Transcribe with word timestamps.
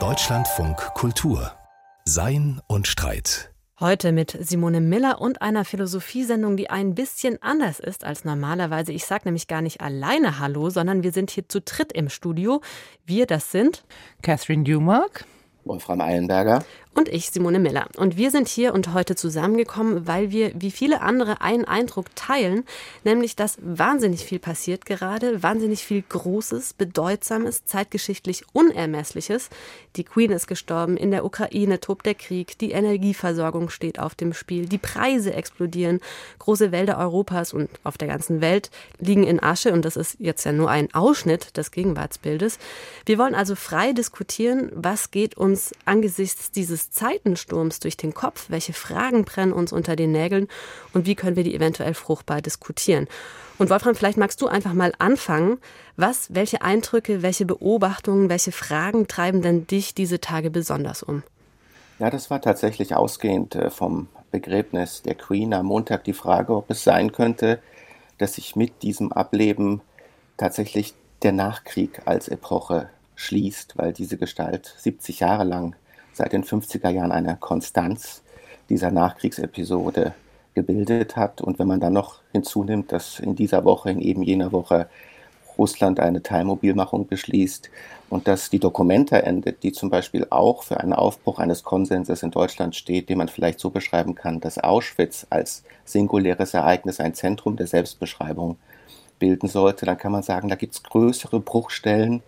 Deutschlandfunk 0.00 0.78
Kultur 0.94 1.52
Sein 2.06 2.62
und 2.66 2.86
Streit. 2.86 3.52
Heute 3.80 4.12
mit 4.12 4.34
Simone 4.40 4.80
Miller 4.80 5.20
und 5.20 5.42
einer 5.42 5.66
Philosophiesendung, 5.66 6.56
die 6.56 6.70
ein 6.70 6.94
bisschen 6.94 7.42
anders 7.42 7.80
ist 7.80 8.04
als 8.04 8.24
normalerweise. 8.24 8.92
Ich 8.92 9.04
sage 9.04 9.24
nämlich 9.26 9.46
gar 9.46 9.60
nicht 9.60 9.82
alleine 9.82 10.38
Hallo, 10.38 10.70
sondern 10.70 11.02
wir 11.02 11.12
sind 11.12 11.30
hier 11.30 11.46
zu 11.50 11.60
dritt 11.60 11.92
im 11.92 12.08
Studio. 12.08 12.62
Wir, 13.04 13.26
das 13.26 13.50
sind 13.50 13.84
Catherine 14.22 14.64
Dumark, 14.64 15.26
Wolfram 15.64 16.00
Eilenberger 16.00 16.64
und 16.94 17.08
ich, 17.08 17.30
Simone 17.30 17.58
Miller. 17.58 17.88
Und 17.96 18.16
wir 18.16 18.30
sind 18.30 18.48
hier 18.48 18.74
und 18.74 18.92
heute 18.92 19.16
zusammengekommen, 19.16 20.06
weil 20.06 20.30
wir 20.30 20.52
wie 20.54 20.70
viele 20.70 21.00
andere 21.00 21.40
einen 21.40 21.64
Eindruck 21.64 22.14
teilen, 22.14 22.64
nämlich 23.02 23.34
dass 23.34 23.58
wahnsinnig 23.62 24.24
viel 24.24 24.38
passiert 24.38 24.84
gerade, 24.84 25.42
wahnsinnig 25.42 25.84
viel 25.84 26.02
Großes, 26.06 26.74
Bedeutsames, 26.74 27.64
zeitgeschichtlich 27.64 28.44
Unermessliches. 28.52 29.48
Die 29.96 30.04
Queen 30.04 30.32
ist 30.32 30.46
gestorben, 30.46 30.96
in 30.96 31.10
der 31.10 31.24
Ukraine 31.24 31.80
tobt 31.80 32.04
der 32.04 32.14
Krieg, 32.14 32.58
die 32.58 32.72
Energieversorgung 32.72 33.70
steht 33.70 33.98
auf 33.98 34.14
dem 34.14 34.34
Spiel, 34.34 34.66
die 34.66 34.78
Preise 34.78 35.32
explodieren, 35.32 36.00
große 36.38 36.72
Wälder 36.72 36.98
Europas 36.98 37.52
und 37.52 37.70
auf 37.84 37.96
der 37.96 38.08
ganzen 38.08 38.40
Welt 38.40 38.70
liegen 38.98 39.24
in 39.24 39.42
Asche 39.42 39.72
und 39.72 39.84
das 39.84 39.96
ist 39.96 40.16
jetzt 40.18 40.44
ja 40.44 40.52
nur 40.52 40.70
ein 40.70 40.92
Ausschnitt 40.94 41.56
des 41.56 41.70
Gegenwartsbildes. 41.70 42.58
Wir 43.06 43.18
wollen 43.18 43.34
also 43.34 43.54
frei 43.54 43.92
diskutieren, 43.92 44.70
was 44.74 45.10
geht 45.10 45.36
uns 45.36 45.72
angesichts 45.84 46.50
dieses 46.50 46.81
des 46.82 46.90
Zeitensturms 46.90 47.80
durch 47.80 47.96
den 47.96 48.14
Kopf? 48.14 48.46
Welche 48.48 48.72
Fragen 48.72 49.24
brennen 49.24 49.52
uns 49.52 49.72
unter 49.72 49.96
den 49.96 50.12
Nägeln? 50.12 50.48
Und 50.92 51.06
wie 51.06 51.14
können 51.14 51.36
wir 51.36 51.44
die 51.44 51.54
eventuell 51.54 51.94
fruchtbar 51.94 52.42
diskutieren? 52.42 53.06
Und 53.58 53.70
Wolfram, 53.70 53.94
vielleicht 53.94 54.18
magst 54.18 54.40
du 54.40 54.48
einfach 54.48 54.72
mal 54.72 54.92
anfangen. 54.98 55.58
Was, 55.96 56.34
welche 56.34 56.62
Eindrücke, 56.62 57.22
welche 57.22 57.44
Beobachtungen, 57.44 58.28
welche 58.28 58.52
Fragen 58.52 59.06
treiben 59.06 59.42
denn 59.42 59.66
dich 59.66 59.94
diese 59.94 60.20
Tage 60.20 60.50
besonders 60.50 61.02
um? 61.02 61.22
Ja, 61.98 62.10
das 62.10 62.30
war 62.30 62.40
tatsächlich 62.40 62.96
ausgehend 62.96 63.54
äh, 63.54 63.70
vom 63.70 64.08
Begräbnis 64.30 65.02
der 65.02 65.14
Queen 65.14 65.54
am 65.54 65.66
Montag 65.66 66.04
die 66.04 66.14
Frage, 66.14 66.56
ob 66.56 66.70
es 66.70 66.82
sein 66.82 67.12
könnte, 67.12 67.60
dass 68.18 68.34
sich 68.34 68.56
mit 68.56 68.82
diesem 68.82 69.12
Ableben 69.12 69.82
tatsächlich 70.36 70.94
der 71.22 71.32
Nachkrieg 71.32 72.02
als 72.06 72.28
Epoche 72.28 72.88
schließt, 73.14 73.76
weil 73.76 73.92
diese 73.92 74.16
Gestalt 74.16 74.74
70 74.78 75.20
Jahre 75.20 75.44
lang 75.44 75.76
seit 76.12 76.32
den 76.32 76.44
50er 76.44 76.90
Jahren 76.90 77.12
eine 77.12 77.36
Konstanz 77.36 78.22
dieser 78.68 78.90
Nachkriegsepisode 78.90 80.14
gebildet 80.54 81.16
hat. 81.16 81.40
Und 81.40 81.58
wenn 81.58 81.68
man 81.68 81.80
dann 81.80 81.92
noch 81.92 82.20
hinzunimmt, 82.32 82.92
dass 82.92 83.18
in 83.18 83.34
dieser 83.34 83.64
Woche, 83.64 83.90
in 83.90 84.00
eben 84.00 84.22
jener 84.22 84.52
Woche 84.52 84.88
Russland 85.58 86.00
eine 86.00 86.22
Teilmobilmachung 86.22 87.06
beschließt 87.06 87.70
und 88.10 88.26
dass 88.26 88.50
die 88.50 88.58
Dokumente 88.58 89.22
endet, 89.22 89.62
die 89.62 89.72
zum 89.72 89.90
Beispiel 89.90 90.26
auch 90.30 90.62
für 90.62 90.80
einen 90.80 90.92
Aufbruch 90.92 91.38
eines 91.38 91.62
Konsenses 91.62 92.22
in 92.22 92.30
Deutschland 92.30 92.74
steht, 92.74 93.08
den 93.08 93.18
man 93.18 93.28
vielleicht 93.28 93.60
so 93.60 93.70
beschreiben 93.70 94.14
kann, 94.14 94.40
dass 94.40 94.58
Auschwitz 94.58 95.26
als 95.30 95.62
singuläres 95.84 96.54
Ereignis 96.54 97.00
ein 97.00 97.14
Zentrum 97.14 97.56
der 97.56 97.66
Selbstbeschreibung 97.66 98.56
bilden 99.18 99.48
sollte, 99.48 99.86
dann 99.86 99.98
kann 99.98 100.12
man 100.12 100.22
sagen, 100.22 100.48
da 100.48 100.56
gibt 100.56 100.74
es 100.74 100.82
größere 100.82 101.38
Bruchstellen, 101.38 102.22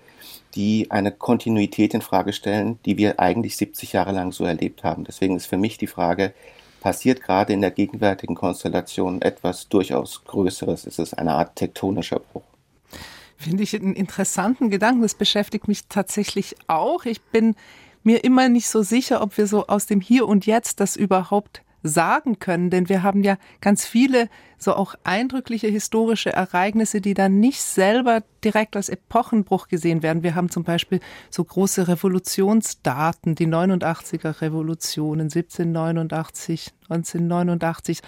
die 0.54 0.90
eine 0.90 1.12
Kontinuität 1.12 1.94
in 1.94 2.02
Frage 2.02 2.32
stellen, 2.32 2.78
die 2.84 2.96
wir 2.96 3.20
eigentlich 3.20 3.56
70 3.56 3.92
Jahre 3.92 4.12
lang 4.12 4.32
so 4.32 4.44
erlebt 4.44 4.84
haben. 4.84 5.04
Deswegen 5.04 5.36
ist 5.36 5.46
für 5.46 5.56
mich 5.56 5.78
die 5.78 5.86
Frage, 5.86 6.32
passiert 6.80 7.22
gerade 7.22 7.54
in 7.54 7.62
der 7.62 7.70
gegenwärtigen 7.70 8.34
Konstellation 8.34 9.22
etwas 9.22 9.68
durchaus 9.68 10.22
Größeres? 10.24 10.84
Ist 10.84 10.98
es 10.98 11.14
eine 11.14 11.32
Art 11.32 11.56
tektonischer 11.56 12.18
Bruch? 12.18 12.42
Finde 13.38 13.62
ich 13.62 13.74
einen 13.74 13.94
interessanten 13.94 14.68
Gedanken. 14.68 15.00
Das 15.00 15.14
beschäftigt 15.14 15.66
mich 15.66 15.86
tatsächlich 15.88 16.56
auch. 16.66 17.06
Ich 17.06 17.22
bin 17.22 17.56
mir 18.02 18.22
immer 18.22 18.50
nicht 18.50 18.68
so 18.68 18.82
sicher, 18.82 19.22
ob 19.22 19.38
wir 19.38 19.46
so 19.46 19.66
aus 19.66 19.86
dem 19.86 20.02
Hier 20.02 20.28
und 20.28 20.44
Jetzt 20.44 20.78
das 20.78 20.94
überhaupt 20.94 21.62
sagen 21.84 22.38
können, 22.38 22.70
denn 22.70 22.88
wir 22.88 23.02
haben 23.02 23.22
ja 23.22 23.36
ganz 23.60 23.84
viele 23.84 24.28
so 24.58 24.74
auch 24.74 24.94
eindrückliche 25.04 25.68
historische 25.68 26.32
Ereignisse, 26.32 27.02
die 27.02 27.12
dann 27.12 27.38
nicht 27.38 27.60
selber 27.60 28.22
direkt 28.42 28.74
als 28.74 28.88
Epochenbruch 28.88 29.68
gesehen 29.68 30.02
werden. 30.02 30.22
Wir 30.22 30.34
haben 30.34 30.50
zum 30.50 30.64
Beispiel 30.64 31.00
so 31.30 31.44
große 31.44 31.86
Revolutionsdaten, 31.86 33.34
die 33.34 33.46
89er 33.46 34.40
Revolutionen, 34.40 35.26
1789, 35.26 36.72
1989 36.88 38.00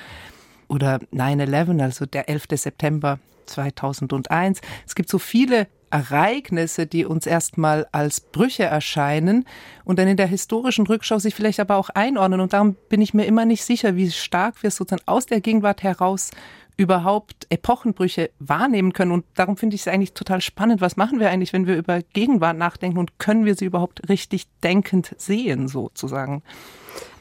oder 0.68 0.98
9-11, 1.12 1.82
also 1.82 2.06
der 2.06 2.30
11. 2.30 2.44
September 2.52 3.18
2001. 3.44 4.60
Es 4.86 4.94
gibt 4.94 5.10
so 5.10 5.18
viele 5.18 5.68
Ereignisse, 5.90 6.86
die 6.86 7.04
uns 7.04 7.26
erstmal 7.26 7.86
als 7.92 8.20
Brüche 8.20 8.64
erscheinen 8.64 9.44
und 9.84 9.98
dann 9.98 10.08
in 10.08 10.16
der 10.16 10.26
historischen 10.26 10.86
Rückschau 10.86 11.18
sich 11.18 11.34
vielleicht 11.34 11.60
aber 11.60 11.76
auch 11.76 11.90
einordnen. 11.90 12.40
Und 12.40 12.52
darum 12.52 12.76
bin 12.88 13.00
ich 13.00 13.14
mir 13.14 13.24
immer 13.24 13.44
nicht 13.44 13.64
sicher, 13.64 13.96
wie 13.96 14.10
stark 14.10 14.62
wir 14.62 14.70
sozusagen 14.70 15.06
aus 15.06 15.26
der 15.26 15.40
Gegenwart 15.40 15.82
heraus 15.82 16.30
überhaupt 16.76 17.46
Epochenbrüche 17.48 18.30
wahrnehmen 18.38 18.92
können. 18.92 19.12
Und 19.12 19.24
darum 19.34 19.56
finde 19.56 19.76
ich 19.76 19.82
es 19.82 19.88
eigentlich 19.88 20.12
total 20.12 20.40
spannend. 20.40 20.80
Was 20.80 20.96
machen 20.96 21.20
wir 21.20 21.30
eigentlich, 21.30 21.52
wenn 21.52 21.66
wir 21.66 21.76
über 21.76 22.02
Gegenwart 22.02 22.58
nachdenken 22.58 22.98
und 22.98 23.18
können 23.18 23.44
wir 23.44 23.54
sie 23.54 23.64
überhaupt 23.64 24.08
richtig 24.08 24.46
denkend 24.62 25.14
sehen, 25.16 25.68
sozusagen? 25.68 26.42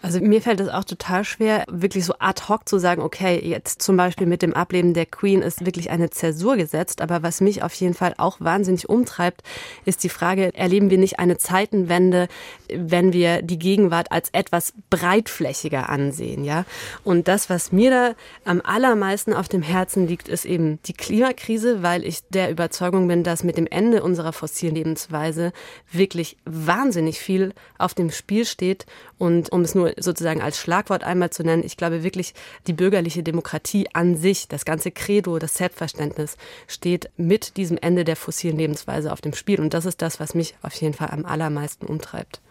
Also 0.05 0.19
mir 0.19 0.39
fällt 0.39 0.59
es 0.59 0.69
auch 0.69 0.83
total 0.83 1.25
schwer, 1.25 1.63
wirklich 1.67 2.05
so 2.05 2.13
ad 2.19 2.43
hoc 2.47 2.69
zu 2.69 2.77
sagen, 2.77 3.01
okay, 3.01 3.41
jetzt 3.43 3.81
zum 3.81 3.97
Beispiel 3.97 4.27
mit 4.27 4.43
dem 4.43 4.53
Ableben 4.53 4.93
der 4.93 5.07
Queen 5.07 5.41
ist 5.41 5.65
wirklich 5.65 5.89
eine 5.89 6.11
Zäsur 6.11 6.57
gesetzt. 6.57 7.01
Aber 7.01 7.23
was 7.23 7.41
mich 7.41 7.63
auf 7.63 7.73
jeden 7.73 7.95
Fall 7.95 8.13
auch 8.17 8.37
wahnsinnig 8.39 8.87
umtreibt, 8.87 9.41
ist 9.83 10.03
die 10.03 10.09
Frage, 10.09 10.53
erleben 10.53 10.91
wir 10.91 10.99
nicht 10.99 11.17
eine 11.17 11.39
Zeitenwende, 11.39 12.27
wenn 12.69 13.13
wir 13.13 13.41
die 13.41 13.57
Gegenwart 13.57 14.11
als 14.11 14.29
etwas 14.31 14.73
breitflächiger 14.91 15.89
ansehen, 15.89 16.43
ja? 16.43 16.65
Und 17.03 17.27
das, 17.27 17.49
was 17.49 17.71
mir 17.71 17.89
da 17.89 18.15
am 18.43 18.61
allermeisten 18.63 19.33
auf 19.33 19.47
dem 19.47 19.63
Herzen 19.63 20.07
liegt, 20.07 20.27
ist 20.27 20.45
eben 20.45 20.79
die 20.85 20.93
Klimakrise, 20.93 21.81
weil 21.81 22.05
ich 22.05 22.19
der 22.29 22.51
Überzeugung 22.51 23.07
bin, 23.07 23.23
dass 23.23 23.43
mit 23.43 23.57
dem 23.57 23.65
Ende 23.65 24.03
unserer 24.03 24.33
fossilen 24.33 24.75
Lebensweise 24.75 25.51
wirklich 25.91 26.37
wahnsinnig 26.45 27.19
viel 27.19 27.53
auf 27.79 27.95
dem 27.95 28.11
Spiel 28.11 28.45
steht 28.45 28.85
und 29.17 29.51
um 29.51 29.64
es 29.65 29.75
nur 29.75 29.93
sozusagen 29.97 30.41
als 30.41 30.57
Schlagwort 30.57 31.03
einmal 31.03 31.29
zu 31.29 31.43
nennen, 31.43 31.63
ich 31.65 31.77
glaube 31.77 32.03
wirklich, 32.03 32.33
die 32.67 32.73
bürgerliche 32.73 33.23
Demokratie 33.23 33.87
an 33.93 34.15
sich, 34.15 34.47
das 34.47 34.63
ganze 34.63 34.91
Credo, 34.91 35.37
das 35.39 35.55
Selbstverständnis 35.55 36.37
steht 36.67 37.09
mit 37.17 37.57
diesem 37.57 37.77
Ende 37.77 38.05
der 38.05 38.15
fossilen 38.15 38.57
Lebensweise 38.57 39.11
auf 39.11 39.21
dem 39.21 39.33
Spiel. 39.33 39.59
Und 39.59 39.73
das 39.73 39.85
ist 39.85 40.01
das, 40.01 40.19
was 40.19 40.33
mich 40.33 40.55
auf 40.61 40.73
jeden 40.75 40.93
Fall 40.93 41.09
am 41.11 41.25
allermeisten 41.25 41.85
umtreibt. 41.85 42.41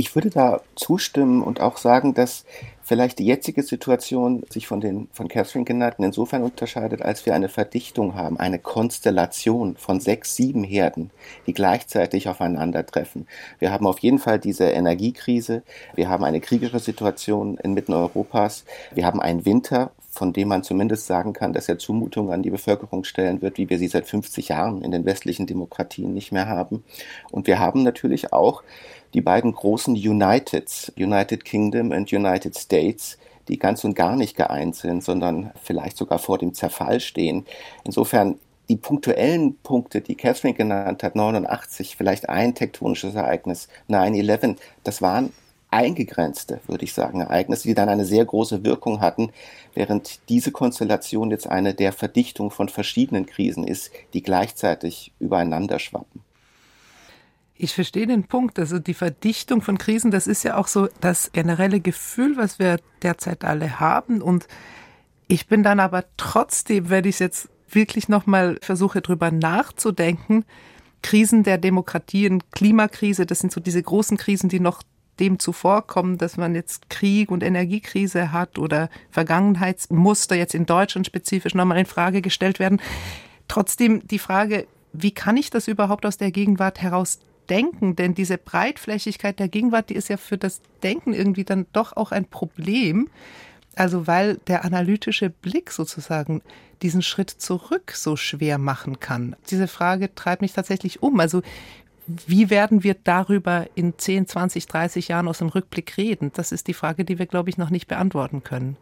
Ich 0.00 0.14
würde 0.14 0.30
da 0.30 0.60
zustimmen 0.76 1.42
und 1.42 1.60
auch 1.60 1.76
sagen, 1.76 2.14
dass 2.14 2.44
vielleicht 2.82 3.18
die 3.18 3.26
jetzige 3.26 3.64
Situation 3.64 4.44
sich 4.48 4.68
von 4.68 4.80
den 4.80 5.08
von 5.12 5.26
Catherine 5.26 5.64
genannten 5.64 6.04
insofern 6.04 6.44
unterscheidet, 6.44 7.02
als 7.02 7.26
wir 7.26 7.34
eine 7.34 7.48
Verdichtung 7.48 8.14
haben, 8.14 8.38
eine 8.38 8.60
Konstellation 8.60 9.74
von 9.76 9.98
sechs, 9.98 10.36
sieben 10.36 10.62
Herden, 10.62 11.10
die 11.48 11.52
gleichzeitig 11.52 12.28
aufeinandertreffen. 12.28 13.26
Wir 13.58 13.72
haben 13.72 13.88
auf 13.88 13.98
jeden 13.98 14.20
Fall 14.20 14.38
diese 14.38 14.66
Energiekrise, 14.66 15.64
wir 15.96 16.08
haben 16.08 16.22
eine 16.22 16.40
kriegerische 16.40 16.78
Situation 16.78 17.58
inmitten 17.58 17.92
Europas, 17.92 18.64
wir 18.94 19.04
haben 19.04 19.20
einen 19.20 19.46
Winter, 19.46 19.90
von 20.10 20.32
dem 20.32 20.46
man 20.46 20.62
zumindest 20.62 21.06
sagen 21.06 21.32
kann, 21.32 21.52
dass 21.52 21.68
er 21.68 21.78
Zumutungen 21.78 22.32
an 22.32 22.42
die 22.42 22.50
Bevölkerung 22.50 23.02
stellen 23.02 23.42
wird, 23.42 23.58
wie 23.58 23.68
wir 23.68 23.78
sie 23.78 23.88
seit 23.88 24.06
50 24.06 24.48
Jahren 24.48 24.82
in 24.82 24.92
den 24.92 25.04
westlichen 25.04 25.46
Demokratien 25.46 26.14
nicht 26.14 26.32
mehr 26.32 26.48
haben. 26.48 26.84
Und 27.30 27.46
wir 27.46 27.58
haben 27.58 27.82
natürlich 27.82 28.32
auch 28.32 28.62
die 29.14 29.20
beiden 29.20 29.52
großen 29.52 29.94
Uniteds, 29.94 30.92
United 30.96 31.44
Kingdom 31.44 31.90
und 31.90 32.12
United 32.12 32.56
States, 32.56 33.18
die 33.48 33.58
ganz 33.58 33.84
und 33.84 33.94
gar 33.94 34.16
nicht 34.16 34.36
geeint 34.36 34.76
sind, 34.76 35.02
sondern 35.02 35.52
vielleicht 35.62 35.96
sogar 35.96 36.18
vor 36.18 36.38
dem 36.38 36.54
Zerfall 36.54 37.00
stehen. 37.00 37.46
Insofern 37.84 38.38
die 38.68 38.76
punktuellen 38.76 39.56
Punkte, 39.62 40.00
die 40.00 40.14
Catherine 40.14 40.54
genannt 40.54 41.02
hat, 41.02 41.16
89, 41.16 41.96
vielleicht 41.96 42.28
ein 42.28 42.54
tektonisches 42.54 43.14
Ereignis, 43.14 43.68
9-11, 43.88 44.56
das 44.84 45.00
waren 45.00 45.32
eingegrenzte, 45.70 46.60
würde 46.66 46.84
ich 46.84 46.94
sagen, 46.94 47.20
Ereignisse, 47.20 47.68
die 47.68 47.74
dann 47.74 47.88
eine 47.88 48.04
sehr 48.04 48.24
große 48.24 48.64
Wirkung 48.64 49.00
hatten, 49.00 49.30
während 49.74 50.20
diese 50.28 50.50
Konstellation 50.50 51.30
jetzt 51.30 51.46
eine 51.46 51.74
der 51.74 51.92
Verdichtung 51.92 52.50
von 52.50 52.68
verschiedenen 52.68 53.26
Krisen 53.26 53.66
ist, 53.66 53.90
die 54.14 54.22
gleichzeitig 54.22 55.12
übereinander 55.18 55.78
schwappen. 55.78 56.22
Ich 57.60 57.74
verstehe 57.74 58.06
den 58.06 58.22
Punkt. 58.24 58.58
Also 58.60 58.78
die 58.78 58.94
Verdichtung 58.94 59.62
von 59.62 59.78
Krisen, 59.78 60.12
das 60.12 60.28
ist 60.28 60.44
ja 60.44 60.56
auch 60.56 60.68
so 60.68 60.88
das 61.00 61.32
generelle 61.32 61.80
Gefühl, 61.80 62.36
was 62.36 62.60
wir 62.60 62.78
derzeit 63.02 63.44
alle 63.44 63.80
haben. 63.80 64.22
Und 64.22 64.46
ich 65.26 65.48
bin 65.48 65.64
dann 65.64 65.80
aber 65.80 66.04
trotzdem, 66.16 66.88
wenn 66.88 67.04
ich 67.04 67.18
jetzt 67.18 67.48
wirklich 67.68 68.08
nochmal 68.08 68.58
versuche, 68.62 69.02
drüber 69.02 69.32
nachzudenken, 69.32 70.44
Krisen 71.02 71.42
der 71.42 71.58
Demokratien, 71.58 72.44
Klimakrise, 72.52 73.26
das 73.26 73.40
sind 73.40 73.52
so 73.52 73.60
diese 73.60 73.82
großen 73.82 74.16
Krisen, 74.16 74.48
die 74.48 74.60
noch 74.60 74.82
dem 75.18 75.40
zuvorkommen, 75.40 76.16
dass 76.16 76.36
man 76.36 76.54
jetzt 76.54 76.90
Krieg 76.90 77.32
und 77.32 77.42
Energiekrise 77.42 78.30
hat 78.30 78.56
oder 78.56 78.88
Vergangenheitsmuster 79.10 80.36
jetzt 80.36 80.54
in 80.54 80.64
Deutschland 80.64 81.06
spezifisch 81.06 81.54
nochmal 81.54 81.78
in 81.78 81.86
Frage 81.86 82.22
gestellt 82.22 82.60
werden. 82.60 82.80
Trotzdem 83.48 84.06
die 84.06 84.20
Frage, 84.20 84.68
wie 84.92 85.10
kann 85.10 85.36
ich 85.36 85.50
das 85.50 85.66
überhaupt 85.66 86.06
aus 86.06 86.18
der 86.18 86.30
Gegenwart 86.30 86.80
heraus 86.80 87.18
denken? 87.48 87.96
Denn 87.96 88.14
diese 88.14 88.38
Breitflächigkeit 88.38 89.38
der 89.38 89.48
Gegenwart, 89.48 89.90
die 89.90 89.94
ist 89.94 90.08
ja 90.08 90.16
für 90.16 90.38
das 90.38 90.60
Denken 90.82 91.12
irgendwie 91.12 91.44
dann 91.44 91.66
doch 91.72 91.96
auch 91.96 92.12
ein 92.12 92.24
Problem. 92.24 93.08
Also 93.74 94.06
weil 94.06 94.38
der 94.48 94.64
analytische 94.64 95.30
Blick 95.30 95.70
sozusagen 95.70 96.42
diesen 96.82 97.02
Schritt 97.02 97.30
zurück 97.30 97.92
so 97.94 98.16
schwer 98.16 98.58
machen 98.58 99.00
kann. 99.00 99.36
Diese 99.50 99.68
Frage 99.68 100.14
treibt 100.14 100.42
mich 100.42 100.52
tatsächlich 100.52 101.02
um. 101.02 101.20
Also 101.20 101.42
wie 102.26 102.50
werden 102.50 102.82
wir 102.82 102.94
darüber 102.94 103.66
in 103.74 103.98
10, 103.98 104.26
20, 104.26 104.66
30 104.66 105.08
Jahren 105.08 105.28
aus 105.28 105.38
dem 105.38 105.48
Rückblick 105.48 105.96
reden? 105.96 106.32
Das 106.34 106.52
ist 106.52 106.66
die 106.66 106.74
Frage, 106.74 107.04
die 107.04 107.18
wir, 107.18 107.26
glaube 107.26 107.50
ich, 107.50 107.58
noch 107.58 107.70
nicht 107.70 107.86
beantworten 107.86 108.42
können. 108.42 108.76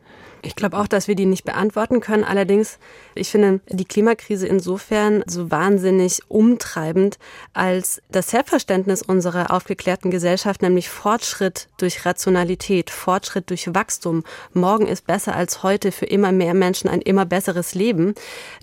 Ich 0.47 0.55
glaube 0.55 0.79
auch, 0.79 0.87
dass 0.87 1.09
wir 1.09 1.17
die 1.17 1.27
nicht 1.27 1.45
beantworten 1.45 1.99
können. 1.99 2.23
Allerdings, 2.23 2.79
ich 3.17 3.31
finde 3.31 3.59
die 3.69 3.85
Klimakrise 3.85 4.47
insofern 4.47 5.25
so 5.27 5.51
wahnsinnig 5.51 6.23
umtreibend, 6.29 7.19
als 7.53 8.01
das 8.13 8.31
Selbstverständnis 8.31 9.03
unserer 9.03 9.51
aufgeklärten 9.51 10.13
Gesellschaft, 10.13 10.63
nämlich 10.63 10.89
Fortschritt 10.89 11.67
durch 11.79 12.07
Rationalität, 12.07 12.91
Fortschritt 12.91 13.51
durch 13.51 13.75
Wachstum, 13.75 14.23
morgen 14.53 14.87
ist 14.87 15.05
besser 15.09 15.35
als 15.35 15.65
heute 15.65 15.91
für 15.91 16.07
immer 16.07 16.31
mehr 16.31 16.55
Menschen 16.55 16.89
ein 16.89 17.03
immer 17.03 17.27
besseres 17.27 17.75
Leben, 17.75 18.15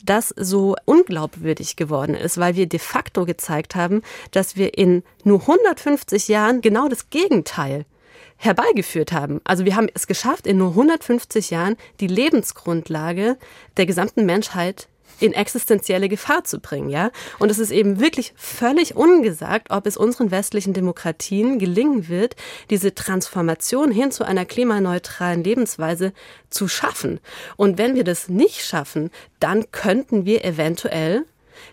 das 0.06 0.34
so 0.38 0.78
unglaubwürdig 0.86 1.76
geworden 1.76 2.16
ist, 2.16 2.38
weil 2.38 2.56
wir 2.56 2.66
de 2.66 2.80
facto 2.80 3.26
gezeigt 3.26 3.76
haben, 3.76 4.04
dass 4.32 4.56
wir 4.56 4.78
in 4.78 5.04
nur 5.26 5.42
150 5.42 6.30
Jahren 6.30 6.62
genau 6.62 6.88
das 6.88 7.10
Gegenteil 7.10 7.86
herbeigeführt 8.44 9.12
haben. 9.12 9.42
Also 9.44 9.66
wir 9.66 9.76
haben 9.76 9.88
es 9.94 10.08
geschafft, 10.08 10.48
in 10.48 10.58
nur 10.58 10.70
150 10.70 11.50
Jahren 11.50 11.78
die 12.00 12.08
Lebensgrundlage 12.08 13.38
der 13.78 13.86
gesamten 13.86 14.26
Menschheit 14.26 14.88
in 15.20 15.34
existenzielle 15.34 16.10
Gefahr 16.10 16.44
zu 16.44 16.60
bringen, 16.60 16.90
ja. 16.90 17.12
Und 17.40 17.50
es 17.50 17.60
ist 17.60 17.72
eben 17.72 18.00
wirklich 18.00 18.34
völlig 18.36 18.96
ungesagt, 18.96 19.72
ob 19.72 19.86
es 19.88 19.96
unseren 19.96 20.32
westlichen 20.32 20.74
Demokratien 20.74 21.60
gelingen 21.60 22.10
wird, 22.10 22.36
diese 22.70 22.94
Transformation 22.94 23.92
hin 23.92 24.12
zu 24.12 24.26
einer 24.26 24.46
klimaneutralen 24.46 25.44
Lebensweise 25.44 26.14
zu 26.50 26.68
schaffen. 26.68 27.20
Und 27.56 27.78
wenn 27.78 27.96
wir 27.96 28.04
das 28.04 28.28
nicht 28.28 28.66
schaffen, 28.66 29.12
dann 29.40 29.72
könnten 29.72 30.26
wir 30.26 30.44
eventuell 30.44 31.26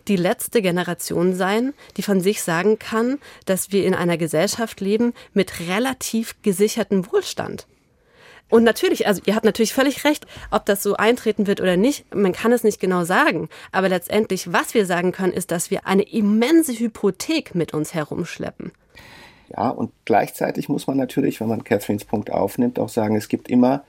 die 0.09 0.17
letzte 0.17 0.63
Generation 0.63 1.35
sein, 1.35 1.75
die 1.97 2.03
von 2.03 2.21
sich 2.21 2.43
sagen 2.43 2.79
kann, 2.79 3.19
dass 3.47 3.73
wir 3.73 3.85
in 3.85 3.95
einer 3.95 4.19
Gesellschaft 4.19 4.81
leben 4.81 5.15
mit 5.35 5.61
relativ 5.69 6.41
gesichertem 6.43 7.11
Wohlstand. 7.11 7.67
Und 8.51 8.65
natürlich, 8.65 9.07
also 9.07 9.23
ihr 9.25 9.37
habt 9.37 9.45
natürlich 9.45 9.73
völlig 9.73 10.05
recht, 10.05 10.27
ob 10.51 10.67
das 10.67 10.83
so 10.83 10.97
eintreten 10.97 11.47
wird 11.47 11.61
oder 11.61 11.77
nicht, 11.77 12.13
man 12.15 12.33
kann 12.33 12.53
es 12.53 12.65
nicht 12.65 12.81
genau 12.81 13.05
sagen. 13.05 13.49
Aber 13.71 13.89
letztendlich, 13.89 14.53
was 14.53 14.75
wir 14.75 14.87
sagen 14.87 15.13
können, 15.13 15.33
ist, 15.33 15.53
dass 15.53 15.71
wir 15.71 15.87
eine 15.87 16.03
immense 16.03 16.73
Hypothek 16.73 17.55
mit 17.55 17.73
uns 17.73 17.95
herumschleppen. 17.95 18.73
Ja, 19.57 19.69
und 19.71 19.93
gleichzeitig 20.05 20.69
muss 20.69 20.87
man 20.87 20.97
natürlich, 20.97 21.41
wenn 21.41 21.49
man 21.49 21.65
Catherines 21.65 22.05
Punkt 22.05 22.33
aufnimmt, 22.33 22.79
auch 22.79 22.89
sagen, 22.89 23.17
es 23.17 23.29
gibt 23.29 23.49
immer 23.49 23.85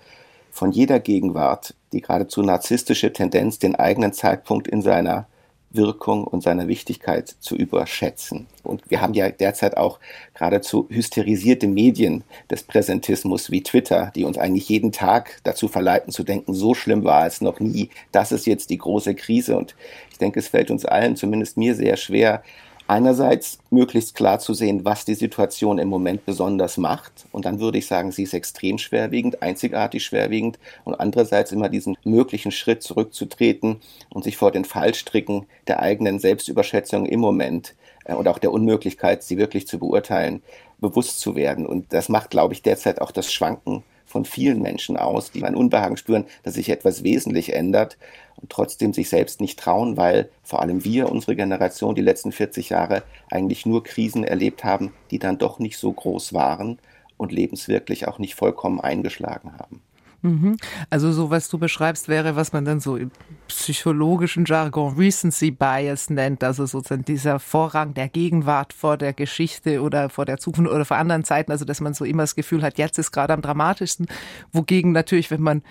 von 0.52 0.72
jeder 0.72 1.00
Gegenwart 1.00 1.74
die 1.94 2.02
geradezu 2.02 2.42
narzisstische 2.42 3.12
Tendenz, 3.14 3.60
den 3.60 3.76
eigenen 3.76 4.14
Zeitpunkt 4.14 4.68
in 4.68 4.82
seiner 4.82 5.28
Wirkung 5.74 6.26
und 6.26 6.42
seine 6.44 6.68
Wichtigkeit 6.68 7.36
zu 7.40 7.56
überschätzen. 7.56 8.48
Und 8.64 8.84
wir 8.90 9.02
haben 9.02 9.14
ja 9.14 9.30
derzeit 9.30 9.78
auch 9.78 10.00
geradezu 10.34 10.88
hysterisierte 10.90 11.68
Medien 11.68 12.24
des 12.50 12.64
Präsentismus 12.64 13.52
wie 13.52 13.64
Twitter, 13.64 14.12
die 14.16 14.24
uns 14.26 14.38
eigentlich 14.38 14.70
jeden 14.70 14.92
Tag 14.92 15.40
dazu 15.44 15.68
verleiten 15.68 16.12
zu 16.12 16.24
denken, 16.24 16.54
so 16.54 16.74
schlimm 16.74 17.04
war 17.04 17.26
es 17.26 17.42
noch 17.42 17.60
nie. 17.60 17.90
Das 18.12 18.32
ist 18.32 18.46
jetzt 18.46 18.70
die 18.70 18.78
große 18.78 19.16
Krise. 19.16 19.58
Und 19.58 19.76
ich 20.12 20.18
denke, 20.18 20.40
es 20.40 20.50
fällt 20.50 20.72
uns 20.72 20.86
allen, 20.86 21.16
zumindest 21.16 21.58
mir 21.58 21.76
sehr 21.76 21.98
schwer, 21.98 22.44
einerseits 22.92 23.60
möglichst 23.70 24.16
klar 24.16 24.40
zu 24.40 24.54
sehen, 24.54 24.84
was 24.84 25.06
die 25.06 25.16
Situation 25.16 25.80
im 25.80 25.88
Moment 25.88 26.26
besonders 26.26 26.76
macht. 26.76 27.26
Und 27.32 27.46
dann 27.46 27.62
würde 27.62 27.78
ich 27.78 27.88
sagen, 27.88 28.12
sie 28.12 28.24
ist 28.24 28.34
extrem 28.34 28.78
schwerwiegend, 28.78 29.42
einzigartig 29.42 30.04
schwerwiegend. 30.04 30.60
Und 30.84 30.96
andererseits 30.96 31.54
immer 31.54 31.70
diesen 31.70 31.98
möglichen 32.04 32.52
Schritt 32.52 32.84
zurückzutreten 32.84 33.78
und 34.10 34.26
sich 34.26 34.36
vor 34.36 34.52
den 34.52 34.66
Fallstricken 34.66 35.46
der 35.68 35.80
eigenen 35.80 36.20
Selbstüberschätzung 36.20 37.06
im 37.06 37.22
Moment 37.22 37.76
äh, 38.04 38.14
und 38.14 38.28
auch 38.28 38.40
der 38.40 38.52
Unmöglichkeit, 38.52 39.24
sie 39.24 39.38
wirklich 39.38 39.68
zu 39.68 39.80
beurteilen, 39.80 40.44
bewusst 40.82 41.22
zu 41.22 41.36
werden. 41.36 41.66
Und 41.66 41.94
das 41.94 42.10
macht, 42.10 42.30
glaube 42.30 42.54
ich, 42.54 42.62
derzeit 42.62 43.00
auch 43.00 43.12
das 43.12 43.32
Schwanken 43.32 43.84
von 44.12 44.26
vielen 44.26 44.62
Menschen 44.62 44.98
aus, 44.98 45.32
die 45.32 45.44
ein 45.44 45.56
Unbehagen 45.56 45.98
spüren, 45.98 46.26
dass 46.44 46.56
sich 46.56 46.70
etwas 46.70 47.04
wesentlich 47.04 47.54
ändert 47.54 47.98
und 48.36 48.52
trotzdem 48.52 48.94
sich 48.94 49.10
selbst 49.10 49.42
nicht 49.42 49.58
trauen, 49.58 49.98
weil 49.98 50.30
vor 50.44 50.62
allem 50.62 50.84
wir, 50.84 51.10
unsere 51.10 51.36
Generation, 51.36 51.96
die 51.96 52.02
letzten 52.02 52.32
40 52.32 52.70
Jahre 52.70 53.04
eigentlich 53.30 53.66
nur 53.66 53.84
Krisen 53.84 54.24
erlebt 54.24 54.64
haben, 54.64 54.94
die 55.10 55.20
dann 55.20 55.38
doch 55.38 55.60
nicht 55.60 55.78
so 55.78 55.92
groß 55.92 56.34
waren 56.34 56.78
und 57.18 57.32
lebenswirklich 57.32 58.08
auch 58.08 58.20
nicht 58.20 58.36
vollkommen 58.36 58.82
eingeschlagen 58.82 59.54
haben. 59.58 59.82
Mhm. 60.22 60.58
Also 60.90 61.12
so, 61.12 61.32
was 61.32 61.50
du 61.50 61.58
beschreibst, 61.58 62.08
wäre, 62.08 62.36
was 62.36 62.54
man 62.54 62.64
dann 62.64 62.80
so 62.80 62.96
im 62.96 63.12
psychologischen 63.48 64.46
Jargon 64.46 64.96
Recency 64.96 65.50
Bias 65.52 66.10
nennt, 66.10 66.44
also 66.44 66.66
sozusagen 66.66 67.06
dieser 67.06 67.40
Vorrang 67.40 67.94
der 67.96 68.08
Gegenwart 68.08 68.72
vor 68.74 68.98
der 68.98 69.14
Geschichte 69.14 69.82
oder 69.82 70.10
vor 70.10 70.26
der 70.26 70.38
Zukunft 70.38 70.72
oder 70.72 70.86
vor 70.86 70.98
anderen 70.98 71.24
Zeiten, 71.24 71.52
also 71.52 71.66
dass 71.66 71.82
man 71.82 71.94
so 71.94 72.06
immer 72.06 72.24
das 72.24 72.36
Gefühl 72.36 72.62
hat, 72.62 72.78
jetzt 72.78 73.00
ist 73.00 73.12
gerade 73.12 73.34
am 73.34 73.42
dramatischsten, 73.42 74.08
wogegen 74.52 74.92
natürlich, 74.92 75.32
wenn 75.32 75.42
man 75.42 75.64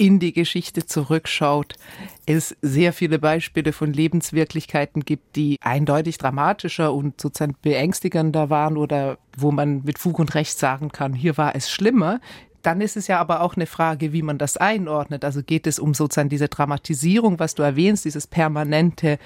in 0.00 0.18
die 0.18 0.32
Geschichte 0.32 0.86
zurückschaut, 0.86 1.74
es 2.24 2.56
sehr 2.62 2.94
viele 2.94 3.18
Beispiele 3.18 3.74
von 3.74 3.92
Lebenswirklichkeiten 3.92 5.04
gibt, 5.04 5.36
die 5.36 5.58
eindeutig 5.60 6.16
dramatischer 6.16 6.94
und 6.94 7.20
sozusagen 7.20 7.54
beängstigender 7.60 8.48
waren 8.48 8.78
oder 8.78 9.18
wo 9.36 9.52
man 9.52 9.82
mit 9.84 9.98
Fug 9.98 10.18
und 10.18 10.34
Recht 10.34 10.58
sagen 10.58 10.88
kann, 10.88 11.12
hier 11.12 11.36
war 11.36 11.54
es 11.54 11.70
schlimmer. 11.70 12.20
Dann 12.62 12.80
ist 12.80 12.96
es 12.96 13.06
ja 13.06 13.18
aber 13.18 13.40
auch 13.40 13.56
eine 13.56 13.66
Frage, 13.66 14.12
wie 14.12 14.22
man 14.22 14.38
das 14.38 14.56
einordnet. 14.56 15.24
Also 15.24 15.42
geht 15.42 15.66
es 15.66 15.78
um 15.78 15.94
sozusagen 15.94 16.28
diese 16.28 16.48
Dramatisierung, 16.48 17.38
was 17.38 17.54
du 17.54 17.62
erwähnst, 17.62 18.04
dieses 18.04 18.26
permanente 18.26 19.18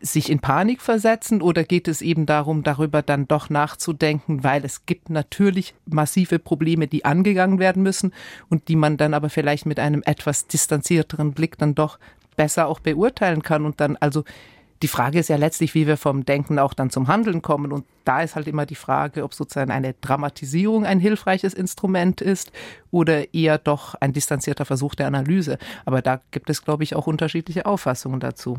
sich 0.00 0.30
in 0.30 0.40
Panik 0.40 0.82
versetzen 0.82 1.40
oder 1.40 1.64
geht 1.64 1.88
es 1.88 2.02
eben 2.02 2.26
darum, 2.26 2.62
darüber 2.62 3.02
dann 3.02 3.26
doch 3.26 3.48
nachzudenken, 3.50 4.44
weil 4.44 4.64
es 4.64 4.84
gibt 4.86 5.10
natürlich 5.10 5.74
massive 5.86 6.38
Probleme, 6.38 6.86
die 6.86 7.04
angegangen 7.04 7.58
werden 7.58 7.82
müssen 7.82 8.12
und 8.48 8.68
die 8.68 8.76
man 8.76 8.98
dann 8.98 9.14
aber 9.14 9.30
vielleicht 9.30 9.66
mit 9.66 9.80
einem 9.80 10.02
etwas 10.04 10.46
distanzierteren 10.46 11.32
Blick 11.32 11.56
dann 11.58 11.74
doch 11.74 11.98
besser 12.36 12.66
auch 12.66 12.80
beurteilen 12.80 13.42
kann 13.42 13.64
und 13.64 13.80
dann 13.80 13.96
also 13.96 14.24
die 14.82 14.88
Frage 14.88 15.18
ist 15.18 15.28
ja 15.28 15.36
letztlich, 15.36 15.74
wie 15.74 15.86
wir 15.86 15.96
vom 15.96 16.24
Denken 16.24 16.58
auch 16.58 16.74
dann 16.74 16.90
zum 16.90 17.08
Handeln 17.08 17.42
kommen. 17.42 17.72
Und 17.72 17.84
da 18.04 18.22
ist 18.22 18.36
halt 18.36 18.46
immer 18.46 18.66
die 18.66 18.74
Frage, 18.74 19.24
ob 19.24 19.34
sozusagen 19.34 19.70
eine 19.70 19.94
Dramatisierung 19.94 20.84
ein 20.84 21.00
hilfreiches 21.00 21.54
Instrument 21.54 22.20
ist 22.20 22.52
oder 22.90 23.32
eher 23.34 23.58
doch 23.58 23.94
ein 23.96 24.12
distanzierter 24.12 24.64
Versuch 24.64 24.94
der 24.94 25.06
Analyse. 25.06 25.58
Aber 25.84 26.02
da 26.02 26.20
gibt 26.30 26.50
es, 26.50 26.64
glaube 26.64 26.84
ich, 26.84 26.94
auch 26.94 27.06
unterschiedliche 27.06 27.66
Auffassungen 27.66 28.20
dazu. 28.20 28.58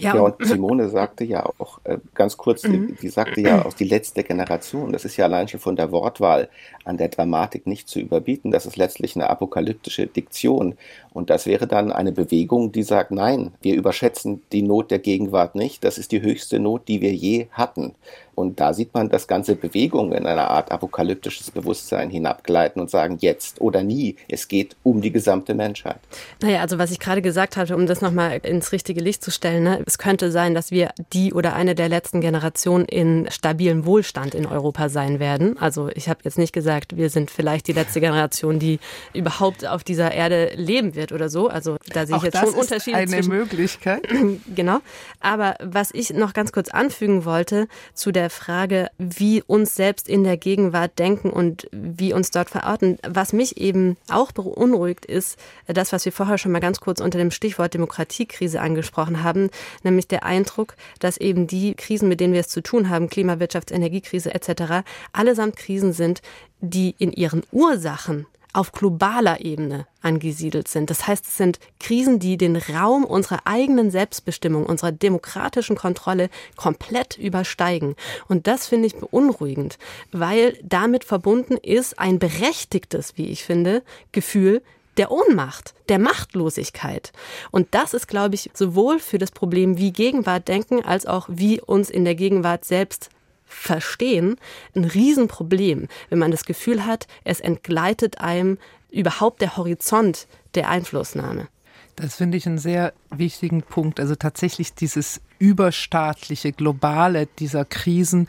Ja, 0.00 0.14
ja, 0.14 0.20
und 0.22 0.34
Simone 0.44 0.88
sagte 0.88 1.24
ja 1.24 1.44
auch 1.58 1.80
äh, 1.84 1.98
ganz 2.14 2.36
kurz, 2.36 2.64
mhm. 2.64 2.96
die 3.00 3.08
sagte 3.08 3.40
ja 3.40 3.62
aus 3.62 3.76
die 3.76 3.84
letzte 3.84 4.24
Generation. 4.24 4.92
Das 4.92 5.04
ist 5.04 5.16
ja 5.16 5.26
allein 5.26 5.48
schon 5.48 5.60
von 5.60 5.76
der 5.76 5.92
Wortwahl 5.92 6.48
an 6.84 6.96
der 6.96 7.08
Dramatik 7.08 7.66
nicht 7.66 7.88
zu 7.88 8.00
überbieten. 8.00 8.50
Das 8.50 8.66
ist 8.66 8.76
letztlich 8.76 9.16
eine 9.16 9.30
apokalyptische 9.30 10.06
Diktion. 10.06 10.76
Und 11.12 11.30
das 11.30 11.46
wäre 11.46 11.66
dann 11.66 11.92
eine 11.92 12.12
Bewegung, 12.12 12.72
die 12.72 12.82
sagt, 12.82 13.10
nein, 13.10 13.52
wir 13.60 13.74
überschätzen 13.74 14.42
die 14.52 14.62
Not 14.62 14.90
der 14.90 14.98
Gegenwart 14.98 15.54
nicht. 15.54 15.84
Das 15.84 15.98
ist 15.98 16.12
die 16.12 16.22
höchste 16.22 16.58
Not, 16.58 16.88
die 16.88 17.00
wir 17.00 17.12
je 17.12 17.48
hatten. 17.52 17.94
Und 18.40 18.58
da 18.58 18.72
sieht 18.72 18.94
man, 18.94 19.08
dass 19.08 19.26
ganze 19.26 19.54
Bewegungen 19.54 20.12
in 20.12 20.26
einer 20.26 20.48
Art 20.50 20.72
apokalyptisches 20.72 21.50
Bewusstsein 21.50 22.10
hinabgleiten 22.10 22.80
und 22.80 22.90
sagen, 22.90 23.18
jetzt 23.20 23.60
oder 23.60 23.82
nie. 23.82 24.16
Es 24.28 24.48
geht 24.48 24.76
um 24.82 25.00
die 25.00 25.12
gesamte 25.12 25.54
Menschheit. 25.54 26.00
Naja, 26.42 26.60
also 26.60 26.78
was 26.78 26.90
ich 26.90 26.98
gerade 26.98 27.22
gesagt 27.22 27.56
hatte, 27.56 27.76
um 27.76 27.86
das 27.86 28.00
nochmal 28.00 28.38
ins 28.42 28.72
richtige 28.72 29.00
Licht 29.00 29.22
zu 29.22 29.30
stellen, 29.30 29.64
ne? 29.64 29.82
es 29.86 29.98
könnte 29.98 30.30
sein, 30.30 30.54
dass 30.54 30.70
wir 30.70 30.90
die 31.12 31.32
oder 31.34 31.54
eine 31.54 31.74
der 31.74 31.88
letzten 31.88 32.20
Generationen 32.20 32.86
in 32.86 33.28
stabilem 33.30 33.84
Wohlstand 33.84 34.34
in 34.34 34.46
Europa 34.46 34.88
sein 34.88 35.20
werden. 35.20 35.58
Also 35.58 35.88
ich 35.94 36.08
habe 36.08 36.20
jetzt 36.24 36.38
nicht 36.38 36.52
gesagt, 36.52 36.96
wir 36.96 37.10
sind 37.10 37.30
vielleicht 37.30 37.68
die 37.68 37.72
letzte 37.72 38.00
Generation, 38.00 38.58
die 38.58 38.78
überhaupt 39.12 39.66
auf 39.66 39.84
dieser 39.84 40.12
Erde 40.12 40.52
leben 40.56 40.94
wird 40.94 41.12
oder 41.12 41.28
so. 41.28 41.48
Also 41.48 41.76
da 41.92 42.06
sehe 42.06 42.16
ich 42.16 42.20
Auch 42.22 42.24
jetzt 42.24 42.38
schon 42.38 42.54
Unterschiede. 42.54 42.96
Eine 42.96 43.10
zwischen, 43.10 43.32
Möglichkeit. 43.32 44.08
Genau. 44.54 44.78
Aber 45.20 45.56
was 45.60 45.90
ich 45.92 46.10
noch 46.10 46.32
ganz 46.32 46.52
kurz 46.52 46.68
anfügen 46.68 47.24
wollte 47.24 47.68
zu 47.94 48.12
der 48.12 48.29
Frage, 48.30 48.88
wie 48.98 49.42
uns 49.42 49.74
selbst 49.74 50.08
in 50.08 50.24
der 50.24 50.36
Gegenwart 50.36 50.98
denken 50.98 51.30
und 51.30 51.68
wie 51.72 52.12
uns 52.12 52.30
dort 52.30 52.50
verorten. 52.50 52.98
Was 53.06 53.32
mich 53.32 53.58
eben 53.58 53.96
auch 54.08 54.32
beunruhigt, 54.32 55.04
ist 55.04 55.38
das, 55.66 55.92
was 55.92 56.04
wir 56.04 56.12
vorher 56.12 56.38
schon 56.38 56.52
mal 56.52 56.60
ganz 56.60 56.80
kurz 56.80 57.00
unter 57.00 57.18
dem 57.18 57.30
Stichwort 57.30 57.74
Demokratiekrise 57.74 58.60
angesprochen 58.60 59.22
haben, 59.22 59.50
nämlich 59.82 60.08
der 60.08 60.24
Eindruck, 60.24 60.76
dass 60.98 61.16
eben 61.16 61.46
die 61.46 61.74
Krisen, 61.74 62.08
mit 62.08 62.20
denen 62.20 62.32
wir 62.32 62.40
es 62.40 62.48
zu 62.48 62.62
tun 62.62 62.88
haben, 62.88 63.08
Klimawirtschafts-, 63.08 63.72
Energiekrise 63.72 64.34
etc., 64.34 64.84
allesamt 65.12 65.56
Krisen 65.56 65.92
sind, 65.92 66.22
die 66.60 66.94
in 66.98 67.12
ihren 67.12 67.42
Ursachen 67.52 68.26
auf 68.52 68.72
globaler 68.72 69.40
Ebene 69.40 69.86
angesiedelt 70.02 70.68
sind. 70.68 70.90
Das 70.90 71.06
heißt, 71.06 71.24
es 71.26 71.36
sind 71.36 71.58
Krisen, 71.78 72.18
die 72.18 72.36
den 72.36 72.56
Raum 72.56 73.04
unserer 73.04 73.40
eigenen 73.44 73.90
Selbstbestimmung, 73.90 74.66
unserer 74.66 74.92
demokratischen 74.92 75.76
Kontrolle 75.76 76.30
komplett 76.56 77.18
übersteigen. 77.18 77.94
Und 78.28 78.46
das 78.46 78.66
finde 78.66 78.86
ich 78.86 78.96
beunruhigend, 78.96 79.78
weil 80.12 80.58
damit 80.62 81.04
verbunden 81.04 81.56
ist 81.56 81.98
ein 81.98 82.18
berechtigtes, 82.18 83.16
wie 83.16 83.26
ich 83.26 83.44
finde, 83.44 83.82
Gefühl 84.12 84.62
der 84.96 85.12
Ohnmacht, 85.12 85.74
der 85.88 85.98
Machtlosigkeit. 85.98 87.12
Und 87.50 87.68
das 87.70 87.94
ist, 87.94 88.08
glaube 88.08 88.34
ich, 88.34 88.50
sowohl 88.54 88.98
für 88.98 89.18
das 89.18 89.30
Problem, 89.30 89.78
wie 89.78 89.92
Gegenwart 89.92 90.48
denken, 90.48 90.84
als 90.84 91.06
auch 91.06 91.26
wie 91.30 91.60
uns 91.60 91.90
in 91.90 92.04
der 92.04 92.14
Gegenwart 92.14 92.64
selbst 92.64 93.10
verstehen, 93.50 94.36
ein 94.74 94.84
Riesenproblem, 94.84 95.88
wenn 96.08 96.18
man 96.18 96.30
das 96.30 96.44
Gefühl 96.44 96.86
hat, 96.86 97.06
es 97.24 97.40
entgleitet 97.40 98.18
einem 98.20 98.58
überhaupt 98.90 99.40
der 99.40 99.56
Horizont 99.56 100.26
der 100.54 100.68
Einflussnahme. 100.68 101.48
Das 101.96 102.16
finde 102.16 102.38
ich 102.38 102.46
einen 102.46 102.58
sehr 102.58 102.94
wichtigen 103.10 103.62
Punkt. 103.62 104.00
Also 104.00 104.14
tatsächlich 104.14 104.74
dieses 104.74 105.20
überstaatliche, 105.38 106.52
globale 106.52 107.26
dieser 107.38 107.64
Krisen, 107.64 108.28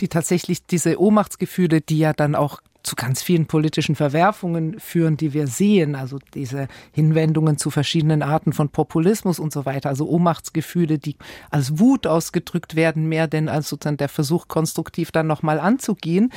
die 0.00 0.08
tatsächlich 0.08 0.64
diese 0.66 1.00
Ohnmachtsgefühle, 1.00 1.80
die 1.80 1.98
ja 1.98 2.12
dann 2.12 2.34
auch 2.34 2.60
zu 2.82 2.96
ganz 2.96 3.22
vielen 3.22 3.46
politischen 3.46 3.94
Verwerfungen 3.94 4.78
führen, 4.80 5.16
die 5.16 5.32
wir 5.32 5.46
sehen, 5.46 5.94
also 5.94 6.18
diese 6.34 6.68
Hinwendungen 6.92 7.58
zu 7.58 7.70
verschiedenen 7.70 8.22
Arten 8.22 8.52
von 8.52 8.68
Populismus 8.68 9.38
und 9.38 9.52
so 9.52 9.64
weiter, 9.64 9.88
also 9.88 10.08
Ohnmachtsgefühle, 10.08 10.98
die 10.98 11.16
als 11.50 11.78
Wut 11.78 12.06
ausgedrückt 12.06 12.76
werden, 12.76 13.08
mehr 13.08 13.26
denn 13.26 13.48
als 13.48 13.68
sozusagen 13.68 13.96
der 13.96 14.08
Versuch, 14.08 14.48
konstruktiv 14.48 15.10
dann 15.12 15.26
nochmal 15.26 15.60
anzugehen. 15.60 16.32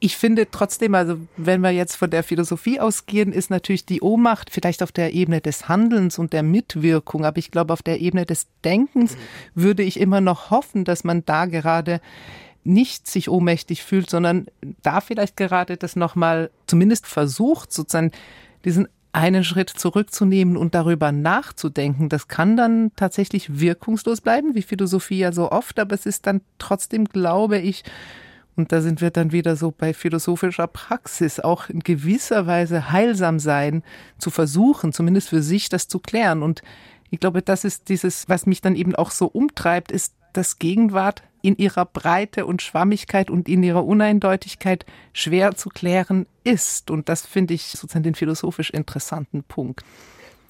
Ich 0.00 0.16
finde 0.16 0.50
trotzdem, 0.50 0.94
also 0.94 1.18
wenn 1.36 1.62
wir 1.62 1.70
jetzt 1.70 1.96
von 1.96 2.10
der 2.10 2.22
Philosophie 2.22 2.78
ausgehen, 2.78 3.32
ist 3.32 3.48
natürlich 3.48 3.86
die 3.86 4.02
Ohnmacht 4.02 4.50
vielleicht 4.50 4.82
auf 4.82 4.92
der 4.92 5.14
Ebene 5.14 5.40
des 5.40 5.68
Handelns 5.68 6.18
und 6.18 6.32
der 6.32 6.42
Mitwirkung, 6.42 7.24
aber 7.24 7.38
ich 7.38 7.50
glaube, 7.50 7.72
auf 7.72 7.82
der 7.82 8.00
Ebene 8.00 8.26
des 8.26 8.46
Denkens 8.64 9.16
würde 9.54 9.82
ich 9.82 9.98
immer 9.98 10.20
noch 10.20 10.50
hoffen, 10.50 10.84
dass 10.84 11.04
man 11.04 11.24
da 11.24 11.46
gerade 11.46 12.00
nicht 12.64 13.06
sich 13.06 13.28
ohnmächtig 13.28 13.82
fühlt, 13.82 14.10
sondern 14.10 14.46
da 14.82 15.00
vielleicht 15.00 15.36
gerade 15.36 15.76
das 15.76 15.96
nochmal 15.96 16.50
zumindest 16.66 17.06
versucht, 17.06 17.72
sozusagen 17.72 18.10
diesen 18.64 18.88
einen 19.12 19.44
Schritt 19.44 19.70
zurückzunehmen 19.70 20.56
und 20.56 20.74
darüber 20.74 21.12
nachzudenken. 21.12 22.08
Das 22.08 22.26
kann 22.26 22.56
dann 22.56 22.90
tatsächlich 22.96 23.60
wirkungslos 23.60 24.20
bleiben, 24.20 24.54
wie 24.56 24.62
Philosophie 24.62 25.18
ja 25.18 25.30
so 25.30 25.52
oft, 25.52 25.78
aber 25.78 25.94
es 25.94 26.04
ist 26.04 26.26
dann 26.26 26.40
trotzdem, 26.58 27.04
glaube 27.04 27.58
ich, 27.58 27.84
und 28.56 28.72
da 28.72 28.80
sind 28.80 29.00
wir 29.00 29.10
dann 29.10 29.32
wieder 29.32 29.56
so 29.56 29.72
bei 29.72 29.94
philosophischer 29.94 30.66
Praxis, 30.66 31.40
auch 31.40 31.68
in 31.68 31.80
gewisser 31.80 32.46
Weise 32.46 32.90
heilsam 32.92 33.38
sein, 33.38 33.82
zu 34.18 34.30
versuchen, 34.30 34.92
zumindest 34.92 35.28
für 35.28 35.42
sich 35.42 35.68
das 35.68 35.88
zu 35.88 35.98
klären. 35.98 36.42
Und 36.42 36.62
ich 37.10 37.20
glaube, 37.20 37.42
das 37.42 37.64
ist 37.64 37.88
dieses, 37.88 38.28
was 38.28 38.46
mich 38.46 38.60
dann 38.60 38.76
eben 38.76 38.94
auch 38.94 39.10
so 39.10 39.26
umtreibt, 39.26 39.90
ist, 39.90 40.14
dass 40.32 40.58
Gegenwart 40.58 41.22
in 41.44 41.56
ihrer 41.56 41.84
Breite 41.84 42.46
und 42.46 42.62
Schwammigkeit 42.62 43.28
und 43.28 43.48
in 43.48 43.62
ihrer 43.62 43.84
Uneindeutigkeit 43.84 44.86
schwer 45.12 45.54
zu 45.54 45.68
klären 45.68 46.26
ist. 46.42 46.90
Und 46.90 47.10
das 47.10 47.26
finde 47.26 47.52
ich 47.52 47.66
sozusagen 47.66 48.02
den 48.02 48.14
philosophisch 48.14 48.70
interessanten 48.70 49.42
Punkt. 49.42 49.84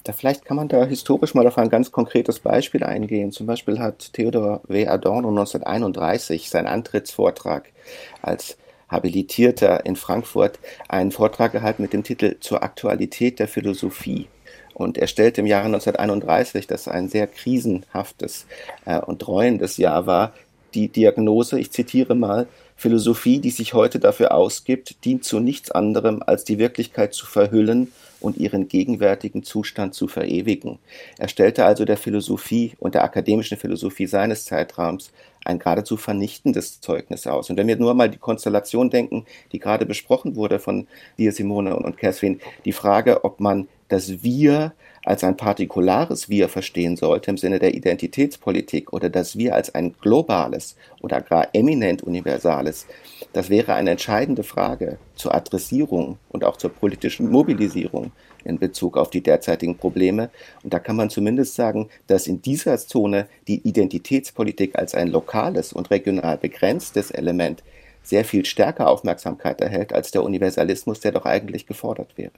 Da 0.05 0.13
vielleicht 0.13 0.45
kann 0.45 0.55
man 0.55 0.69
da 0.69 0.85
historisch 0.85 1.33
mal 1.33 1.47
auf 1.47 1.57
ein 1.57 1.69
ganz 1.69 1.91
konkretes 1.91 2.39
Beispiel 2.39 2.83
eingehen. 2.83 3.31
Zum 3.31 3.45
Beispiel 3.45 3.79
hat 3.79 4.13
Theodor 4.13 4.61
W. 4.67 4.87
Adorno 4.87 5.29
1931 5.29 6.49
seinen 6.49 6.67
Antrittsvortrag 6.67 7.73
als 8.21 8.57
Habilitierter 8.87 9.85
in 9.85 9.97
Frankfurt 9.97 10.59
einen 10.87 11.11
Vortrag 11.11 11.51
gehalten 11.51 11.81
mit 11.81 11.91
dem 11.91 12.03
Titel 12.03 12.37
Zur 12.39 12.63
Aktualität 12.63 13.39
der 13.39 13.47
Philosophie. 13.49 14.27
Und 14.75 14.97
er 14.97 15.07
stellte 15.07 15.41
im 15.41 15.47
Jahre 15.47 15.65
1931, 15.67 16.67
das 16.67 16.87
ein 16.87 17.07
sehr 17.07 17.27
krisenhaftes 17.27 18.45
äh, 18.85 18.99
und 18.99 19.25
reuendes 19.25 19.77
Jahr 19.77 20.05
war, 20.05 20.33
die 20.75 20.89
Diagnose, 20.89 21.59
ich 21.59 21.71
zitiere 21.71 22.15
mal, 22.15 22.47
Philosophie, 22.75 23.39
die 23.39 23.51
sich 23.51 23.73
heute 23.73 23.99
dafür 23.99 24.33
ausgibt, 24.33 25.05
dient 25.05 25.23
zu 25.23 25.39
nichts 25.39 25.71
anderem, 25.71 26.21
als 26.25 26.43
die 26.43 26.59
Wirklichkeit 26.59 27.13
zu 27.13 27.25
verhüllen 27.25 27.91
und 28.19 28.37
ihren 28.37 28.67
gegenwärtigen 28.67 29.43
Zustand 29.43 29.93
zu 29.93 30.07
verewigen. 30.07 30.79
Er 31.17 31.29
stellte 31.29 31.65
also 31.65 31.85
der 31.85 31.97
Philosophie 31.97 32.73
und 32.79 32.93
der 32.95 33.03
akademischen 33.03 33.57
Philosophie 33.57 34.07
seines 34.07 34.45
Zeitraums 34.45 35.11
ein 35.45 35.59
geradezu 35.59 35.95
vernichtendes 35.95 36.81
Zeugnis 36.81 37.27
aus. 37.27 37.49
Und 37.49 37.57
wenn 37.57 37.67
wir 37.67 37.77
nur 37.77 37.93
mal 37.93 38.09
die 38.09 38.17
Konstellation 38.17 38.89
denken, 38.89 39.25
die 39.51 39.59
gerade 39.59 39.85
besprochen 39.85 40.35
wurde 40.35 40.59
von 40.59 40.87
dir, 41.17 41.31
Simone 41.31 41.75
und 41.75 41.97
Catherine, 41.97 42.39
die 42.65 42.73
Frage, 42.73 43.23
ob 43.23 43.39
man 43.39 43.67
das 43.87 44.23
Wir 44.23 44.73
als 45.03 45.23
ein 45.23 45.37
partikulares 45.37 46.29
Wir 46.29 46.49
verstehen 46.49 46.97
sollte 46.97 47.29
im 47.29 47.37
Sinne 47.37 47.59
der 47.59 47.75
Identitätspolitik 47.75 48.91
oder 48.91 49.09
das 49.09 49.37
Wir 49.37 49.53
als 49.53 49.73
ein 49.75 49.93
globales 50.01 50.75
oder 51.01 51.21
gar 51.21 51.49
eminent 51.53 52.01
universales, 52.01 52.87
das 53.33 53.49
wäre 53.49 53.73
eine 53.73 53.91
entscheidende 53.91 54.43
Frage 54.43 54.97
zur 55.15 55.35
Adressierung 55.35 56.17
und 56.29 56.43
auch 56.43 56.57
zur 56.57 56.71
politischen 56.71 57.29
Mobilisierung 57.29 58.11
in 58.43 58.59
Bezug 58.59 58.97
auf 58.97 59.09
die 59.09 59.21
derzeitigen 59.21 59.77
Probleme. 59.77 60.29
Und 60.63 60.73
da 60.73 60.79
kann 60.79 60.95
man 60.95 61.09
zumindest 61.09 61.55
sagen, 61.55 61.89
dass 62.07 62.27
in 62.27 62.41
dieser 62.41 62.77
Zone 62.77 63.27
die 63.47 63.67
Identitätspolitik 63.67 64.77
als 64.77 64.95
ein 64.95 65.09
lokales 65.09 65.73
und 65.73 65.91
regional 65.91 66.37
begrenztes 66.37 67.11
Element 67.11 67.63
sehr 68.03 68.23
viel 68.23 68.45
stärker 68.45 68.87
Aufmerksamkeit 68.87 69.61
erhält 69.61 69.93
als 69.93 70.11
der 70.11 70.23
Universalismus, 70.23 70.99
der 70.99 71.11
doch 71.11 71.25
eigentlich 71.25 71.65
gefordert 71.65 72.17
wäre. 72.17 72.31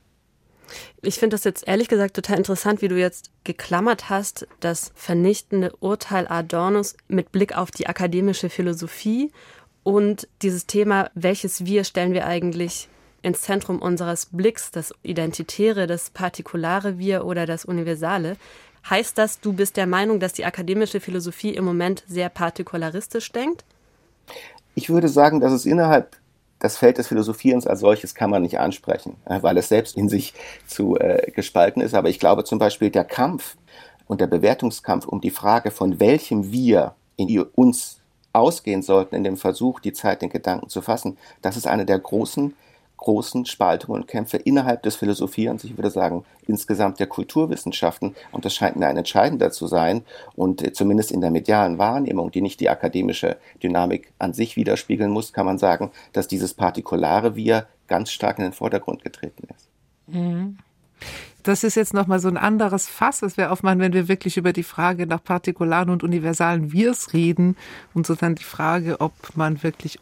Ich 1.02 1.16
finde 1.16 1.36
das 1.36 1.44
jetzt 1.44 1.68
ehrlich 1.68 1.88
gesagt 1.88 2.16
total 2.16 2.38
interessant, 2.38 2.82
wie 2.82 2.88
du 2.88 2.98
jetzt 3.00 3.32
geklammert 3.44 4.10
hast, 4.10 4.48
das 4.60 4.92
vernichtende 4.96 5.74
Urteil 5.80 6.28
Adornos 6.28 6.96
mit 7.08 7.32
Blick 7.32 7.58
auf 7.58 7.72
die 7.72 7.88
akademische 7.88 8.50
Philosophie 8.50 9.32
und 9.84 10.28
dieses 10.42 10.66
Thema, 10.68 11.10
welches 11.16 11.66
Wir 11.66 11.84
stellen 11.84 12.14
wir 12.14 12.26
eigentlich 12.28 12.90
ins 13.22 13.42
Zentrum 13.42 13.82
unseres 13.82 14.28
Blicks, 14.32 14.72
das 14.72 14.94
Identitäre, 15.04 15.88
das 15.88 16.10
partikulare 16.10 16.98
Wir 16.98 17.26
oder 17.26 17.46
das 17.46 17.66
Universale. 17.66 18.38
Heißt 18.90 19.18
das, 19.18 19.40
du 19.40 19.54
bist 19.54 19.78
der 19.78 19.88
Meinung, 19.88 20.20
dass 20.20 20.34
die 20.34 20.46
akademische 20.46 21.00
Philosophie 21.00 21.54
im 21.56 21.66
Moment 21.66 22.04
sehr 22.08 22.30
partikularistisch 22.30 23.32
denkt? 23.32 23.66
Ich 24.76 24.90
würde 24.90 25.10
sagen, 25.10 25.40
dass 25.40 25.52
es 25.52 25.66
innerhalb 25.66 26.16
das 26.60 26.78
Feld 26.78 26.98
des 26.98 27.08
Philosophierens 27.08 27.68
als 27.68 27.82
solches 27.82 28.16
kann 28.16 28.30
man 28.30 28.42
nicht 28.42 28.60
ansprechen, 28.60 29.16
äh, 29.26 29.42
weil 29.42 29.58
es 29.58 29.70
selbst 29.70 29.96
in 29.96 30.10
sich 30.10 30.34
zu 30.66 30.98
äh, 30.98 31.32
gespalten 31.32 31.82
ist. 31.82 31.94
Aber 31.94 32.10
ich 32.10 32.20
glaube 32.20 32.44
zum 32.44 32.60
Beispiel 32.60 32.90
der 32.90 33.06
Kampf 33.06 33.58
und 34.08 34.22
der 34.22 34.28
Bewertungskampf 34.28 35.06
um 35.06 35.22
die 35.22 35.32
Frage, 35.32 35.72
von 35.72 36.00
welchem 36.00 36.52
Wir 36.52 36.96
in 37.16 37.28
die 37.28 37.40
uns 37.40 38.00
ausgehen 38.34 38.82
sollten, 38.82 39.16
in 39.16 39.24
dem 39.24 39.38
Versuch, 39.38 39.80
die 39.80 39.94
Zeit 39.94 40.22
den 40.22 40.30
Gedanken 40.30 40.70
zu 40.70 40.82
fassen, 40.82 41.18
das 41.42 41.58
ist 41.58 41.68
eine 41.68 41.86
der 41.86 42.00
großen 42.00 42.54
großen 42.98 43.46
Spaltungen 43.46 44.01
und 44.01 44.08
Kämpfe 44.08 44.38
innerhalb 44.38 44.84
des 44.84 44.96
Philosophierens, 44.96 45.63
ich 45.63 45.77
würde 45.77 45.92
sagen 45.92 46.25
insgesamt 46.48 47.00
der 47.00 47.08
Kulturwissenschaften. 47.08 48.16
Und 48.32 48.46
das 48.46 48.56
scheint 48.56 48.75
mir 48.75 48.88
ein 48.88 48.98
entscheidender 48.98 49.51
zu 49.51 49.68
sein. 49.68 50.04
Und 50.36 50.63
äh, 50.63 50.74
zumindest 50.74 51.12
in 51.12 51.22
der 51.22 51.32
medialen 51.32 51.77
Wahrnehmung, 51.77 52.32
die 52.32 52.42
nicht 52.42 52.60
die 52.60 52.70
akademische 52.70 53.38
Dynamik 53.62 54.12
an 54.20 54.34
sich 54.34 54.56
widerspiegeln 54.56 55.12
muss, 55.12 55.34
kann 55.34 55.46
man 55.46 55.58
sagen, 55.58 55.92
dass 56.13 56.27
dieses 56.27 56.54
partikulare 56.54 57.36
Wir 57.36 57.68
ganz 57.88 58.12
stark 58.12 58.38
in 58.39 58.44
den 58.44 58.54
Vordergrund 58.54 59.04
getreten 59.04 59.48
ist. 59.56 59.70
Mhm. 60.08 60.58
Das 61.44 61.63
ist 61.63 61.75
jetzt 61.75 61.94
nochmal 61.94 62.20
so 62.20 62.27
ein 62.27 62.36
anderes 62.36 62.89
Fass, 62.89 63.20
das 63.20 63.38
wir 63.38 63.54
aufmachen, 63.54 63.80
wenn 63.80 63.94
wir 63.94 64.10
wirklich 64.10 64.36
über 64.36 64.51
die 64.51 64.63
Frage 64.63 65.08
nach 65.08 65.24
partikularen 65.24 65.89
und 65.89 66.04
universalen 66.04 66.74
Wirs 66.74 67.13
reden 67.13 67.56
und 67.94 68.06
so 68.06 68.16
dann 68.16 68.36
die 68.36 68.44
Frage, 68.44 69.00
ob 69.00 69.13
man 69.36 69.63
wirklich 69.63 69.98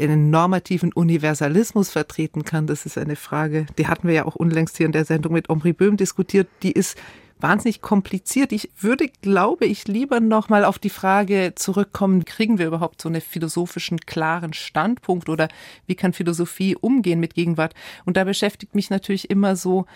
einen 0.00 0.30
normativen 0.30 0.92
Universalismus 0.92 1.90
vertreten 1.90 2.44
kann, 2.44 2.66
das 2.66 2.86
ist 2.86 2.98
eine 2.98 3.16
Frage, 3.16 3.66
die 3.78 3.86
hatten 3.86 4.08
wir 4.08 4.14
ja 4.14 4.24
auch 4.24 4.36
unlängst 4.36 4.76
hier 4.76 4.86
in 4.86 4.92
der 4.92 5.04
Sendung 5.04 5.32
mit 5.32 5.50
Omri 5.50 5.72
Böhm 5.72 5.96
diskutiert, 5.96 6.48
die 6.62 6.72
ist 6.72 6.98
wahnsinnig 7.40 7.80
kompliziert. 7.80 8.52
Ich 8.52 8.70
würde, 8.78 9.08
glaube 9.22 9.66
ich, 9.66 9.86
lieber 9.86 10.20
nochmal 10.20 10.64
auf 10.64 10.78
die 10.78 10.90
Frage 10.90 11.52
zurückkommen, 11.54 12.24
kriegen 12.24 12.58
wir 12.58 12.66
überhaupt 12.66 13.00
so 13.00 13.08
einen 13.08 13.20
philosophischen 13.20 13.98
klaren 14.00 14.52
Standpunkt 14.52 15.28
oder 15.28 15.48
wie 15.86 15.94
kann 15.94 16.12
Philosophie 16.12 16.76
umgehen 16.76 17.20
mit 17.20 17.34
Gegenwart? 17.34 17.74
Und 18.04 18.16
da 18.16 18.24
beschäftigt 18.24 18.74
mich 18.74 18.90
natürlich 18.90 19.30
immer 19.30 19.56
so, 19.56 19.86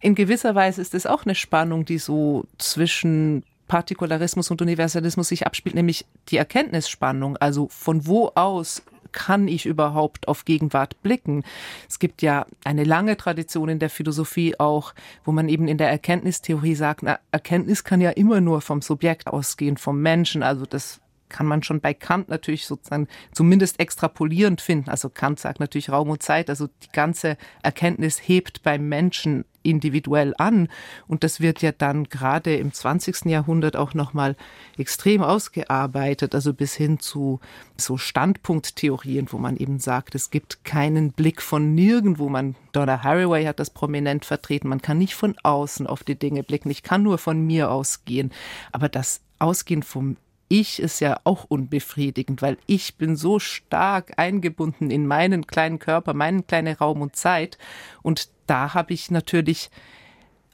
in 0.00 0.14
gewisser 0.14 0.54
Weise 0.54 0.80
ist 0.80 0.94
es 0.94 1.06
auch 1.06 1.24
eine 1.24 1.34
Spannung, 1.34 1.84
die 1.84 1.98
so 1.98 2.44
zwischen 2.58 3.44
Partikularismus 3.66 4.50
und 4.50 4.62
Universalismus 4.62 5.28
sich 5.28 5.46
abspielt, 5.46 5.74
nämlich 5.74 6.06
die 6.28 6.36
Erkenntnisspannung. 6.36 7.36
Also 7.38 7.68
von 7.68 8.06
wo 8.06 8.30
aus 8.34 8.82
kann 9.16 9.48
ich 9.48 9.64
überhaupt 9.64 10.28
auf 10.28 10.44
Gegenwart 10.44 11.02
blicken? 11.02 11.42
Es 11.88 11.98
gibt 11.98 12.20
ja 12.20 12.44
eine 12.64 12.84
lange 12.84 13.16
Tradition 13.16 13.70
in 13.70 13.78
der 13.78 13.88
Philosophie 13.88 14.60
auch, 14.60 14.92
wo 15.24 15.32
man 15.32 15.48
eben 15.48 15.68
in 15.68 15.78
der 15.78 15.88
Erkenntnistheorie 15.88 16.74
sagt, 16.74 17.02
na, 17.02 17.18
Erkenntnis 17.32 17.82
kann 17.82 18.02
ja 18.02 18.10
immer 18.10 18.42
nur 18.42 18.60
vom 18.60 18.82
Subjekt 18.82 19.26
ausgehen, 19.26 19.78
vom 19.78 20.02
Menschen. 20.02 20.42
Also 20.42 20.66
das 20.66 21.00
kann 21.30 21.46
man 21.46 21.62
schon 21.62 21.80
bei 21.80 21.94
Kant 21.94 22.28
natürlich 22.28 22.66
sozusagen 22.66 23.08
zumindest 23.32 23.80
extrapolierend 23.80 24.60
finden. 24.60 24.90
Also 24.90 25.08
Kant 25.08 25.40
sagt 25.40 25.60
natürlich 25.60 25.90
Raum 25.90 26.10
und 26.10 26.22
Zeit, 26.22 26.50
also 26.50 26.66
die 26.66 26.92
ganze 26.92 27.38
Erkenntnis 27.62 28.20
hebt 28.22 28.62
beim 28.62 28.86
Menschen 28.86 29.46
individuell 29.66 30.34
an. 30.38 30.68
Und 31.06 31.24
das 31.24 31.40
wird 31.40 31.62
ja 31.62 31.72
dann 31.72 32.04
gerade 32.04 32.56
im 32.56 32.72
20. 32.72 33.26
Jahrhundert 33.26 33.76
auch 33.76 33.94
nochmal 33.94 34.36
extrem 34.78 35.22
ausgearbeitet, 35.22 36.34
also 36.34 36.54
bis 36.54 36.74
hin 36.74 36.98
zu 36.98 37.40
so 37.76 37.96
Standpunkttheorien, 37.96 39.30
wo 39.30 39.38
man 39.38 39.56
eben 39.56 39.78
sagt, 39.78 40.14
es 40.14 40.30
gibt 40.30 40.64
keinen 40.64 41.12
Blick 41.12 41.42
von 41.42 41.74
nirgendwo. 41.74 42.28
Man, 42.28 42.54
Donna 42.72 43.02
Haraway 43.02 43.44
hat 43.44 43.60
das 43.60 43.70
prominent 43.70 44.24
vertreten. 44.24 44.68
Man 44.68 44.82
kann 44.82 44.98
nicht 44.98 45.14
von 45.14 45.34
außen 45.42 45.86
auf 45.86 46.04
die 46.04 46.18
Dinge 46.18 46.42
blicken. 46.42 46.70
Ich 46.70 46.82
kann 46.82 47.02
nur 47.02 47.18
von 47.18 47.44
mir 47.44 47.70
ausgehen. 47.70 48.32
Aber 48.72 48.88
das 48.88 49.20
Ausgehen 49.38 49.82
vom 49.82 50.16
ich 50.48 50.80
ist 50.80 51.00
ja 51.00 51.20
auch 51.24 51.44
unbefriedigend, 51.44 52.42
weil 52.42 52.56
ich 52.66 52.96
bin 52.96 53.16
so 53.16 53.38
stark 53.38 54.12
eingebunden 54.16 54.90
in 54.90 55.06
meinen 55.06 55.46
kleinen 55.46 55.78
Körper, 55.78 56.14
meinen 56.14 56.46
kleinen 56.46 56.76
Raum 56.76 57.02
und 57.02 57.16
Zeit. 57.16 57.58
Und 58.02 58.28
da 58.46 58.74
habe 58.74 58.94
ich 58.94 59.10
natürlich 59.10 59.70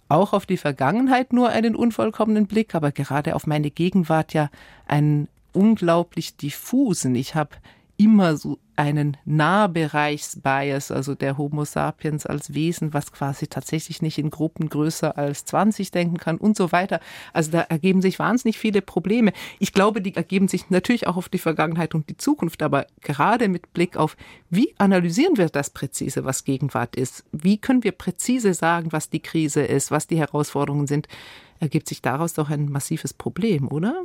auch 0.08 0.32
auf 0.32 0.46
die 0.46 0.56
Vergangenheit 0.56 1.32
nur 1.32 1.50
einen 1.50 1.74
unvollkommenen 1.74 2.46
Blick, 2.46 2.74
aber 2.74 2.92
gerade 2.92 3.34
auf 3.34 3.46
meine 3.46 3.70
Gegenwart 3.70 4.34
ja 4.34 4.50
einen 4.86 5.28
unglaublich 5.52 6.36
diffusen. 6.36 7.14
Ich 7.14 7.34
habe 7.34 7.56
immer 7.96 8.36
so 8.36 8.58
einen 8.82 9.16
Nahbereichsbias, 9.24 10.90
also 10.90 11.14
der 11.14 11.38
Homo 11.38 11.64
sapiens 11.64 12.26
als 12.26 12.52
Wesen, 12.52 12.92
was 12.92 13.12
quasi 13.12 13.46
tatsächlich 13.46 14.02
nicht 14.02 14.18
in 14.18 14.28
Gruppen 14.28 14.68
größer 14.68 15.16
als 15.16 15.44
20 15.44 15.92
denken 15.92 16.16
kann 16.16 16.36
und 16.36 16.56
so 16.56 16.72
weiter. 16.72 16.98
Also 17.32 17.52
da 17.52 17.60
ergeben 17.60 18.02
sich 18.02 18.18
wahnsinnig 18.18 18.58
viele 18.58 18.82
Probleme. 18.82 19.32
Ich 19.60 19.72
glaube, 19.72 20.02
die 20.02 20.16
ergeben 20.16 20.48
sich 20.48 20.68
natürlich 20.70 21.06
auch 21.06 21.16
auf 21.16 21.28
die 21.28 21.38
Vergangenheit 21.38 21.94
und 21.94 22.10
die 22.10 22.16
Zukunft, 22.16 22.60
aber 22.60 22.88
gerade 23.02 23.48
mit 23.48 23.72
Blick 23.72 23.96
auf, 23.96 24.16
wie 24.50 24.74
analysieren 24.78 25.36
wir 25.36 25.48
das 25.48 25.70
präzise, 25.70 26.24
was 26.24 26.42
Gegenwart 26.42 26.96
ist? 26.96 27.24
Wie 27.30 27.58
können 27.58 27.84
wir 27.84 27.92
präzise 27.92 28.52
sagen, 28.52 28.90
was 28.90 29.10
die 29.10 29.20
Krise 29.20 29.62
ist, 29.62 29.92
was 29.92 30.08
die 30.08 30.18
Herausforderungen 30.18 30.88
sind? 30.88 31.06
Ergibt 31.60 31.88
sich 31.88 32.02
daraus 32.02 32.34
doch 32.34 32.50
ein 32.50 32.68
massives 32.68 33.14
Problem, 33.14 33.68
oder? 33.68 34.02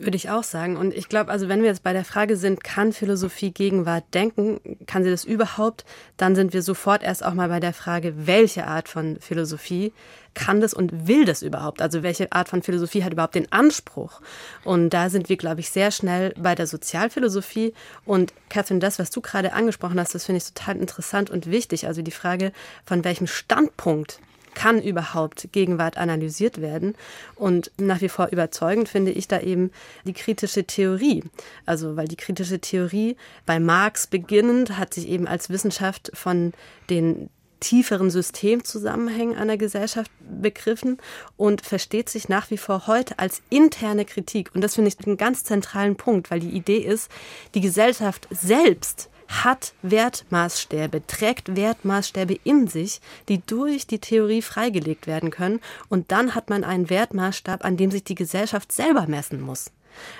Würde 0.00 0.16
ich 0.16 0.30
auch 0.30 0.44
sagen. 0.44 0.78
Und 0.78 0.94
ich 0.94 1.08
glaube, 1.10 1.30
also 1.30 1.48
wenn 1.48 1.60
wir 1.60 1.68
jetzt 1.68 1.82
bei 1.82 1.92
der 1.92 2.06
Frage 2.06 2.36
sind, 2.36 2.64
kann 2.64 2.94
Philosophie 2.94 3.50
Gegenwart 3.50 4.04
denken, 4.14 4.58
kann 4.86 5.04
sie 5.04 5.10
das 5.10 5.24
überhaupt, 5.24 5.84
dann 6.16 6.34
sind 6.34 6.54
wir 6.54 6.62
sofort 6.62 7.02
erst 7.02 7.22
auch 7.22 7.34
mal 7.34 7.48
bei 7.48 7.60
der 7.60 7.74
Frage, 7.74 8.26
welche 8.26 8.66
Art 8.66 8.88
von 8.88 9.18
Philosophie 9.20 9.92
kann 10.32 10.62
das 10.62 10.72
und 10.72 11.06
will 11.06 11.26
das 11.26 11.42
überhaupt? 11.42 11.82
Also 11.82 12.02
welche 12.02 12.32
Art 12.32 12.48
von 12.48 12.62
Philosophie 12.62 13.04
hat 13.04 13.12
überhaupt 13.12 13.34
den 13.34 13.52
Anspruch? 13.52 14.22
Und 14.64 14.90
da 14.90 15.10
sind 15.10 15.28
wir, 15.28 15.36
glaube 15.36 15.60
ich, 15.60 15.70
sehr 15.70 15.90
schnell 15.90 16.32
bei 16.38 16.54
der 16.54 16.66
Sozialphilosophie. 16.66 17.74
Und 18.06 18.32
Catherine, 18.48 18.80
das, 18.80 18.98
was 18.98 19.10
du 19.10 19.20
gerade 19.20 19.52
angesprochen 19.52 20.00
hast, 20.00 20.14
das 20.14 20.24
finde 20.24 20.38
ich 20.38 20.52
total 20.52 20.76
interessant 20.76 21.28
und 21.28 21.50
wichtig. 21.50 21.86
Also 21.86 22.00
die 22.00 22.10
Frage, 22.10 22.52
von 22.86 23.04
welchem 23.04 23.26
Standpunkt 23.26 24.20
kann 24.54 24.82
überhaupt 24.82 25.52
Gegenwart 25.52 25.96
analysiert 25.96 26.60
werden? 26.60 26.94
Und 27.36 27.70
nach 27.78 28.00
wie 28.00 28.08
vor 28.08 28.28
überzeugend 28.28 28.88
finde 28.88 29.10
ich 29.10 29.28
da 29.28 29.40
eben 29.40 29.70
die 30.04 30.12
kritische 30.12 30.64
Theorie. 30.64 31.24
Also, 31.66 31.96
weil 31.96 32.08
die 32.08 32.16
kritische 32.16 32.60
Theorie 32.60 33.16
bei 33.46 33.60
Marx 33.60 34.06
beginnend 34.06 34.78
hat 34.78 34.94
sich 34.94 35.08
eben 35.08 35.26
als 35.26 35.50
Wissenschaft 35.50 36.10
von 36.14 36.52
den 36.88 37.30
tieferen 37.60 38.10
Systemzusammenhängen 38.10 39.36
einer 39.36 39.56
Gesellschaft 39.56 40.10
begriffen 40.20 40.98
und 41.36 41.60
versteht 41.60 42.08
sich 42.08 42.28
nach 42.28 42.50
wie 42.50 42.56
vor 42.56 42.86
heute 42.86 43.18
als 43.18 43.42
interne 43.50 44.04
Kritik. 44.04 44.50
Und 44.54 44.62
das 44.62 44.74
finde 44.74 44.88
ich 44.88 45.06
einen 45.06 45.18
ganz 45.18 45.44
zentralen 45.44 45.96
Punkt, 45.96 46.30
weil 46.30 46.40
die 46.40 46.50
Idee 46.50 46.78
ist, 46.78 47.10
die 47.54 47.60
Gesellschaft 47.60 48.26
selbst 48.30 49.09
hat 49.30 49.74
Wertmaßstäbe, 49.82 51.06
trägt 51.06 51.56
Wertmaßstäbe 51.56 52.38
in 52.44 52.66
sich, 52.66 53.00
die 53.28 53.40
durch 53.46 53.86
die 53.86 54.00
Theorie 54.00 54.42
freigelegt 54.42 55.06
werden 55.06 55.30
können. 55.30 55.60
Und 55.88 56.10
dann 56.10 56.34
hat 56.34 56.50
man 56.50 56.64
einen 56.64 56.90
Wertmaßstab, 56.90 57.64
an 57.64 57.76
dem 57.76 57.90
sich 57.90 58.04
die 58.04 58.16
Gesellschaft 58.16 58.72
selber 58.72 59.06
messen 59.06 59.40
muss. 59.40 59.70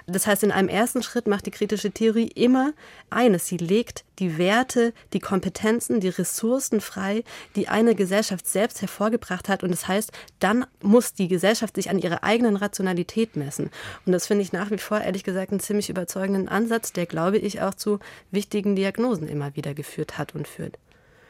Das 0.07 0.27
heißt, 0.27 0.43
in 0.43 0.53
einem 0.53 0.69
ersten 0.69 1.03
Schritt 1.03 1.27
macht 1.27 1.47
die 1.47 1.51
kritische 1.51 1.91
Theorie 1.91 2.29
immer 2.29 2.73
eines. 3.11 3.47
Sie 3.47 3.57
legt 3.57 4.05
die 4.19 4.39
Werte, 4.39 4.93
die 5.13 5.21
Kompetenzen, 5.21 6.01
die 6.01 6.09
Ressourcen 6.09 6.81
frei, 6.81 7.25
die 7.57 7.69
eine 7.69 7.95
Gesellschaft 7.95 8.47
selbst 8.47 8.81
hervorgebracht 8.83 9.49
hat. 9.49 9.63
Und 9.63 9.71
das 9.71 9.89
heißt, 9.89 10.13
dann 10.39 10.67
muss 10.83 11.15
die 11.15 11.29
Gesellschaft 11.29 11.77
sich 11.77 11.91
an 11.91 11.99
ihrer 11.99 12.23
eigenen 12.23 12.57
Rationalität 12.57 13.37
messen. 13.37 13.71
Und 14.07 14.13
das 14.13 14.27
finde 14.27 14.43
ich 14.43 14.53
nach 14.53 14.71
wie 14.71 14.79
vor, 14.79 15.01
ehrlich 15.01 15.25
gesagt, 15.25 15.51
einen 15.51 15.61
ziemlich 15.61 15.91
überzeugenden 15.91 16.49
Ansatz, 16.49 16.93
der, 16.93 17.07
glaube 17.07 17.39
ich, 17.39 17.61
auch 17.63 17.75
zu 17.75 17.99
wichtigen 18.31 18.77
Diagnosen 18.77 19.29
immer 19.29 19.57
wieder 19.57 19.75
geführt 19.75 20.19
hat 20.19 20.35
und 20.35 20.47
führt. 20.47 20.79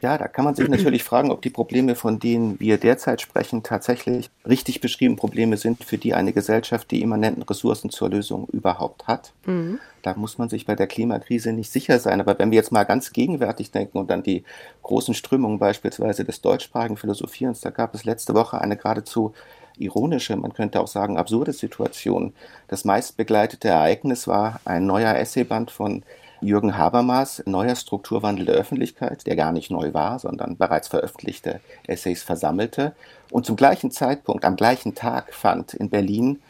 Ja, 0.01 0.17
da 0.17 0.27
kann 0.27 0.45
man 0.45 0.55
sich 0.55 0.67
natürlich 0.67 1.03
fragen, 1.03 1.31
ob 1.31 1.43
die 1.43 1.51
Probleme, 1.51 1.93
von 1.93 2.17
denen 2.17 2.59
wir 2.59 2.79
derzeit 2.79 3.21
sprechen, 3.21 3.61
tatsächlich 3.61 4.31
richtig 4.47 4.81
beschrieben 4.81 5.15
Probleme 5.15 5.57
sind, 5.57 5.83
für 5.83 5.99
die 5.99 6.15
eine 6.15 6.33
Gesellschaft 6.33 6.89
die 6.89 7.03
immanenten 7.03 7.43
Ressourcen 7.43 7.91
zur 7.91 8.09
Lösung 8.09 8.47
überhaupt 8.51 9.07
hat. 9.07 9.31
Mhm. 9.45 9.79
Da 10.01 10.15
muss 10.15 10.39
man 10.39 10.49
sich 10.49 10.65
bei 10.65 10.75
der 10.75 10.87
Klimakrise 10.87 11.53
nicht 11.53 11.71
sicher 11.71 11.99
sein. 11.99 12.19
Aber 12.19 12.39
wenn 12.39 12.49
wir 12.49 12.55
jetzt 12.55 12.71
mal 12.71 12.83
ganz 12.83 13.13
gegenwärtig 13.13 13.69
denken 13.69 13.99
und 13.99 14.11
an 14.11 14.23
die 14.23 14.43
großen 14.81 15.13
Strömungen 15.13 15.59
beispielsweise 15.59 16.25
des 16.25 16.41
deutschsprachigen 16.41 16.97
Philosophierens, 16.97 17.61
da 17.61 17.69
gab 17.69 17.93
es 17.93 18.03
letzte 18.03 18.33
Woche 18.33 18.59
eine 18.59 18.77
geradezu 18.77 19.33
ironische, 19.77 20.35
man 20.35 20.53
könnte 20.53 20.81
auch 20.81 20.87
sagen 20.87 21.17
absurde 21.17 21.53
Situation. 21.53 22.33
Das 22.67 22.85
meistbegleitete 22.85 23.67
Ereignis 23.67 24.27
war 24.27 24.59
ein 24.65 24.87
neuer 24.87 25.15
Essayband 25.15 25.69
von 25.69 26.03
Jürgen 26.41 26.77
Habermas, 26.77 27.43
Neuer 27.45 27.75
Strukturwandel 27.75 28.45
der 28.45 28.55
Öffentlichkeit, 28.55 29.25
der 29.27 29.35
gar 29.35 29.51
nicht 29.51 29.71
neu 29.71 29.93
war, 29.93 30.19
sondern 30.19 30.57
bereits 30.57 30.87
veröffentlichte 30.87 31.61
Essays 31.87 32.23
versammelte. 32.23 32.93
Und 33.29 33.45
zum 33.45 33.55
gleichen 33.55 33.91
Zeitpunkt, 33.91 34.43
am 34.43 34.55
gleichen 34.55 34.95
Tag, 34.95 35.33
fand 35.33 35.73
in 35.73 35.89
Berlin 35.89 36.41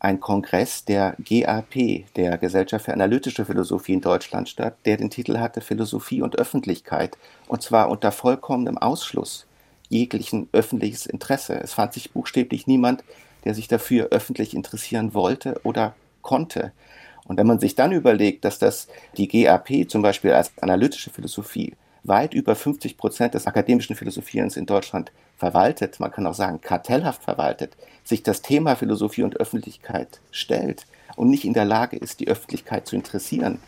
ein 0.00 0.20
Kongress 0.20 0.84
der 0.84 1.16
GAP, 1.18 2.04
der 2.16 2.38
Gesellschaft 2.38 2.84
für 2.84 2.92
analytische 2.92 3.44
Philosophie 3.44 3.94
in 3.94 4.00
Deutschland 4.00 4.48
statt, 4.48 4.76
der 4.84 4.96
den 4.96 5.10
Titel 5.10 5.38
hatte 5.38 5.60
Philosophie 5.60 6.22
und 6.22 6.38
Öffentlichkeit, 6.38 7.16
und 7.48 7.62
zwar 7.62 7.88
unter 7.90 8.12
vollkommenem 8.12 8.78
Ausschluss 8.78 9.46
jeglichen 9.88 10.48
öffentliches 10.52 11.06
Interesse. 11.06 11.58
Es 11.60 11.72
fand 11.72 11.94
sich 11.94 12.12
buchstäblich 12.12 12.66
niemand, 12.66 13.02
der 13.44 13.54
sich 13.54 13.68
dafür 13.68 14.08
öffentlich 14.10 14.54
interessieren 14.54 15.14
wollte 15.14 15.60
oder 15.64 15.94
konnte. 16.22 16.72
Und 17.28 17.36
wenn 17.36 17.46
man 17.46 17.60
sich 17.60 17.74
dann 17.74 17.92
überlegt, 17.92 18.44
dass 18.44 18.58
das 18.58 18.88
die 19.16 19.28
GAP 19.28 19.88
zum 19.88 20.02
Beispiel 20.02 20.32
als 20.32 20.50
analytische 20.60 21.10
Philosophie 21.10 21.74
weit 22.02 22.34
über 22.34 22.56
50 22.56 22.96
Prozent 22.96 23.34
des 23.34 23.46
akademischen 23.46 23.94
Philosophierens 23.94 24.56
in 24.56 24.66
Deutschland 24.66 25.12
verwaltet, 25.36 26.00
man 26.00 26.10
kann 26.10 26.26
auch 26.26 26.34
sagen 26.34 26.60
kartellhaft 26.60 27.22
verwaltet, 27.22 27.76
sich 28.02 28.22
das 28.22 28.42
Thema 28.42 28.74
Philosophie 28.76 29.22
und 29.22 29.36
Öffentlichkeit 29.36 30.20
stellt 30.30 30.86
und 31.16 31.28
nicht 31.28 31.44
in 31.44 31.54
der 31.54 31.66
Lage 31.66 31.96
ist, 31.96 32.20
die 32.20 32.28
Öffentlichkeit 32.28 32.86
zu 32.86 32.96
interessieren, 32.96 33.58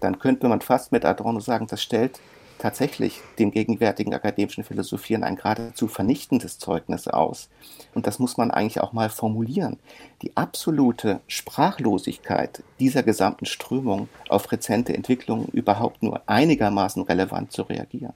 dann 0.00 0.18
könnte 0.18 0.48
man 0.48 0.60
fast 0.60 0.92
mit 0.92 1.04
Adorno 1.04 1.40
sagen, 1.40 1.66
das 1.68 1.82
stellt 1.82 2.20
tatsächlich 2.58 3.20
dem 3.38 3.50
gegenwärtigen 3.50 4.14
akademischen 4.14 4.64
Philosophieren 4.64 5.24
ein 5.24 5.36
geradezu 5.36 5.88
vernichtendes 5.88 6.58
Zeugnis 6.58 7.08
aus. 7.08 7.48
Und 7.94 8.06
das 8.06 8.18
muss 8.18 8.36
man 8.36 8.50
eigentlich 8.50 8.80
auch 8.80 8.92
mal 8.92 9.10
formulieren. 9.10 9.78
Die 10.22 10.36
absolute 10.36 11.20
Sprachlosigkeit 11.26 12.62
dieser 12.80 13.02
gesamten 13.02 13.46
Strömung 13.46 14.08
auf 14.28 14.50
rezente 14.52 14.94
Entwicklungen 14.94 15.46
überhaupt 15.52 16.02
nur 16.02 16.22
einigermaßen 16.26 17.02
relevant 17.02 17.52
zu 17.52 17.62
reagieren. 17.62 18.14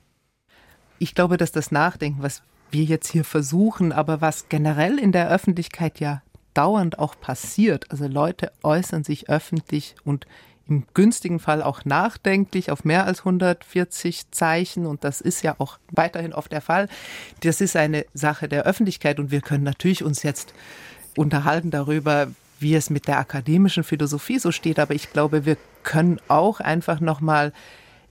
Ich 0.98 1.14
glaube, 1.14 1.36
dass 1.36 1.52
das 1.52 1.70
Nachdenken, 1.70 2.22
was 2.22 2.42
wir 2.70 2.84
jetzt 2.84 3.10
hier 3.10 3.24
versuchen, 3.24 3.92
aber 3.92 4.20
was 4.20 4.48
generell 4.48 4.98
in 4.98 5.12
der 5.12 5.30
Öffentlichkeit 5.30 6.00
ja 6.00 6.22
dauernd 6.54 6.98
auch 6.98 7.18
passiert, 7.20 7.90
also 7.90 8.06
Leute 8.06 8.52
äußern 8.62 9.04
sich 9.04 9.28
öffentlich 9.28 9.94
und 10.04 10.26
im 10.70 10.84
günstigen 10.94 11.40
Fall 11.40 11.62
auch 11.62 11.84
nachdenklich 11.84 12.70
auf 12.70 12.84
mehr 12.84 13.04
als 13.04 13.20
140 13.20 14.30
Zeichen. 14.30 14.86
Und 14.86 15.04
das 15.04 15.20
ist 15.20 15.42
ja 15.42 15.56
auch 15.58 15.78
weiterhin 15.90 16.32
oft 16.32 16.52
der 16.52 16.60
Fall. 16.60 16.88
Das 17.40 17.60
ist 17.60 17.76
eine 17.76 18.06
Sache 18.14 18.48
der 18.48 18.64
Öffentlichkeit. 18.64 19.18
Und 19.18 19.30
wir 19.30 19.40
können 19.40 19.64
natürlich 19.64 20.04
uns 20.04 20.22
jetzt 20.22 20.54
unterhalten 21.16 21.70
darüber, 21.70 22.28
wie 22.60 22.74
es 22.74 22.90
mit 22.90 23.08
der 23.08 23.18
akademischen 23.18 23.84
Philosophie 23.84 24.38
so 24.38 24.52
steht, 24.52 24.78
aber 24.78 24.94
ich 24.94 25.12
glaube, 25.12 25.46
wir 25.46 25.56
können 25.82 26.20
auch 26.28 26.60
einfach 26.60 27.00
noch 27.00 27.20
mal 27.20 27.52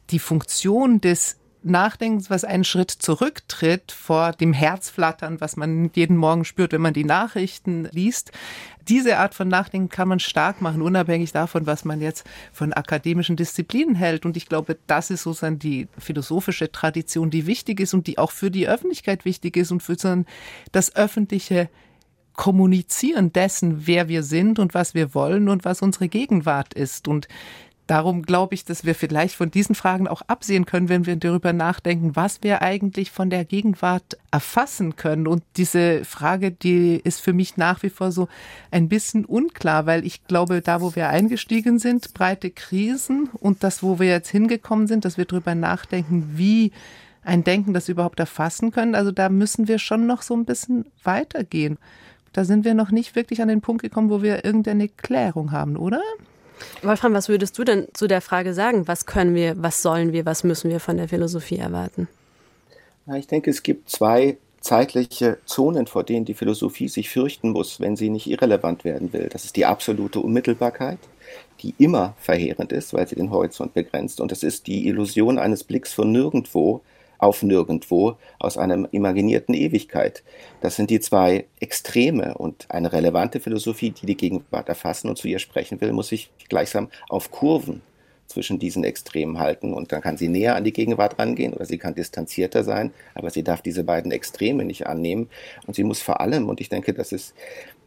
die 0.09 0.19
Funktion 0.19 1.01
des 1.01 1.37
Nachdenkens, 1.61 2.29
was 2.29 2.45
einen 2.45 2.63
Schritt 2.63 2.89
zurücktritt 2.89 3.91
vor 3.91 4.31
dem 4.31 4.53
Herzflattern, 4.53 5.41
was 5.41 5.57
man 5.57 5.91
jeden 5.93 6.15
Morgen 6.15 6.45
spürt, 6.45 6.71
wenn 6.71 6.81
man 6.81 6.93
die 6.93 7.03
Nachrichten 7.03 7.89
liest. 7.91 8.31
Diese 8.87 9.17
Art 9.17 9.35
von 9.35 9.49
Nachdenken 9.49 9.89
kann 9.89 10.07
man 10.07 10.19
stark 10.19 10.61
machen, 10.61 10.81
unabhängig 10.81 11.31
davon, 11.31 11.67
was 11.67 11.85
man 11.85 12.01
jetzt 12.01 12.25
von 12.53 12.73
akademischen 12.73 13.35
Disziplinen 13.35 13.95
hält. 13.95 14.25
Und 14.25 14.37
ich 14.37 14.47
glaube, 14.47 14.77
das 14.87 15.09
ist 15.09 15.23
sozusagen 15.23 15.59
die 15.59 15.87
philosophische 15.97 16.71
Tradition, 16.71 17.29
die 17.29 17.45
wichtig 17.45 17.79
ist 17.79 17.93
und 17.93 18.07
die 18.07 18.17
auch 18.17 18.31
für 18.31 18.49
die 18.49 18.67
Öffentlichkeit 18.67 19.25
wichtig 19.25 19.57
ist 19.57 19.71
und 19.71 19.83
für 19.83 19.97
das 20.71 20.95
öffentliche 20.95 21.69
Kommunizieren 22.33 23.33
dessen, 23.33 23.85
wer 23.85 24.07
wir 24.07 24.23
sind 24.23 24.59
und 24.59 24.73
was 24.73 24.93
wir 24.93 25.13
wollen 25.13 25.49
und 25.49 25.65
was 25.65 25.81
unsere 25.81 26.07
Gegenwart 26.07 26.73
ist. 26.73 27.09
Und 27.09 27.27
Darum 27.89 28.21
glaube 28.21 28.53
ich, 28.53 28.65
dass 28.65 28.85
wir 28.85 28.93
vielleicht 28.93 29.33
von 29.33 29.49
diesen 29.49 29.73
Fragen 29.73 30.07
auch 30.07 30.21
absehen 30.27 30.67
können, 30.67 30.89
wenn 30.89 31.07
wir 31.07 31.15
darüber 31.15 31.53
nachdenken, 31.53 32.15
was 32.15 32.43
wir 32.43 32.61
eigentlich 32.61 33.09
von 33.09 33.31
der 33.31 33.45
Gegenwart 33.45 34.15
erfassen 34.29 34.95
können. 34.95 35.25
Und 35.25 35.41
diese 35.57 36.05
Frage, 36.05 36.51
die 36.51 37.01
ist 37.03 37.19
für 37.19 37.33
mich 37.33 37.57
nach 37.57 37.81
wie 37.81 37.89
vor 37.89 38.11
so 38.11 38.27
ein 38.69 38.89
bisschen 38.89 39.25
unklar, 39.25 39.87
weil 39.87 40.05
ich 40.05 40.23
glaube, 40.25 40.61
da, 40.61 40.81
wo 40.81 40.95
wir 40.95 41.09
eingestiegen 41.09 41.79
sind, 41.79 42.13
breite 42.13 42.51
Krisen 42.51 43.27
und 43.33 43.63
das, 43.63 43.81
wo 43.81 43.97
wir 43.97 44.05
jetzt 44.05 44.29
hingekommen 44.29 44.85
sind, 44.85 45.03
dass 45.03 45.17
wir 45.17 45.25
darüber 45.25 45.55
nachdenken, 45.55 46.33
wie 46.35 46.71
ein 47.23 47.43
Denken 47.43 47.73
das 47.73 47.89
überhaupt 47.89 48.19
erfassen 48.19 48.69
können. 48.71 48.93
Also 48.93 49.11
da 49.11 49.29
müssen 49.29 49.67
wir 49.67 49.79
schon 49.79 50.05
noch 50.05 50.21
so 50.21 50.35
ein 50.35 50.45
bisschen 50.45 50.85
weitergehen. 51.03 51.79
Da 52.33 52.45
sind 52.45 52.65
wir 52.65 52.75
noch 52.75 52.91
nicht 52.91 53.15
wirklich 53.15 53.41
an 53.41 53.47
den 53.47 53.61
Punkt 53.61 53.81
gekommen, 53.81 54.11
wo 54.11 54.21
wir 54.21 54.45
irgendeine 54.45 54.89
Klärung 54.89 55.51
haben, 55.51 55.75
oder? 55.75 56.03
Wolfram, 56.81 57.13
was 57.13 57.29
würdest 57.29 57.57
du 57.57 57.63
denn 57.63 57.87
zu 57.93 58.07
der 58.07 58.21
Frage 58.21 58.53
sagen? 58.53 58.87
Was 58.87 59.05
können 59.05 59.35
wir, 59.35 59.61
was 59.61 59.81
sollen 59.81 60.13
wir, 60.13 60.25
was 60.25 60.43
müssen 60.43 60.69
wir 60.69 60.79
von 60.79 60.97
der 60.97 61.07
Philosophie 61.07 61.57
erwarten? 61.57 62.07
Ich 63.15 63.27
denke, 63.27 63.49
es 63.49 63.63
gibt 63.63 63.89
zwei 63.89 64.37
zeitliche 64.61 65.37
Zonen, 65.45 65.87
vor 65.87 66.03
denen 66.03 66.25
die 66.25 66.33
Philosophie 66.33 66.89
sich 66.89 67.09
fürchten 67.09 67.51
muss, 67.51 67.79
wenn 67.79 67.95
sie 67.95 68.09
nicht 68.09 68.27
irrelevant 68.27 68.83
werden 68.83 69.13
will. 69.13 69.29
Das 69.31 69.45
ist 69.45 69.55
die 69.55 69.65
absolute 69.65 70.19
Unmittelbarkeit, 70.19 70.99
die 71.61 71.73
immer 71.77 72.13
verheerend 72.19 72.71
ist, 72.71 72.93
weil 72.93 73.07
sie 73.07 73.15
den 73.15 73.31
Horizont 73.31 73.73
begrenzt. 73.73 74.19
Und 74.21 74.31
das 74.31 74.43
ist 74.43 74.67
die 74.67 74.87
Illusion 74.87 75.39
eines 75.39 75.63
Blicks 75.63 75.93
von 75.93 76.11
nirgendwo, 76.11 76.81
auf 77.19 77.43
nirgendwo 77.43 78.17
aus 78.39 78.57
einer 78.57 78.91
imaginierten 78.91 79.53
Ewigkeit. 79.53 80.23
Das 80.61 80.75
sind 80.75 80.89
die 80.89 80.99
zwei 80.99 81.45
Extreme 81.59 82.33
und 82.35 82.65
eine 82.69 82.91
relevante 82.91 83.39
Philosophie, 83.39 83.91
die 83.91 84.07
die 84.07 84.17
Gegenwart 84.17 84.69
erfassen 84.69 85.09
und 85.09 85.17
zu 85.17 85.27
ihr 85.27 85.39
sprechen 85.39 85.79
will, 85.81 85.93
muss 85.93 86.07
sich 86.07 86.31
gleichsam 86.47 86.89
auf 87.09 87.29
Kurven 87.29 87.81
zwischen 88.29 88.59
diesen 88.59 88.83
Extremen 88.83 89.39
halten 89.39 89.73
und 89.73 89.91
dann 89.91 90.01
kann 90.01 90.15
sie 90.15 90.27
näher 90.27 90.55
an 90.55 90.63
die 90.63 90.71
Gegenwart 90.71 91.19
rangehen 91.19 91.53
oder 91.53 91.65
sie 91.65 91.79
kann 91.79 91.95
distanzierter 91.95 92.63
sein, 92.63 92.91
aber 93.15 93.31
sie 93.31 93.43
darf 93.43 93.61
diese 93.61 93.83
beiden 93.83 94.11
Extreme 94.11 94.65
nicht 94.65 94.87
annehmen 94.87 95.29
und 95.65 95.75
sie 95.75 95.83
muss 95.83 96.01
vor 96.01 96.21
allem, 96.21 96.47
und 96.47 96.61
ich 96.61 96.69
denke, 96.69 96.93
das 96.93 97.11
ist 97.11 97.33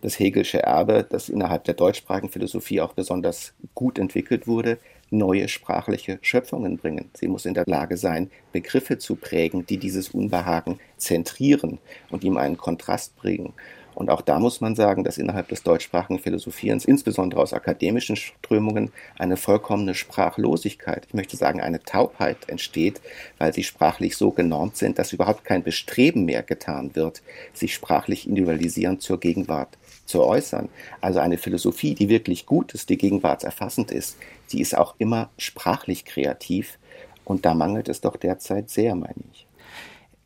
das 0.00 0.18
Hegelsche 0.18 0.60
Erbe, 0.60 1.06
das 1.08 1.28
innerhalb 1.28 1.64
der 1.64 1.74
deutschsprachigen 1.74 2.28
Philosophie 2.28 2.80
auch 2.80 2.92
besonders 2.92 3.54
gut 3.74 4.00
entwickelt 4.00 4.48
wurde, 4.48 4.78
neue 5.12 5.48
sprachliche 5.48 6.18
Schöpfungen 6.22 6.76
bringen. 6.76 7.10
Sie 7.14 7.28
muss 7.28 7.46
in 7.46 7.54
der 7.54 7.64
Lage 7.66 7.96
sein, 7.96 8.30
Begriffe 8.52 8.98
zu 8.98 9.16
prägen, 9.16 9.66
die 9.66 9.76
dieses 9.76 10.08
Unbehagen 10.10 10.80
zentrieren 10.96 11.78
und 12.10 12.24
ihm 12.24 12.36
einen 12.36 12.56
Kontrast 12.56 13.16
bringen. 13.16 13.52
Und 13.94 14.10
auch 14.10 14.22
da 14.22 14.38
muss 14.38 14.60
man 14.60 14.74
sagen, 14.74 15.04
dass 15.04 15.18
innerhalb 15.18 15.48
des 15.48 15.62
deutschsprachigen 15.62 16.18
Philosophierens, 16.18 16.84
insbesondere 16.84 17.40
aus 17.40 17.52
akademischen 17.52 18.16
Strömungen, 18.16 18.90
eine 19.18 19.36
vollkommene 19.36 19.94
Sprachlosigkeit, 19.94 21.06
ich 21.08 21.14
möchte 21.14 21.36
sagen 21.36 21.60
eine 21.60 21.82
Taubheit 21.82 22.48
entsteht, 22.48 23.00
weil 23.38 23.52
sie 23.52 23.64
sprachlich 23.64 24.16
so 24.16 24.30
genormt 24.30 24.76
sind, 24.76 24.98
dass 24.98 25.12
überhaupt 25.12 25.44
kein 25.44 25.62
Bestreben 25.62 26.24
mehr 26.24 26.42
getan 26.42 26.94
wird, 26.94 27.22
sich 27.52 27.74
sprachlich 27.74 28.26
individualisierend 28.26 29.02
zur 29.02 29.20
Gegenwart 29.20 29.76
zu 30.06 30.22
äußern. 30.22 30.68
Also 31.00 31.20
eine 31.20 31.38
Philosophie, 31.38 31.94
die 31.94 32.08
wirklich 32.08 32.46
gut 32.46 32.72
ist, 32.74 32.88
die 32.90 32.98
gegenwartserfassend 32.98 33.90
ist, 33.90 34.16
die 34.50 34.60
ist 34.60 34.76
auch 34.76 34.94
immer 34.98 35.30
sprachlich 35.38 36.04
kreativ. 36.04 36.78
Und 37.24 37.44
da 37.44 37.54
mangelt 37.54 37.88
es 37.88 38.00
doch 38.00 38.16
derzeit 38.16 38.68
sehr, 38.70 38.94
meine 38.94 39.22
ich. 39.32 39.46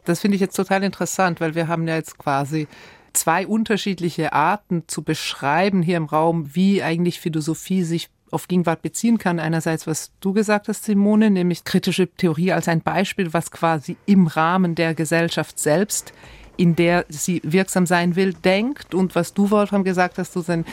Das 0.04 0.20
finde 0.20 0.36
ich 0.36 0.40
jetzt 0.40 0.56
total 0.56 0.82
interessant, 0.82 1.40
weil 1.40 1.54
wir 1.54 1.68
haben 1.68 1.86
ja 1.86 1.96
jetzt 1.96 2.16
quasi 2.18 2.68
zwei 3.12 3.46
unterschiedliche 3.46 4.32
Arten 4.32 4.84
zu 4.86 5.02
beschreiben 5.02 5.82
hier 5.82 5.96
im 5.96 6.04
Raum, 6.04 6.54
wie 6.54 6.82
eigentlich 6.82 7.20
Philosophie 7.20 7.82
sich 7.82 8.08
auf 8.30 8.48
Gegenwart 8.48 8.82
beziehen 8.82 9.18
kann. 9.18 9.38
Einerseits, 9.38 9.86
was 9.86 10.12
du 10.20 10.32
gesagt 10.32 10.68
hast, 10.68 10.84
Simone, 10.84 11.30
nämlich 11.30 11.64
kritische 11.64 12.08
Theorie 12.08 12.52
als 12.52 12.68
ein 12.68 12.80
Beispiel, 12.80 13.32
was 13.32 13.50
quasi 13.50 13.96
im 14.06 14.26
Rahmen 14.26 14.74
der 14.74 14.94
Gesellschaft 14.94 15.58
selbst 15.58 16.12
in 16.56 16.76
der 16.76 17.04
sie 17.08 17.40
wirksam 17.44 17.86
sein 17.86 18.16
will, 18.16 18.32
denkt 18.32 18.94
und 18.94 19.14
was 19.14 19.34
du, 19.34 19.50
Wolfram, 19.50 19.84
gesagt 19.84 20.18
hast, 20.18 20.32
so 20.32 20.40
sein, 20.40 20.64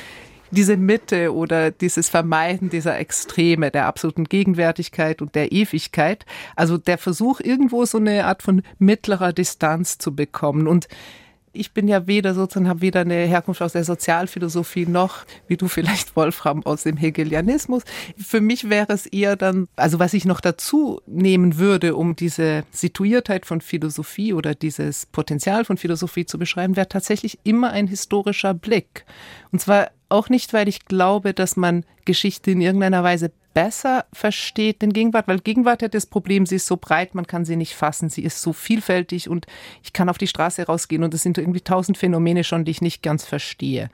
diese 0.51 0.77
Mitte 0.77 1.33
oder 1.33 1.71
dieses 1.71 2.09
Vermeiden 2.09 2.69
dieser 2.69 2.97
Extreme, 2.99 3.71
der 3.71 3.87
absoluten 3.87 4.25
Gegenwärtigkeit 4.25 5.21
und 5.21 5.35
der 5.35 5.51
Ewigkeit. 5.51 6.25
Also 6.55 6.77
der 6.77 6.97
Versuch, 6.97 7.39
irgendwo 7.39 7.85
so 7.85 7.97
eine 7.97 8.25
Art 8.25 8.43
von 8.43 8.61
mittlerer 8.77 9.33
Distanz 9.33 9.97
zu 9.97 10.15
bekommen. 10.15 10.67
Und 10.67 10.87
ich 11.53 11.71
bin 11.71 11.87
ja 11.87 12.07
weder 12.07 12.33
sozusagen, 12.33 12.67
habe 12.67 12.81
weder 12.81 13.01
eine 13.01 13.13
Herkunft 13.13 13.61
aus 13.61 13.73
der 13.73 13.83
Sozialphilosophie 13.83 14.87
noch, 14.87 15.25
wie 15.47 15.55
du 15.55 15.67
vielleicht, 15.67 16.15
Wolfram, 16.15 16.65
aus 16.65 16.83
dem 16.83 16.97
Hegelianismus. 16.97 17.83
Für 18.17 18.41
mich 18.41 18.69
wäre 18.69 18.91
es 18.91 19.05
eher 19.05 19.35
dann, 19.35 19.67
also 19.75 19.99
was 19.99 20.13
ich 20.13 20.25
noch 20.25 20.41
dazu 20.41 20.99
nehmen 21.05 21.57
würde, 21.57 21.95
um 21.95 22.15
diese 22.15 22.63
Situiertheit 22.71 23.45
von 23.45 23.61
Philosophie 23.61 24.33
oder 24.33 24.55
dieses 24.55 25.05
Potenzial 25.05 25.63
von 25.63 25.77
Philosophie 25.77 26.25
zu 26.25 26.37
beschreiben, 26.37 26.75
wäre 26.75 26.89
tatsächlich 26.89 27.39
immer 27.43 27.69
ein 27.69 27.87
historischer 27.87 28.53
Blick. 28.53 29.05
Und 29.51 29.59
zwar 29.59 29.91
auch 30.13 30.30
nicht, 30.30 30.54
weil 30.54 30.69
ich 30.69 30.86
glaube, 30.86 31.34
dass 31.34 31.58
man 31.58 31.86
Geschichte 32.06 32.52
in 32.52 32.62
irgendeiner 32.62 33.04
Weise 33.04 33.32
besser 33.54 34.06
versteht 34.13 34.82
den 34.82 34.93
Gegenwart, 34.93 35.28
weil 35.28 35.39
Gegenwart 35.39 35.84
hat 35.84 35.93
das 35.93 36.06
Problem, 36.06 36.45
sie 36.45 36.56
ist 36.56 36.67
so 36.67 36.78
breit, 36.78 37.13
man 37.15 37.28
kann 37.28 37.45
sie 37.45 37.56
nicht 37.56 37.73
fassen, 37.73 38.10
sie 38.10 38.23
ist 38.23 38.41
so 38.41 38.54
vielfältig 38.54 39.30
und 39.30 39.45
ich 39.84 39.93
kann 39.93 40.10
auf 40.10 40.17
die 40.17 40.28
Straße 40.28 40.65
rausgehen 40.65 41.04
und 41.04 41.13
es 41.13 41.23
sind 41.23 41.38
irgendwie 41.38 41.62
tausend 41.62 41.97
Phänomene 41.97 42.43
schon, 42.43 42.65
die 42.65 42.71
ich 42.71 42.82
nicht 42.82 43.04
ganz 43.04 43.26
verstehe. 43.26 43.89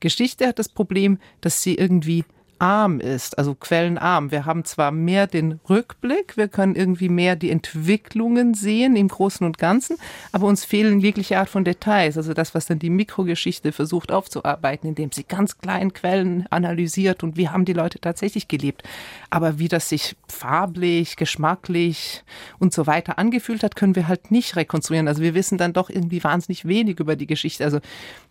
Geschichte 0.00 0.46
hat 0.46 0.58
das 0.58 0.68
Problem, 0.68 1.18
dass 1.40 1.62
sie 1.62 1.74
irgendwie 1.74 2.24
arm 2.62 3.00
ist, 3.00 3.38
also 3.38 3.56
quellenarm. 3.56 4.30
Wir 4.30 4.44
haben 4.46 4.64
zwar 4.64 4.92
mehr 4.92 5.26
den 5.26 5.58
Rückblick, 5.68 6.36
wir 6.36 6.46
können 6.46 6.76
irgendwie 6.76 7.08
mehr 7.08 7.34
die 7.34 7.50
Entwicklungen 7.50 8.54
sehen 8.54 8.94
im 8.94 9.08
Großen 9.08 9.44
und 9.44 9.58
Ganzen, 9.58 9.96
aber 10.30 10.46
uns 10.46 10.64
fehlen 10.64 11.00
jegliche 11.00 11.38
Art 11.38 11.48
von 11.48 11.64
Details, 11.64 12.16
also 12.16 12.34
das, 12.34 12.54
was 12.54 12.66
dann 12.66 12.78
die 12.78 12.88
Mikrogeschichte 12.88 13.72
versucht 13.72 14.12
aufzuarbeiten, 14.12 14.88
indem 14.88 15.10
sie 15.10 15.24
ganz 15.24 15.58
kleinen 15.58 15.92
Quellen 15.92 16.46
analysiert 16.50 17.24
und 17.24 17.36
wie 17.36 17.48
haben 17.48 17.64
die 17.64 17.72
Leute 17.72 17.98
tatsächlich 17.98 18.46
gelebt. 18.46 18.84
Aber 19.28 19.58
wie 19.58 19.68
das 19.68 19.88
sich 19.88 20.14
farblich, 20.28 21.16
geschmacklich 21.16 22.22
und 22.60 22.72
so 22.72 22.86
weiter 22.86 23.18
angefühlt 23.18 23.64
hat, 23.64 23.74
können 23.74 23.96
wir 23.96 24.06
halt 24.06 24.30
nicht 24.30 24.54
rekonstruieren. 24.54 25.08
Also 25.08 25.20
wir 25.20 25.34
wissen 25.34 25.58
dann 25.58 25.72
doch 25.72 25.90
irgendwie 25.90 26.22
wahnsinnig 26.22 26.64
wenig 26.64 27.00
über 27.00 27.16
die 27.16 27.26
Geschichte. 27.26 27.64
Also 27.64 27.80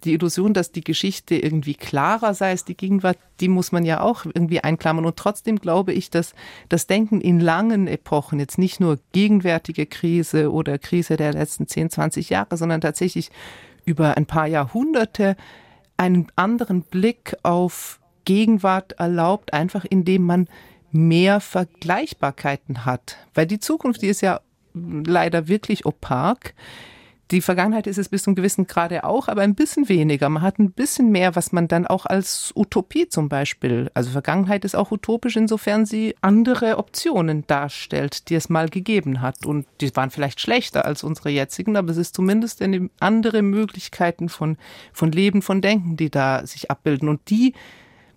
die 0.06 0.14
Illusion, 0.14 0.54
dass 0.54 0.72
die 0.72 0.84
Geschichte 0.84 1.36
irgendwie 1.36 1.74
klarer 1.74 2.34
sei 2.34 2.52
als 2.52 2.64
die 2.64 2.78
Gegenwart, 2.78 3.18
die 3.42 3.50
muss 3.50 3.72
man 3.72 3.84
ja 3.84 4.00
auch 4.00 4.21
irgendwie 4.26 4.64
einklammern. 4.64 5.06
Und 5.06 5.18
trotzdem 5.18 5.58
glaube 5.60 5.94
ich, 5.94 6.10
dass 6.10 6.34
das 6.70 6.88
Denken 6.88 7.22
in 7.22 7.40
langen 7.40 7.88
Epochen, 7.88 8.40
jetzt 8.40 8.58
nicht 8.58 8.80
nur 8.80 9.00
gegenwärtige 9.12 9.86
Krise 9.86 10.52
oder 10.52 10.78
Krise 10.78 11.18
der 11.18 11.34
letzten 11.34 11.68
10, 11.68 11.90
20 11.90 12.30
Jahre, 12.30 12.58
sondern 12.58 12.82
tatsächlich 12.82 13.32
über 13.86 14.18
ein 14.18 14.26
paar 14.26 14.48
Jahrhunderte 14.48 15.36
einen 15.98 16.28
anderen 16.36 16.84
Blick 16.84 17.36
auf 17.44 18.00
Gegenwart 18.26 18.94
erlaubt, 18.94 19.54
einfach 19.54 19.86
indem 19.86 20.24
man 20.24 20.48
mehr 20.92 21.40
Vergleichbarkeiten 21.40 22.86
hat. 22.86 23.18
Weil 23.34 23.48
die 23.48 23.60
Zukunft, 23.60 24.02
die 24.02 24.08
ist 24.08 24.22
ja 24.22 24.42
leider 24.74 25.48
wirklich 25.48 25.86
opak. 25.86 26.54
Die 27.32 27.40
Vergangenheit 27.40 27.88
ist 27.88 27.98
es 27.98 28.10
bis 28.10 28.24
zum 28.24 28.36
gewissen 28.36 28.68
Grade 28.68 29.06
auch, 29.06 29.30
aber 29.30 29.42
ein 29.42 29.56
bisschen 29.56 29.88
weniger. 29.88 30.28
Man 30.28 30.42
hat 30.42 30.60
ein 30.60 30.74
bisschen 30.74 31.12
mehr, 31.14 31.34
was 31.34 31.54
man 31.54 31.70
dann 31.70 31.88
auch 31.88 32.06
als 32.06 32.52
Utopie 32.58 33.08
zum 33.08 33.30
Beispiel, 33.30 33.90
also 33.94 34.12
Vergangenheit 34.12 34.66
ist 34.66 34.76
auch 34.76 34.92
utopisch, 34.92 35.38
insofern 35.38 35.86
sie 35.86 36.14
andere 36.20 36.78
Optionen 36.78 37.48
darstellt, 37.48 38.28
die 38.28 38.36
es 38.36 38.50
mal 38.50 38.68
gegeben 38.68 39.22
hat. 39.22 39.46
Und 39.46 39.66
die 39.80 39.96
waren 39.96 40.12
vielleicht 40.12 40.42
schlechter 40.42 40.84
als 40.84 41.06
unsere 41.06 41.30
jetzigen, 41.30 41.78
aber 41.78 41.92
es 41.92 41.98
ist 41.98 42.16
zumindest 42.16 42.62
eine 42.62 42.90
andere 43.00 43.44
Möglichkeiten 43.44 44.28
von, 44.28 44.58
von 44.92 45.14
Leben, 45.14 45.42
von 45.42 45.62
Denken, 45.62 45.96
die 45.96 46.10
da 46.10 46.46
sich 46.46 46.70
abbilden. 46.70 47.08
Und 47.08 47.30
die 47.30 47.54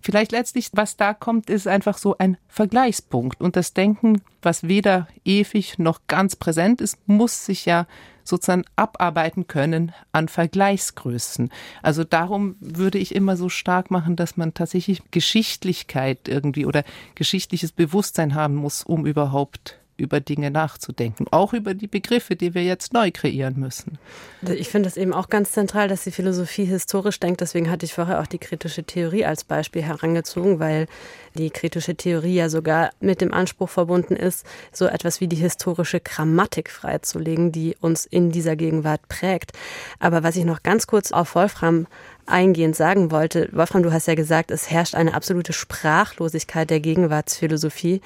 Vielleicht 0.01 0.33
letztlich, 0.33 0.69
was 0.73 0.97
da 0.97 1.15
kommt, 1.15 1.49
ist 1.49 1.67
einfach 1.67 1.97
so 1.97 2.15
ein 2.19 2.37
Vergleichspunkt. 2.47 3.41
Und 3.41 3.55
das 3.55 3.73
Denken, 3.73 4.21
was 4.43 4.67
weder 4.67 5.07
ewig 5.23 5.79
noch 5.79 6.01
ganz 6.05 6.35
präsent 6.35 6.79
ist, 6.79 6.99
muss 7.07 7.43
sich 7.43 7.65
ja 7.65 7.87
sozusagen 8.25 8.65
abarbeiten 8.75 9.47
können 9.47 9.93
an 10.11 10.27
Vergleichsgrößen. 10.27 11.49
Also 11.81 12.03
darum 12.03 12.57
würde 12.59 12.97
ich 12.97 13.15
immer 13.15 13.37
so 13.37 13.47
stark 13.47 13.91
machen, 13.91 14.17
dass 14.17 14.35
man 14.35 14.53
tatsächlich 14.53 15.01
Geschichtlichkeit 15.11 16.27
irgendwie 16.27 16.65
oder 16.65 16.83
geschichtliches 17.13 17.71
Bewusstsein 17.71 18.35
haben 18.35 18.55
muss, 18.55 18.83
um 18.83 19.05
überhaupt 19.05 19.79
über 19.97 20.19
Dinge 20.19 20.51
nachzudenken, 20.51 21.27
auch 21.31 21.53
über 21.53 21.73
die 21.73 21.87
Begriffe, 21.87 22.35
die 22.35 22.53
wir 22.53 22.63
jetzt 22.63 22.93
neu 22.93 23.11
kreieren 23.11 23.59
müssen. 23.59 23.97
Ich 24.41 24.69
finde 24.69 24.89
es 24.89 24.97
eben 24.97 25.13
auch 25.13 25.29
ganz 25.29 25.51
zentral, 25.51 25.87
dass 25.87 26.03
die 26.03 26.11
Philosophie 26.11 26.65
historisch 26.65 27.19
denkt. 27.19 27.41
Deswegen 27.41 27.69
hatte 27.69 27.85
ich 27.85 27.93
vorher 27.93 28.19
auch 28.19 28.27
die 28.27 28.37
kritische 28.37 28.83
Theorie 28.83 29.25
als 29.25 29.43
Beispiel 29.43 29.81
herangezogen, 29.81 30.59
weil 30.59 30.87
die 31.35 31.49
kritische 31.49 31.95
Theorie 31.95 32.35
ja 32.35 32.49
sogar 32.49 32.91
mit 32.99 33.21
dem 33.21 33.33
Anspruch 33.33 33.69
verbunden 33.69 34.15
ist, 34.15 34.45
so 34.71 34.85
etwas 34.85 35.21
wie 35.21 35.27
die 35.27 35.35
historische 35.35 35.99
Grammatik 35.99 36.69
freizulegen, 36.69 37.51
die 37.51 37.75
uns 37.79 38.05
in 38.05 38.31
dieser 38.31 38.55
Gegenwart 38.55 39.07
prägt. 39.07 39.51
Aber 39.99 40.23
was 40.23 40.35
ich 40.35 40.45
noch 40.45 40.63
ganz 40.63 40.87
kurz 40.87 41.11
auf 41.11 41.35
Wolfram 41.35 41.87
eingehend 42.25 42.75
sagen 42.75 43.11
wollte. 43.11 43.49
Wolfram, 43.51 43.83
du 43.83 43.91
hast 43.91 44.07
ja 44.07 44.15
gesagt, 44.15 44.51
es 44.51 44.69
herrscht 44.69 44.95
eine 44.95 45.13
absolute 45.13 45.53
Sprachlosigkeit 45.53 46.69
der 46.69 46.79
Gegenwartsphilosophie, 46.79 48.01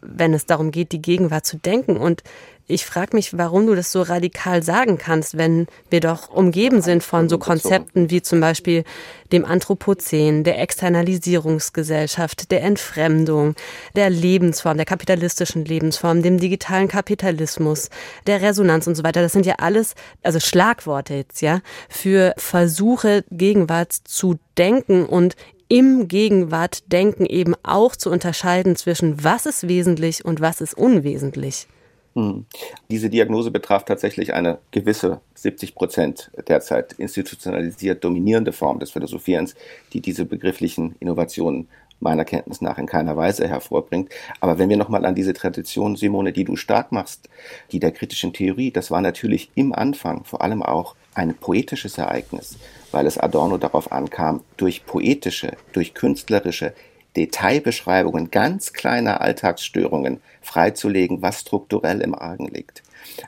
wenn 0.00 0.34
es 0.34 0.46
darum 0.46 0.70
geht, 0.70 0.92
die 0.92 1.02
Gegenwart 1.02 1.46
zu 1.46 1.56
denken. 1.56 1.96
Und 1.96 2.22
ich 2.66 2.86
frage 2.86 3.16
mich, 3.16 3.36
warum 3.36 3.66
du 3.66 3.74
das 3.74 3.92
so 3.92 4.02
radikal 4.02 4.62
sagen 4.62 4.96
kannst, 4.96 5.36
wenn 5.36 5.66
wir 5.90 6.00
doch 6.00 6.30
umgeben 6.30 6.80
sind 6.80 7.02
von 7.02 7.28
so 7.28 7.38
Konzepten 7.38 8.10
wie 8.10 8.22
zum 8.22 8.40
Beispiel 8.40 8.84
dem 9.32 9.44
Anthropozän, 9.44 10.44
der 10.44 10.60
Externalisierungsgesellschaft, 10.60 12.50
der 12.50 12.62
Entfremdung, 12.62 13.54
der 13.96 14.10
Lebensform, 14.10 14.76
der 14.76 14.86
kapitalistischen 14.86 15.64
Lebensform, 15.64 16.22
dem 16.22 16.38
digitalen 16.38 16.88
Kapitalismus, 16.88 17.90
der 18.26 18.42
Resonanz 18.42 18.86
und 18.86 18.94
so 18.94 19.04
weiter. 19.04 19.22
Das 19.22 19.32
sind 19.32 19.46
ja 19.46 19.56
alles, 19.58 19.94
also 20.22 20.38
Schlagworte 20.38 21.14
jetzt, 21.14 21.42
ja, 21.42 21.60
für 21.88 22.34
Versuche, 22.36 23.24
Gegenwart 23.30 23.92
zu 23.92 24.38
denken 24.56 25.06
und 25.06 25.34
im 25.68 26.06
Gegenwartdenken 26.06 27.24
eben 27.24 27.54
auch 27.62 27.96
zu 27.96 28.10
unterscheiden 28.10 28.76
zwischen 28.76 29.24
was 29.24 29.46
ist 29.46 29.68
wesentlich 29.68 30.24
und 30.24 30.40
was 30.40 30.60
ist 30.60 30.74
unwesentlich. 30.74 31.66
Hm. 32.14 32.44
Diese 32.90 33.08
Diagnose 33.08 33.50
betraf 33.50 33.84
tatsächlich 33.84 34.34
eine 34.34 34.58
gewisse 34.70 35.20
70 35.34 35.74
Prozent 35.74 36.30
derzeit 36.46 36.92
institutionalisiert 36.94 38.04
dominierende 38.04 38.52
Form 38.52 38.78
des 38.78 38.90
Philosophierens, 38.90 39.54
die 39.92 40.00
diese 40.00 40.26
begrifflichen 40.26 40.94
Innovationen 41.00 41.68
meiner 42.00 42.24
Kenntnis 42.24 42.60
nach 42.60 42.78
in 42.78 42.86
keiner 42.86 43.16
Weise 43.16 43.48
hervorbringt. 43.48 44.12
Aber 44.40 44.58
wenn 44.58 44.68
wir 44.68 44.76
nochmal 44.76 45.06
an 45.06 45.14
diese 45.14 45.32
Tradition, 45.32 45.96
Simone, 45.96 46.32
die 46.32 46.44
du 46.44 46.56
stark 46.56 46.92
machst, 46.92 47.28
die 47.70 47.80
der 47.80 47.92
kritischen 47.92 48.32
Theorie, 48.32 48.72
das 48.72 48.90
war 48.90 49.00
natürlich 49.00 49.50
im 49.54 49.72
Anfang 49.72 50.24
vor 50.24 50.42
allem 50.42 50.62
auch 50.62 50.96
ein 51.14 51.34
poetisches 51.34 51.98
Ereignis, 51.98 52.58
weil 52.90 53.06
es 53.06 53.18
Adorno 53.18 53.58
darauf 53.58 53.92
ankam, 53.92 54.42
durch 54.56 54.84
poetische, 54.84 55.52
durch 55.72 55.94
künstlerische 55.94 56.74
Detailbeschreibungen 57.16 58.30
ganz 58.30 58.72
kleiner 58.72 59.20
Alltagsstörungen 59.20 60.20
freizulegen, 60.40 61.22
was 61.22 61.40
strukturell 61.40 62.00
im 62.00 62.14
Argen 62.14 62.48
liegt. 62.48 62.82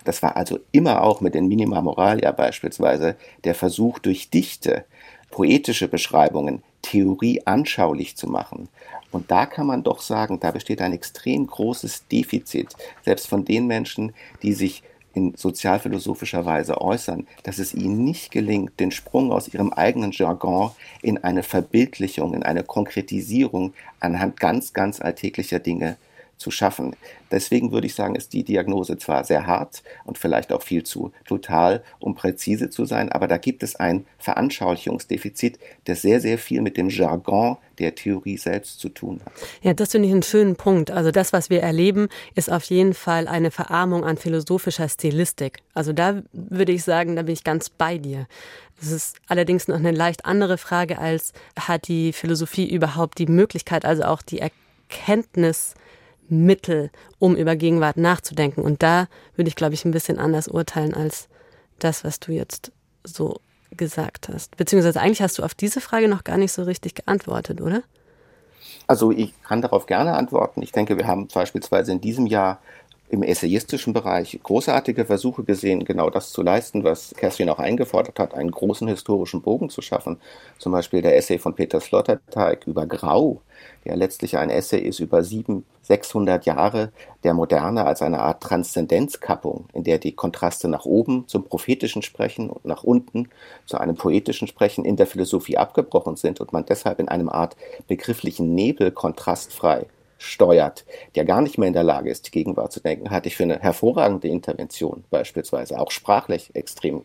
Das 0.04 0.22
war 0.22 0.36
also 0.36 0.58
immer 0.72 1.02
auch 1.02 1.20
mit 1.20 1.34
den 1.34 1.48
Minima 1.48 1.80
Moralia 1.80 2.32
beispielsweise 2.32 3.16
der 3.44 3.54
Versuch, 3.54 3.98
durch 3.98 4.30
dichte, 4.30 4.84
poetische 5.30 5.88
Beschreibungen 5.88 6.62
Theorie 6.82 7.42
anschaulich 7.44 8.16
zu 8.16 8.28
machen. 8.28 8.68
Und 9.10 9.30
da 9.30 9.46
kann 9.46 9.66
man 9.66 9.82
doch 9.82 10.00
sagen, 10.00 10.38
da 10.40 10.50
besteht 10.50 10.80
ein 10.80 10.92
extrem 10.92 11.46
großes 11.46 12.08
Defizit, 12.08 12.74
selbst 13.04 13.26
von 13.26 13.44
den 13.44 13.66
Menschen, 13.66 14.12
die 14.42 14.52
sich 14.52 14.82
in 15.14 15.34
sozialphilosophischer 15.36 16.44
Weise 16.44 16.80
äußern, 16.80 17.26
dass 17.42 17.58
es 17.58 17.74
ihnen 17.74 18.04
nicht 18.04 18.30
gelingt, 18.30 18.78
den 18.80 18.90
Sprung 18.90 19.32
aus 19.32 19.48
ihrem 19.48 19.72
eigenen 19.72 20.12
Jargon 20.12 20.72
in 21.02 21.22
eine 21.22 21.42
Verbildlichung, 21.42 22.34
in 22.34 22.42
eine 22.42 22.64
Konkretisierung 22.64 23.72
anhand 24.00 24.38
ganz, 24.40 24.72
ganz 24.72 25.00
alltäglicher 25.00 25.58
Dinge 25.58 25.96
zu 26.44 26.50
schaffen. 26.50 26.94
Deswegen 27.30 27.72
würde 27.72 27.86
ich 27.86 27.94
sagen, 27.94 28.16
ist 28.16 28.34
die 28.34 28.44
Diagnose 28.44 28.98
zwar 28.98 29.24
sehr 29.24 29.46
hart 29.46 29.82
und 30.04 30.18
vielleicht 30.18 30.52
auch 30.52 30.62
viel 30.62 30.82
zu 30.82 31.10
total, 31.26 31.82
um 32.00 32.14
präzise 32.14 32.68
zu 32.68 32.84
sein, 32.84 33.10
aber 33.10 33.26
da 33.26 33.38
gibt 33.38 33.62
es 33.62 33.76
ein 33.76 34.04
Veranschaulichungsdefizit, 34.18 35.58
das 35.86 36.02
sehr, 36.02 36.20
sehr 36.20 36.36
viel 36.36 36.60
mit 36.60 36.76
dem 36.76 36.90
Jargon 36.90 37.56
der 37.78 37.94
Theorie 37.94 38.36
selbst 38.36 38.78
zu 38.78 38.90
tun 38.90 39.20
hat. 39.24 39.32
Ja, 39.62 39.72
das 39.72 39.92
finde 39.92 40.08
ich 40.08 40.12
einen 40.12 40.22
schönen 40.22 40.54
Punkt. 40.54 40.90
Also 40.90 41.10
das, 41.10 41.32
was 41.32 41.48
wir 41.48 41.62
erleben, 41.62 42.08
ist 42.34 42.52
auf 42.52 42.64
jeden 42.64 42.92
Fall 42.92 43.26
eine 43.26 43.50
Verarmung 43.50 44.04
an 44.04 44.18
philosophischer 44.18 44.88
Stilistik. 44.90 45.60
Also 45.72 45.94
da 45.94 46.22
würde 46.32 46.72
ich 46.72 46.84
sagen, 46.84 47.16
da 47.16 47.22
bin 47.22 47.32
ich 47.32 47.42
ganz 47.42 47.70
bei 47.70 47.96
dir. 47.96 48.26
Das 48.78 48.92
ist 48.92 49.16
allerdings 49.28 49.66
noch 49.66 49.76
eine 49.76 49.92
leicht 49.92 50.26
andere 50.26 50.58
Frage 50.58 50.98
als, 50.98 51.32
hat 51.58 51.88
die 51.88 52.12
Philosophie 52.12 52.68
überhaupt 52.70 53.18
die 53.18 53.26
Möglichkeit, 53.26 53.86
also 53.86 54.02
auch 54.04 54.20
die 54.20 54.40
Erkenntnis, 54.40 55.74
Mittel, 56.28 56.90
um 57.18 57.36
über 57.36 57.56
Gegenwart 57.56 57.96
nachzudenken. 57.96 58.62
Und 58.62 58.82
da 58.82 59.08
würde 59.36 59.48
ich, 59.48 59.56
glaube 59.56 59.74
ich, 59.74 59.84
ein 59.84 59.90
bisschen 59.90 60.18
anders 60.18 60.48
urteilen 60.48 60.94
als 60.94 61.28
das, 61.78 62.04
was 62.04 62.20
du 62.20 62.32
jetzt 62.32 62.72
so 63.04 63.40
gesagt 63.70 64.28
hast. 64.28 64.56
Beziehungsweise 64.56 65.00
eigentlich 65.00 65.22
hast 65.22 65.38
du 65.38 65.42
auf 65.42 65.54
diese 65.54 65.80
Frage 65.80 66.08
noch 66.08 66.24
gar 66.24 66.36
nicht 66.36 66.52
so 66.52 66.62
richtig 66.62 66.94
geantwortet, 66.94 67.60
oder? 67.60 67.82
Also 68.86 69.10
ich 69.10 69.32
kann 69.42 69.62
darauf 69.62 69.86
gerne 69.86 70.14
antworten. 70.14 70.62
Ich 70.62 70.72
denke, 70.72 70.96
wir 70.96 71.06
haben 71.06 71.28
beispielsweise 71.28 71.92
in 71.92 72.00
diesem 72.00 72.26
Jahr 72.26 72.60
im 73.08 73.22
essayistischen 73.22 73.92
Bereich 73.92 74.38
großartige 74.42 75.04
Versuche 75.04 75.44
gesehen, 75.44 75.84
genau 75.84 76.10
das 76.10 76.32
zu 76.32 76.42
leisten, 76.42 76.84
was 76.84 77.14
Catherine 77.16 77.52
auch 77.52 77.58
eingefordert 77.58 78.18
hat, 78.18 78.34
einen 78.34 78.50
großen 78.50 78.88
historischen 78.88 79.42
Bogen 79.42 79.70
zu 79.70 79.82
schaffen. 79.82 80.18
Zum 80.58 80.72
Beispiel 80.72 81.02
der 81.02 81.16
Essay 81.16 81.38
von 81.38 81.54
Peter 81.54 81.80
Sloterdijk 81.80 82.66
über 82.66 82.86
Grau, 82.86 83.40
der 83.84 83.96
letztlich 83.96 84.38
ein 84.38 84.50
Essay 84.50 84.80
ist 84.80 85.00
über 85.00 85.22
sieben, 85.22 85.64
sechshundert 85.82 86.46
Jahre 86.46 86.92
der 87.24 87.34
Moderne 87.34 87.84
als 87.84 88.00
eine 88.00 88.20
Art 88.20 88.42
Transzendenzkappung, 88.42 89.66
in 89.74 89.84
der 89.84 89.98
die 89.98 90.12
Kontraste 90.12 90.68
nach 90.68 90.86
oben 90.86 91.28
zum 91.28 91.44
prophetischen 91.44 92.02
Sprechen 92.02 92.48
und 92.48 92.64
nach 92.64 92.84
unten 92.84 93.28
zu 93.66 93.78
einem 93.78 93.96
poetischen 93.96 94.48
Sprechen 94.48 94.84
in 94.86 94.96
der 94.96 95.06
Philosophie 95.06 95.58
abgebrochen 95.58 96.16
sind 96.16 96.40
und 96.40 96.52
man 96.54 96.64
deshalb 96.64 96.98
in 97.00 97.08
einem 97.08 97.28
Art 97.28 97.56
begrifflichen 97.86 98.54
Nebel 98.54 98.90
kontrastfrei 98.90 99.86
steuert, 100.24 100.84
der 101.14 101.24
gar 101.24 101.40
nicht 101.40 101.58
mehr 101.58 101.68
in 101.68 101.74
der 101.74 101.84
Lage 101.84 102.10
ist, 102.10 102.26
die 102.26 102.30
Gegenwart 102.30 102.72
zu 102.72 102.80
denken, 102.80 103.10
halte 103.10 103.28
ich 103.28 103.36
für 103.36 103.44
eine 103.44 103.60
hervorragende 103.60 104.28
Intervention 104.28 105.04
beispielsweise, 105.10 105.78
auch 105.78 105.90
sprachlich 105.90 106.54
extrem 106.54 107.04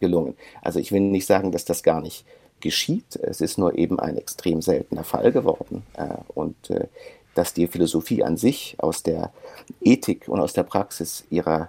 gelungen. 0.00 0.36
Also 0.62 0.78
ich 0.78 0.92
will 0.92 1.00
nicht 1.00 1.26
sagen, 1.26 1.52
dass 1.52 1.64
das 1.64 1.82
gar 1.82 2.00
nicht 2.00 2.24
geschieht. 2.60 3.16
Es 3.16 3.40
ist 3.40 3.58
nur 3.58 3.76
eben 3.78 4.00
ein 4.00 4.16
extrem 4.16 4.62
seltener 4.62 5.04
Fall 5.04 5.32
geworden. 5.32 5.84
Äh, 5.94 6.08
und 6.34 6.70
äh, 6.70 6.88
dass 7.34 7.54
die 7.54 7.68
Philosophie 7.68 8.24
an 8.24 8.36
sich 8.36 8.76
aus 8.78 9.02
der 9.02 9.32
Ethik 9.80 10.28
und 10.28 10.40
aus 10.40 10.54
der 10.54 10.64
Praxis 10.64 11.24
ihrer 11.30 11.68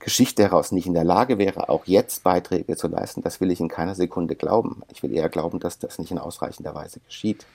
Geschichte 0.00 0.42
heraus 0.42 0.72
nicht 0.72 0.86
in 0.86 0.94
der 0.94 1.04
Lage 1.04 1.38
wäre, 1.38 1.68
auch 1.68 1.86
jetzt 1.86 2.24
Beiträge 2.24 2.76
zu 2.76 2.88
leisten, 2.88 3.22
das 3.22 3.40
will 3.40 3.50
ich 3.50 3.60
in 3.60 3.68
keiner 3.68 3.94
Sekunde 3.94 4.34
glauben. 4.34 4.82
Ich 4.92 5.02
will 5.02 5.14
eher 5.14 5.28
glauben, 5.28 5.60
dass 5.60 5.78
das 5.78 5.98
nicht 5.98 6.10
in 6.10 6.18
ausreichender 6.18 6.74
Weise 6.74 7.00
geschieht. 7.00 7.46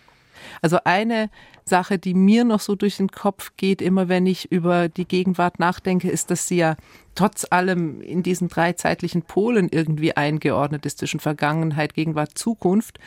Also 0.62 0.80
eine 0.84 1.30
Sache, 1.66 1.98
die 1.98 2.14
mir 2.14 2.44
noch 2.44 2.60
so 2.60 2.76
durch 2.76 2.98
den 2.98 3.10
Kopf 3.10 3.54
geht, 3.58 3.82
immer 3.82 4.10
wenn 4.10 4.26
ich 4.26 4.52
über 4.52 4.90
die 4.90 5.06
Gegenwart 5.06 5.60
nachdenke, 5.60 6.10
ist, 6.10 6.32
dass 6.32 6.48
sie 6.48 6.58
ja 6.58 6.76
trotz 7.16 7.46
allem 7.50 8.02
in 8.02 8.24
diesen 8.24 8.50
drei 8.50 8.74
zeitlichen 8.74 9.22
Polen 9.22 9.70
irgendwie 9.70 10.16
eingeordnet 10.16 10.86
ist 10.86 10.98
zwischen 10.98 11.20
Vergangenheit, 11.20 11.94
Gegenwart, 11.94 12.38
Zukunft. 12.38 13.00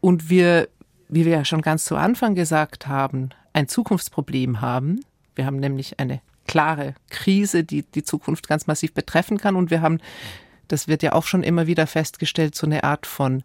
Und 0.00 0.30
wir, 0.30 0.68
wie 1.08 1.24
wir 1.24 1.32
ja 1.32 1.44
schon 1.44 1.62
ganz 1.62 1.84
zu 1.84 1.96
Anfang 1.96 2.34
gesagt 2.34 2.86
haben, 2.86 3.30
ein 3.52 3.68
Zukunftsproblem 3.68 4.60
haben. 4.60 5.00
Wir 5.34 5.46
haben 5.46 5.56
nämlich 5.56 5.98
eine 5.98 6.20
klare 6.46 6.94
Krise, 7.10 7.64
die 7.64 7.82
die 7.82 8.02
Zukunft 8.02 8.48
ganz 8.48 8.66
massiv 8.66 8.94
betreffen 8.94 9.38
kann. 9.38 9.56
Und 9.56 9.70
wir 9.70 9.82
haben, 9.82 9.98
das 10.68 10.88
wird 10.88 11.02
ja 11.02 11.12
auch 11.12 11.24
schon 11.24 11.42
immer 11.42 11.66
wieder 11.66 11.86
festgestellt, 11.86 12.54
so 12.54 12.66
eine 12.66 12.84
Art 12.84 13.06
von 13.06 13.42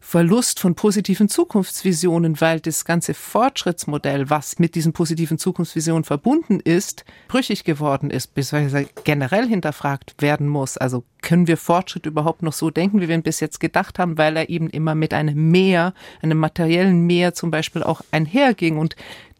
Verlust 0.00 0.60
von 0.60 0.74
positiven 0.74 1.28
Zukunftsvisionen, 1.28 2.40
weil 2.40 2.60
das 2.60 2.84
ganze 2.84 3.14
Fortschrittsmodell, 3.14 4.30
was 4.30 4.58
mit 4.58 4.74
diesen 4.74 4.92
positiven 4.92 5.38
Zukunftsvisionen 5.38 6.04
verbunden 6.04 6.60
ist, 6.60 7.04
brüchig 7.26 7.64
geworden 7.64 8.10
ist, 8.10 8.34
beziehungsweise 8.34 8.88
generell 9.04 9.46
hinterfragt 9.46 10.14
werden 10.18 10.48
muss. 10.48 10.76
Also 10.76 11.04
können 11.22 11.46
wir 11.46 11.56
Fortschritt 11.56 12.06
überhaupt 12.06 12.42
noch 12.42 12.52
so 12.52 12.70
denken, 12.70 13.00
wie 13.00 13.08
wir 13.08 13.14
ihn 13.14 13.22
bis 13.22 13.40
jetzt 13.40 13.60
gedacht 13.60 13.98
haben, 13.98 14.18
weil 14.18 14.36
er 14.36 14.48
eben 14.48 14.70
immer 14.70 14.94
mit 14.94 15.12
einem 15.12 15.50
Mehr, 15.50 15.94
einem 16.22 16.38
materiellen 16.38 17.06
Mehr 17.06 17.34
zum 17.34 17.50
Beispiel 17.50 17.82
auch 17.82 18.00
einherging 18.10 18.78
und 18.78 18.96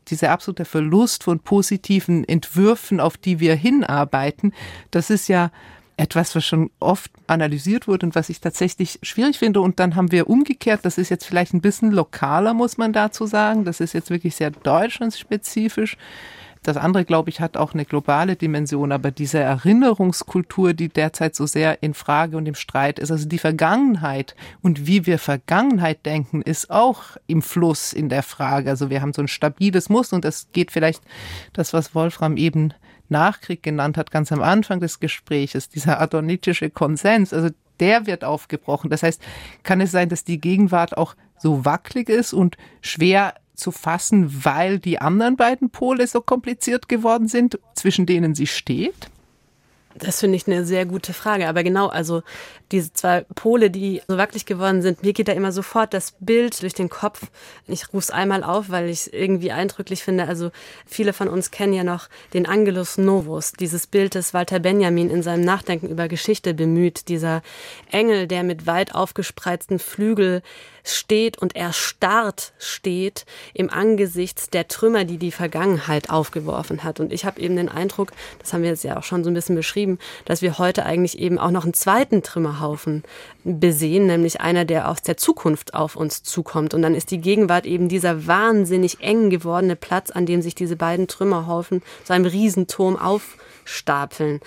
dieser 0.08 0.30
absolute 0.30 0.64
Verlust 0.64 1.24
von 1.24 1.40
positiven 1.40 2.24
Entwürfen, 2.24 3.00
auf 3.00 3.16
die 3.16 3.40
wir 3.40 3.54
hinarbeiten, 3.54 4.52
das 4.90 5.10
ist 5.10 5.28
ja 5.28 5.50
etwas, 5.98 6.34
was 6.34 6.46
schon 6.46 6.70
oft 6.80 7.10
analysiert 7.26 7.88
wurde 7.88 8.06
und 8.06 8.14
was 8.14 8.28
ich 8.28 8.40
tatsächlich 8.40 8.98
schwierig 9.02 9.38
finde. 9.38 9.60
Und 9.60 9.80
dann 9.80 9.96
haben 9.96 10.12
wir 10.12 10.30
umgekehrt, 10.30 10.84
das 10.84 10.96
ist 10.96 11.10
jetzt 11.10 11.26
vielleicht 11.26 11.52
ein 11.52 11.60
bisschen 11.60 11.90
lokaler, 11.90 12.54
muss 12.54 12.78
man 12.78 12.92
dazu 12.92 13.26
sagen. 13.26 13.64
Das 13.64 13.80
ist 13.80 13.92
jetzt 13.92 14.08
wirklich 14.08 14.36
sehr 14.36 14.50
deutschlandspezifisch. 14.50 15.96
Das 16.62 16.76
andere, 16.76 17.04
glaube 17.04 17.30
ich, 17.30 17.40
hat 17.40 17.56
auch 17.56 17.72
eine 17.72 17.84
globale 17.84 18.36
Dimension, 18.36 18.92
aber 18.92 19.10
diese 19.10 19.38
Erinnerungskultur, 19.38 20.74
die 20.74 20.88
derzeit 20.88 21.34
so 21.34 21.46
sehr 21.46 21.82
in 21.82 21.94
Frage 21.94 22.36
und 22.36 22.46
im 22.46 22.54
Streit 22.54 22.98
ist, 22.98 23.10
also 23.10 23.28
die 23.28 23.38
Vergangenheit 23.38 24.34
und 24.60 24.86
wie 24.86 25.06
wir 25.06 25.18
Vergangenheit 25.18 26.04
denken, 26.04 26.42
ist 26.42 26.70
auch 26.70 27.16
im 27.26 27.42
Fluss 27.42 27.92
in 27.92 28.08
der 28.08 28.22
Frage. 28.22 28.70
Also 28.70 28.90
wir 28.90 29.00
haben 29.00 29.12
so 29.12 29.22
ein 29.22 29.28
stabiles 29.28 29.88
Muster 29.88 30.16
und 30.16 30.24
das 30.24 30.48
geht 30.52 30.70
vielleicht 30.70 31.02
das, 31.52 31.72
was 31.72 31.94
Wolfram 31.94 32.36
eben 32.36 32.74
Nachkrieg 33.08 33.62
genannt 33.62 33.96
hat, 33.96 34.10
ganz 34.10 34.32
am 34.32 34.42
Anfang 34.42 34.80
des 34.80 35.00
Gespräches, 35.00 35.68
dieser 35.68 36.00
adornitische 36.00 36.70
Konsens, 36.70 37.32
also 37.32 37.50
der 37.80 38.06
wird 38.06 38.24
aufgebrochen. 38.24 38.90
Das 38.90 39.02
heißt, 39.02 39.22
kann 39.62 39.80
es 39.80 39.92
sein, 39.92 40.08
dass 40.08 40.24
die 40.24 40.40
Gegenwart 40.40 40.96
auch 40.96 41.14
so 41.38 41.64
wackelig 41.64 42.08
ist 42.08 42.32
und 42.32 42.56
schwer 42.80 43.34
zu 43.54 43.70
fassen, 43.72 44.44
weil 44.44 44.78
die 44.78 45.00
anderen 45.00 45.36
beiden 45.36 45.70
Pole 45.70 46.06
so 46.06 46.20
kompliziert 46.20 46.88
geworden 46.88 47.28
sind, 47.28 47.58
zwischen 47.74 48.06
denen 48.06 48.34
sie 48.34 48.46
steht? 48.46 49.10
Das 49.98 50.20
finde 50.20 50.36
ich 50.36 50.46
eine 50.46 50.64
sehr 50.64 50.86
gute 50.86 51.12
Frage. 51.12 51.48
Aber 51.48 51.62
genau, 51.62 51.88
also 51.88 52.22
diese 52.70 52.92
zwei 52.92 53.24
Pole, 53.34 53.70
die 53.70 54.02
so 54.06 54.16
wackelig 54.16 54.46
geworden 54.46 54.82
sind, 54.82 55.02
mir 55.02 55.12
geht 55.12 55.28
da 55.28 55.32
immer 55.32 55.52
sofort 55.52 55.94
das 55.94 56.14
Bild 56.20 56.62
durch 56.62 56.74
den 56.74 56.88
Kopf. 56.88 57.22
Ich 57.66 57.88
rufe 57.88 57.98
es 57.98 58.10
einmal 58.10 58.44
auf, 58.44 58.70
weil 58.70 58.88
ich 58.88 59.00
es 59.00 59.06
irgendwie 59.08 59.52
eindrücklich 59.52 60.02
finde. 60.02 60.28
Also 60.28 60.50
viele 60.86 61.12
von 61.12 61.28
uns 61.28 61.50
kennen 61.50 61.72
ja 61.72 61.84
noch 61.84 62.08
den 62.34 62.46
Angelus 62.46 62.98
Novus, 62.98 63.52
dieses 63.52 63.86
Bild, 63.86 64.14
das 64.14 64.34
Walter 64.34 64.60
Benjamin 64.60 65.10
in 65.10 65.22
seinem 65.22 65.44
Nachdenken 65.44 65.88
über 65.88 66.08
Geschichte 66.08 66.54
bemüht. 66.54 67.08
Dieser 67.08 67.42
Engel, 67.90 68.26
der 68.26 68.44
mit 68.44 68.66
weit 68.66 68.94
aufgespreizten 68.94 69.78
Flügel 69.78 70.42
steht 70.84 71.38
und 71.38 71.56
erstarrt 71.56 72.52
steht 72.58 73.26
im 73.54 73.70
Angesicht 73.70 74.54
der 74.54 74.68
Trümmer, 74.68 75.04
die 75.04 75.18
die 75.18 75.32
Vergangenheit 75.32 76.10
aufgeworfen 76.10 76.84
hat. 76.84 77.00
Und 77.00 77.12
ich 77.12 77.24
habe 77.24 77.40
eben 77.40 77.56
den 77.56 77.68
Eindruck, 77.68 78.12
das 78.38 78.52
haben 78.52 78.62
wir 78.62 78.70
jetzt 78.70 78.84
ja 78.84 78.96
auch 78.96 79.04
schon 79.04 79.24
so 79.24 79.30
ein 79.30 79.34
bisschen 79.34 79.56
beschrieben, 79.56 79.98
dass 80.24 80.42
wir 80.42 80.58
heute 80.58 80.86
eigentlich 80.86 81.18
eben 81.18 81.38
auch 81.38 81.50
noch 81.50 81.64
einen 81.64 81.74
zweiten 81.74 82.22
Trümmerhaufen 82.22 83.02
besehen, 83.48 84.06
nämlich 84.06 84.40
einer, 84.40 84.64
der 84.64 84.88
aus 84.88 85.02
der 85.02 85.16
Zukunft 85.16 85.74
auf 85.74 85.96
uns 85.96 86.22
zukommt. 86.22 86.74
Und 86.74 86.82
dann 86.82 86.94
ist 86.94 87.10
die 87.10 87.20
Gegenwart 87.20 87.66
eben 87.66 87.88
dieser 87.88 88.26
wahnsinnig 88.26 89.00
eng 89.00 89.30
gewordene 89.30 89.76
Platz, 89.76 90.10
an 90.10 90.26
dem 90.26 90.42
sich 90.42 90.54
diese 90.54 90.76
beiden 90.76 91.08
Trümmerhaufen 91.08 91.82
zu 92.04 92.12
einem 92.12 92.26
Riesenturm 92.26 92.96
auf 92.96 93.36
stapeln. 93.64 94.40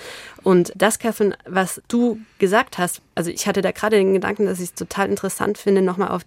Und 0.43 0.73
das, 0.75 0.97
Catherine, 0.97 1.37
was 1.45 1.81
du 1.87 2.19
gesagt 2.39 2.77
hast, 2.77 3.01
also 3.13 3.29
ich 3.29 3.47
hatte 3.47 3.61
da 3.61 3.71
gerade 3.71 3.97
den 3.97 4.13
Gedanken, 4.13 4.47
dass 4.47 4.59
ich 4.59 4.69
es 4.69 4.73
total 4.73 5.09
interessant 5.09 5.57
finde, 5.57 5.81
nochmal 5.81 6.09
auf 6.09 6.23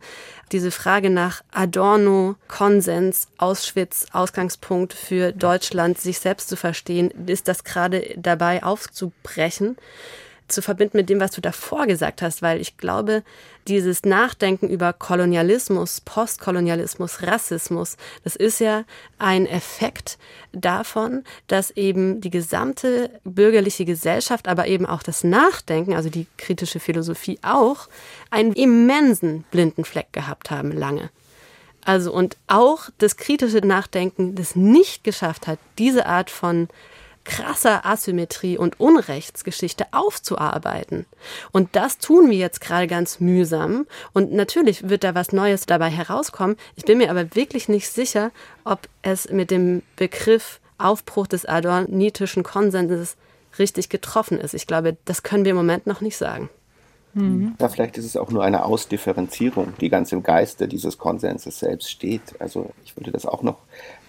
diese 0.53 0.71
Frage 0.71 1.11
nach 1.11 1.43
Adorno, 1.53 2.37
Konsens, 2.47 3.27
Auschwitz, 3.37 4.07
Ausgangspunkt 4.13 4.93
für 4.93 5.33
Deutschland, 5.33 5.99
sich 5.99 6.21
selbst 6.21 6.49
zu 6.49 6.57
verstehen, 6.57 7.11
ist 7.27 7.49
das 7.49 7.65
gerade 7.65 8.15
dabei 8.17 8.63
aufzubrechen 8.63 9.77
zu 10.49 10.63
verbinden 10.63 10.99
mit 10.99 11.09
dem, 11.09 11.21
was 11.21 11.33
du 11.33 11.41
davor 11.41 11.87
gesagt 11.87 12.23
hast, 12.23 12.43
weil 12.43 12.61
ich 12.61 12.77
glaube, 12.77 13.23
dieses 13.67 14.05
Nachdenken 14.05 14.69
über 14.69 14.93
Kolonialismus, 14.93 16.01
Postkolonialismus, 16.03 17.23
Rassismus, 17.23 17.97
das 18.25 18.37
ist 18.37 18.61
ja 18.61 18.85
ein 19.19 19.47
Effekt 19.47 20.19
davon, 20.53 21.25
dass 21.47 21.71
eben 21.71 22.21
die 22.21 22.31
gesamte 22.31 23.11
bürgerliche 23.25 23.85
Gesellschaft, 23.85 24.49
aber 24.49 24.67
eben 24.67 24.87
auch 24.87 25.03
das 25.03 25.25
Nachdenken, 25.25 25.95
also 25.95 26.11
die 26.11 26.27
kritische 26.37 26.81
Philosophie 26.81 27.39
auch, 27.43 27.89
einen 28.31 28.53
immensen 28.53 29.45
blinden 29.51 29.85
Fleck 29.85 30.13
gehabt 30.13 30.51
haben 30.51 30.73
lange. 30.73 31.11
Also 31.85 32.13
und 32.13 32.37
auch 32.47 32.89
das 32.99 33.17
kritische 33.17 33.59
Nachdenken 33.59 34.35
das 34.35 34.57
nicht 34.57 35.05
geschafft 35.05 35.47
hat, 35.47 35.59
diese 35.79 36.07
Art 36.07 36.31
von 36.31 36.69
krasser 37.25 37.85
Asymmetrie 37.87 38.59
und 38.59 38.79
Unrechtsgeschichte 38.79 39.87
aufzuarbeiten. 39.93 41.07
Und 41.53 41.75
das 41.75 41.99
tun 41.99 42.31
wir 42.31 42.37
jetzt 42.37 42.61
gerade 42.61 42.87
ganz 42.87 43.21
mühsam. 43.21 43.87
Und 44.13 44.33
natürlich 44.33 44.89
wird 44.89 45.05
da 45.05 45.15
was 45.15 45.33
Neues 45.33 45.67
dabei 45.67 45.91
herauskommen. 45.91 46.57
Ich 46.77 46.85
bin 46.85 46.99
mir 46.99 47.11
aber 47.11 47.35
wirklich 47.35 47.69
nicht 47.69 47.89
sicher, 47.89 48.31
ob 48.65 48.89
es 49.03 49.31
mit 49.31 49.51
dem 49.51 49.83
Begriff 49.97 50.61
Aufbruch 50.79 51.27
des 51.27 51.47
adornitischen 51.47 52.43
Konsenses 52.43 53.17
richtig 53.59 53.89
getroffen 53.89 54.39
ist. 54.39 54.55
Ich 54.55 54.67
glaube, 54.67 54.97
das 55.05 55.23
können 55.23 55.45
wir 55.45 55.51
im 55.51 55.57
Moment 55.57 55.87
noch 55.87 56.01
nicht 56.01 56.17
sagen. 56.17 56.51
Mhm. 57.15 57.55
Ja, 57.61 57.69
vielleicht 57.69 57.97
ist 57.97 58.05
es 58.05 58.17
auch 58.17 58.31
nur 58.31 58.43
eine 58.43 58.65
Ausdifferenzierung, 58.65 59.75
die 59.81 59.89
ganz 59.89 60.11
im 60.13 60.23
Geiste 60.23 60.67
dieses 60.67 60.99
Konsenses 60.99 61.61
selbst 61.61 61.91
steht. 61.91 62.41
Also 62.41 62.71
ich 62.85 62.97
würde 62.97 63.13
das 63.13 63.25
auch 63.25 63.43
noch 63.43 63.59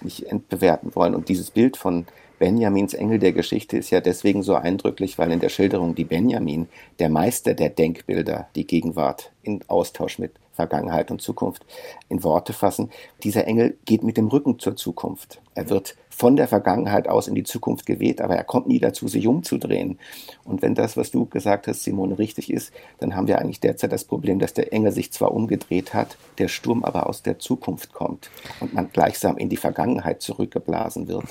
nicht 0.01 0.23
entbewerten 0.23 0.95
wollen. 0.95 1.13
Und 1.13 1.29
dieses 1.29 1.51
Bild 1.51 1.77
von 1.77 2.07
Benjamins 2.39 2.93
Engel 2.93 3.19
der 3.19 3.31
Geschichte 3.31 3.77
ist 3.77 3.91
ja 3.91 4.01
deswegen 4.01 4.43
so 4.43 4.55
eindrücklich, 4.55 5.17
weil 5.17 5.31
in 5.31 5.39
der 5.39 5.49
Schilderung 5.49 5.95
die 5.95 6.03
Benjamin, 6.03 6.67
der 6.99 7.09
Meister 7.09 7.53
der 7.53 7.69
Denkbilder, 7.69 8.47
die 8.55 8.67
Gegenwart 8.67 9.31
in 9.43 9.61
Austausch 9.67 10.19
mit 10.19 10.31
Vergangenheit 10.53 11.11
und 11.11 11.21
Zukunft 11.21 11.65
in 12.09 12.23
Worte 12.23 12.53
fassen. 12.53 12.89
Dieser 13.23 13.45
Engel 13.45 13.77
geht 13.85 14.03
mit 14.03 14.17
dem 14.17 14.27
Rücken 14.27 14.57
zur 14.59 14.75
Zukunft. 14.75 15.41
Er 15.53 15.69
wird 15.69 15.95
von 16.15 16.37
der 16.37 16.47
Vergangenheit 16.47 17.09
aus 17.09 17.27
in 17.27 17.35
die 17.35 17.43
Zukunft 17.43 17.85
geweht, 17.85 18.21
aber 18.21 18.37
er 18.37 18.45
kommt 18.45 18.67
nie 18.67 18.79
dazu, 18.79 19.09
sich 19.09 19.27
umzudrehen. 19.27 19.99
Und 20.45 20.61
wenn 20.61 20.73
das, 20.73 20.95
was 20.95 21.11
du 21.11 21.25
gesagt 21.25 21.67
hast, 21.67 21.83
Simone, 21.83 22.17
richtig 22.17 22.53
ist, 22.53 22.71
dann 22.99 23.17
haben 23.17 23.27
wir 23.27 23.39
eigentlich 23.39 23.59
derzeit 23.59 23.91
das 23.91 24.05
Problem, 24.05 24.39
dass 24.39 24.53
der 24.53 24.71
Engel 24.71 24.93
sich 24.93 25.11
zwar 25.11 25.33
umgedreht 25.33 25.93
hat, 25.93 26.17
der 26.37 26.47
Sturm 26.47 26.85
aber 26.85 27.09
aus 27.09 27.21
der 27.21 27.37
Zukunft 27.39 27.91
kommt 27.91 28.29
und 28.61 28.73
man 28.73 28.89
gleichsam 28.93 29.37
in 29.37 29.49
die 29.49 29.57
Vergangenheit 29.57 30.21
zurückgeblasen 30.21 31.09
wird. 31.09 31.25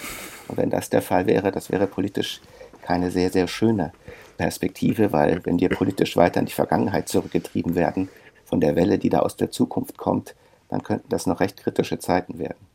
Und 0.48 0.58
wenn 0.58 0.68
das 0.68 0.90
der 0.90 1.00
Fall 1.00 1.26
wäre, 1.26 1.50
das 1.50 1.70
wäre 1.70 1.86
politisch 1.86 2.42
keine 2.82 3.10
sehr, 3.10 3.30
sehr 3.30 3.48
schöne 3.48 3.92
Perspektive, 4.36 5.12
weil 5.12 5.40
wenn 5.46 5.58
wir 5.58 5.70
politisch 5.70 6.14
weiter 6.18 6.40
in 6.40 6.46
die 6.46 6.52
Vergangenheit 6.52 7.08
zurückgetrieben 7.08 7.74
werden, 7.74 8.10
von 8.44 8.60
der 8.60 8.76
Welle, 8.76 8.98
die 8.98 9.08
da 9.08 9.20
aus 9.20 9.36
der 9.36 9.50
Zukunft 9.50 9.96
kommt, 9.96 10.34
dann 10.68 10.82
könnten 10.82 11.08
das 11.08 11.24
noch 11.24 11.40
recht 11.40 11.56
kritische 11.56 11.98
Zeiten 11.98 12.38
werden. 12.38 12.73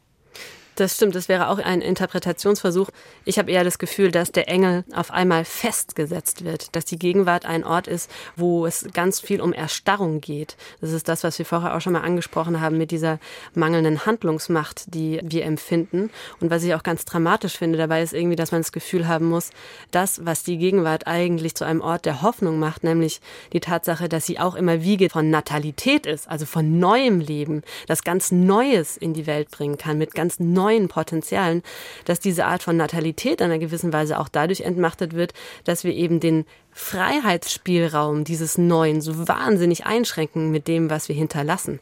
Das 0.80 0.96
stimmt, 0.96 1.14
das 1.14 1.28
wäre 1.28 1.50
auch 1.50 1.58
ein 1.58 1.82
Interpretationsversuch. 1.82 2.88
Ich 3.26 3.38
habe 3.38 3.52
eher 3.52 3.66
das 3.66 3.80
Gefühl, 3.80 4.12
dass 4.12 4.32
der 4.32 4.48
Engel 4.48 4.86
auf 4.94 5.12
einmal 5.12 5.44
festgesetzt 5.44 6.46
wird, 6.46 6.74
dass 6.74 6.86
die 6.86 6.98
Gegenwart 6.98 7.46
ein 7.46 7.66
Ort 7.66 7.88
ist, 7.88 8.10
wo 8.38 8.66
es 8.66 8.88
ganz 8.94 9.20
viel 9.20 9.42
um 9.42 9.52
Erstarrung 9.52 10.22
geht. 10.22 10.56
Das 10.80 10.94
ist 10.94 11.10
das, 11.10 11.26
was 11.26 11.38
wir 11.38 11.46
vorher 11.46 11.76
auch 11.76 11.82
schon 11.82 11.92
mal 11.92 12.04
angesprochen 12.04 12.62
haben 12.62 12.78
mit 12.78 12.92
dieser 12.92 13.20
mangelnden 13.54 14.06
Handlungsmacht, 14.06 14.94
die 14.94 15.20
wir 15.22 15.44
empfinden. 15.44 16.12
Und 16.40 16.50
was 16.50 16.64
ich 16.64 16.74
auch 16.74 16.84
ganz 16.84 17.04
dramatisch 17.04 17.58
finde 17.58 17.78
dabei 17.78 18.02
ist 18.02 18.14
irgendwie, 18.14 18.38
dass 18.38 18.54
man 18.54 18.62
das 18.62 18.72
Gefühl 18.72 19.06
haben 19.06 19.26
muss, 19.26 19.50
das, 19.92 20.26
was 20.26 20.44
die 20.44 20.58
Gegenwart 20.58 21.08
eigentlich 21.08 21.56
zu 21.56 21.66
einem 21.66 21.82
Ort 21.82 22.06
der 22.06 22.22
Hoffnung 22.22 22.58
macht, 22.58 22.86
nämlich 22.86 23.20
die 23.52 23.60
Tatsache, 23.60 24.08
dass 24.08 24.26
sie 24.26 24.40
auch 24.40 24.56
immer 24.56 24.82
Wiege 24.82 25.10
von 25.10 25.30
Natalität 25.30 26.06
ist, 26.06 26.30
also 26.30 26.46
von 26.46 26.80
neuem 26.80 27.20
Leben, 27.20 27.64
das 27.88 28.06
ganz 28.06 28.32
Neues 28.32 28.96
in 28.96 29.14
die 29.14 29.28
Welt 29.28 29.52
bringen 29.52 29.78
kann, 29.78 29.98
mit 29.98 30.16
ganz 30.16 30.40
neuen 30.40 30.69
neuen 30.70 30.88
Potenzialen, 30.88 31.64
dass 32.06 32.20
diese 32.20 32.46
Art 32.46 32.64
von 32.64 32.78
Natalität 32.78 33.42
in 33.42 33.46
einer 33.46 33.60
gewissen 33.60 33.92
Weise 33.92 34.20
auch 34.20 34.30
dadurch 34.30 34.62
entmachtet 34.62 35.14
wird, 35.14 35.34
dass 35.64 35.84
wir 35.84 35.94
eben 35.94 36.20
den 36.20 36.46
Freiheitsspielraum 36.72 38.24
dieses 38.24 38.58
Neuen 38.58 39.02
so 39.02 39.28
wahnsinnig 39.28 39.86
einschränken 39.86 40.52
mit 40.52 40.68
dem, 40.68 40.90
was 40.90 41.10
wir 41.10 41.16
hinterlassen. 41.16 41.80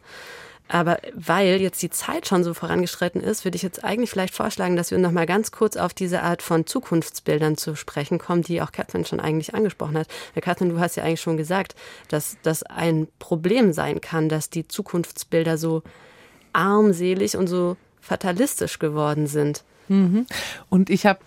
Aber 0.69 0.99
weil 1.13 1.61
jetzt 1.61 1.81
die 1.81 1.89
Zeit 1.89 2.27
schon 2.27 2.43
so 2.43 2.53
vorangeschritten 2.53 3.21
ist, 3.21 3.45
würde 3.45 3.55
ich 3.55 3.63
jetzt 3.63 3.85
eigentlich 3.85 4.09
vielleicht 4.09 4.33
vorschlagen, 4.33 4.75
dass 4.75 4.91
wir 4.91 4.97
noch 4.97 5.11
mal 5.11 5.25
ganz 5.25 5.51
kurz 5.51 5.77
auf 5.77 5.93
diese 5.93 6.23
Art 6.23 6.41
von 6.41 6.65
Zukunftsbildern 6.65 7.55
zu 7.55 7.75
sprechen 7.75 8.19
kommen, 8.19 8.41
die 8.41 8.61
auch 8.61 8.73
Catherine 8.73 9.05
schon 9.05 9.21
eigentlich 9.21 9.55
angesprochen 9.55 9.97
hat. 9.97 10.07
Herr 10.33 10.41
Catherine, 10.41 10.73
du 10.73 10.79
hast 10.79 10.97
ja 10.97 11.03
eigentlich 11.03 11.21
schon 11.21 11.37
gesagt, 11.37 11.75
dass 12.09 12.35
das 12.43 12.63
ein 12.63 13.07
Problem 13.17 13.71
sein 13.71 14.01
kann, 14.01 14.27
dass 14.27 14.49
die 14.49 14.67
Zukunftsbilder 14.67 15.57
so 15.57 15.83
armselig 16.51 17.37
und 17.37 17.47
so 17.47 17.77
fatalistisch 18.07 18.79
geworden 18.79 19.27
sind. 19.27 19.63
Mhm. 19.89 20.25
Und 20.69 20.89
ich 20.89 21.05
habe 21.05 21.19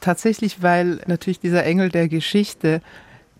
tatsächlich, 0.00 0.62
weil 0.62 1.00
natürlich 1.06 1.40
dieser 1.40 1.64
Engel 1.64 1.88
der 1.88 2.08
Geschichte, 2.08 2.80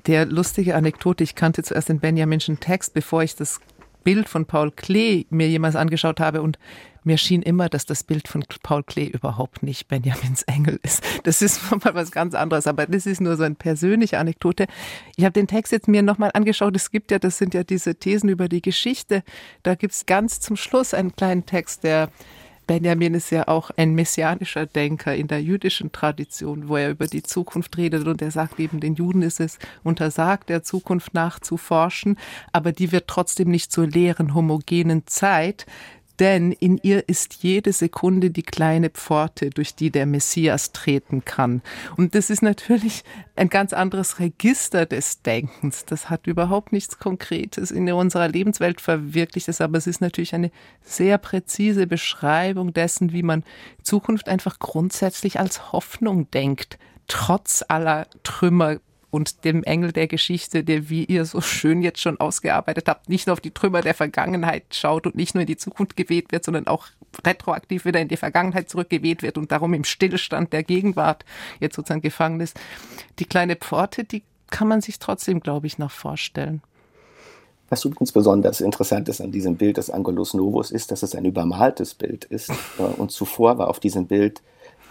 der 0.07 0.27
lustige 0.27 0.75
Anekdote, 0.75 1.25
ich 1.25 1.35
kannte 1.35 1.63
zuerst 1.63 1.89
den 1.89 2.01
Benjaminschen 2.01 2.61
Text, 2.61 2.95
bevor 2.95 3.23
ich 3.23 3.37
das 3.37 3.61
Bild 4.05 4.29
von 4.29 4.47
Paul 4.47 4.71
Klee 4.71 5.27
mir 5.31 5.49
jemals 5.49 5.77
angeschaut 5.77 6.21
habe 6.21 6.43
und 6.43 6.59
mir 7.05 7.19
schien 7.19 7.43
immer, 7.43 7.69
dass 7.69 7.87
das 7.87 8.05
Bild 8.05 8.29
von 8.29 8.45
Paul 8.63 8.83
Klee 8.83 9.07
überhaupt 9.07 9.63
nicht 9.63 9.89
Benjamins 9.89 10.43
Engel 10.45 10.79
ist. 10.83 11.03
Das 11.25 11.43
ist 11.43 11.71
mal 11.85 11.95
was 11.95 12.11
ganz 12.11 12.35
anderes, 12.35 12.67
aber 12.67 12.87
das 12.87 13.07
ist 13.07 13.21
nur 13.21 13.37
so 13.37 13.45
eine 13.45 13.55
persönliche 13.55 14.19
Anekdote. 14.19 14.67
Ich 15.17 15.25
habe 15.25 15.33
den 15.33 15.47
Text 15.47 15.73
jetzt 15.73 15.89
mir 15.89 16.03
nochmal 16.03 16.31
angeschaut. 16.35 16.75
Es 16.77 16.91
gibt 16.91 17.11
ja, 17.11 17.19
das 17.19 17.39
sind 17.39 17.55
ja 17.55 17.65
diese 17.65 17.95
Thesen 17.95 18.29
über 18.29 18.49
die 18.49 18.63
Geschichte. 18.63 19.23
Da 19.63 19.75
gibt 19.75 19.95
es 19.95 20.07
ganz 20.07 20.41
zum 20.41 20.57
Schluss 20.57 20.95
einen 20.95 21.15
kleinen 21.15 21.47
Text, 21.47 21.85
der 21.85 22.11
Benjamin 22.69 23.15
ist 23.15 23.31
ja 23.31 23.49
auch 23.49 23.71
ein 23.77 23.95
messianischer 23.95 24.67
Denker 24.67 25.17
in 25.17 25.27
der 25.27 25.43
jüdischen 25.43 25.91
Tradition, 25.91 26.69
wo 26.69 26.77
er 26.77 26.91
über 26.91 27.07
die 27.07 27.23
Zukunft 27.23 27.77
redet 27.79 28.07
und 28.07 28.21
er 28.21 28.31
sagt 28.31 28.61
eben, 28.61 28.79
den 28.79 28.95
Juden 28.95 29.23
ist 29.23 29.41
es 29.41 29.59
untersagt, 29.83 30.51
der 30.51 30.63
Zukunft 30.63 31.15
nachzuforschen, 31.15 32.19
aber 32.53 32.73
die 32.73 32.93
wird 32.93 33.09
trotzdem 33.09 33.51
nicht 33.51 33.73
zur 33.73 33.87
leeren, 33.87 34.35
homogenen 34.35 35.07
Zeit, 35.07 35.65
denn 36.19 36.53
in 36.53 36.79
ihr 36.83 37.09
ist 37.09 37.43
jede 37.43 37.73
Sekunde 37.73 38.31
die 38.31 38.43
kleine 38.43 38.91
Pforte, 38.91 39.51
durch 39.51 39.75
die 39.75 39.91
der 39.91 40.07
Messias 40.07 40.73
treten 40.73 41.25
kann. 41.25 41.63
Und 41.97 42.15
das 42.15 42.31
ist 42.31 42.43
natürlich 42.43 43.05
ein 43.37 43.49
ganz 43.49 43.73
anderes 43.73 44.19
Register 44.19 44.87
des 44.87 45.23
Denkens. 45.23 45.85
Das 45.85 46.11
hat 46.11 46.27
überhaupt 46.27 46.73
nichts 46.73 46.99
Konkretes 46.99 47.71
in 47.71 47.91
unserer 47.93 48.29
Lebenswelt 48.29 48.81
verwirklicht, 48.81 49.49
aber 49.61 49.79
es 49.79 49.87
ist 49.87 50.01
natürlich 50.01 50.35
eine 50.35 50.51
sehr 50.83 51.19
präzise 51.19 51.87
Beschreibung 51.87 52.73
dessen, 52.73 53.13
wie 53.13 53.23
man 53.23 53.45
Zukunft 53.83 54.29
einfach 54.29 54.59
grundsätzlich 54.59 55.39
als 55.39 55.73
Hoffnung 55.73 56.31
denkt, 56.31 56.79
trotz 57.07 57.65
aller 57.67 58.07
Trümmer 58.23 58.79
und 59.11 59.45
dem 59.45 59.65
Engel 59.65 59.93
der 59.93 60.07
Geschichte, 60.07 60.65
der, 60.65 60.91
wie 60.91 61.05
ihr 61.05 61.25
so 61.25 61.41
schön 61.41 61.83
jetzt 61.83 62.01
schon 62.01 62.21
ausgearbeitet 62.21 62.89
habt, 62.89 63.09
nicht 63.09 63.27
nur 63.27 63.33
auf 63.35 63.41
die 63.41 63.53
Trümmer 63.53 63.81
der 63.81 63.95
Vergangenheit 63.95 64.65
schaut 64.75 65.07
und 65.07 65.15
nicht 65.15 65.35
nur 65.35 65.43
in 65.43 65.47
die 65.47 65.57
Zukunft 65.57 65.97
geweht 65.97 66.31
wird, 66.31 66.45
sondern 66.45 66.67
auch 66.67 66.89
retroaktiv 67.25 67.85
wieder 67.85 68.01
in 68.01 68.09
die 68.09 68.17
Vergangenheit 68.17 68.69
zurückgeweht 68.69 69.23
wird 69.23 69.39
und 69.39 69.51
darum 69.51 69.73
im 69.73 69.85
Stillstand 69.85 70.53
der 70.53 70.63
Gegenwart 70.63 71.25
jetzt 71.59 71.77
sozusagen 71.77 72.03
gefangen 72.03 72.41
ist. 72.41 72.59
Die 73.19 73.25
kleine 73.25 73.57
Pforte, 73.57 74.05
die 74.05 74.23
kann 74.51 74.69
man 74.69 74.81
sich 74.81 74.99
trotzdem, 74.99 75.41
glaube 75.41 75.67
ich, 75.67 75.79
noch 75.79 75.91
vorstellen. 75.91 76.63
Was 77.71 77.85
übrigens 77.85 78.13
besonders 78.13 78.61
interessant 78.61 79.09
ist 79.09 79.21
an 79.21 79.31
diesem 79.31 79.57
Bild 79.57 79.77
des 79.77 79.91
Angelus 79.91 80.33
Novus, 80.33 80.71
ist, 80.71 80.91
dass 80.91 81.03
es 81.03 81.15
ein 81.15 81.25
übermaltes 81.25 81.95
Bild 81.95 82.25
ist. 82.25 82.51
Und 82.97 83.11
zuvor 83.11 83.59
war 83.59 83.69
auf 83.69 83.81
diesem 83.81 84.07
Bild 84.07 84.43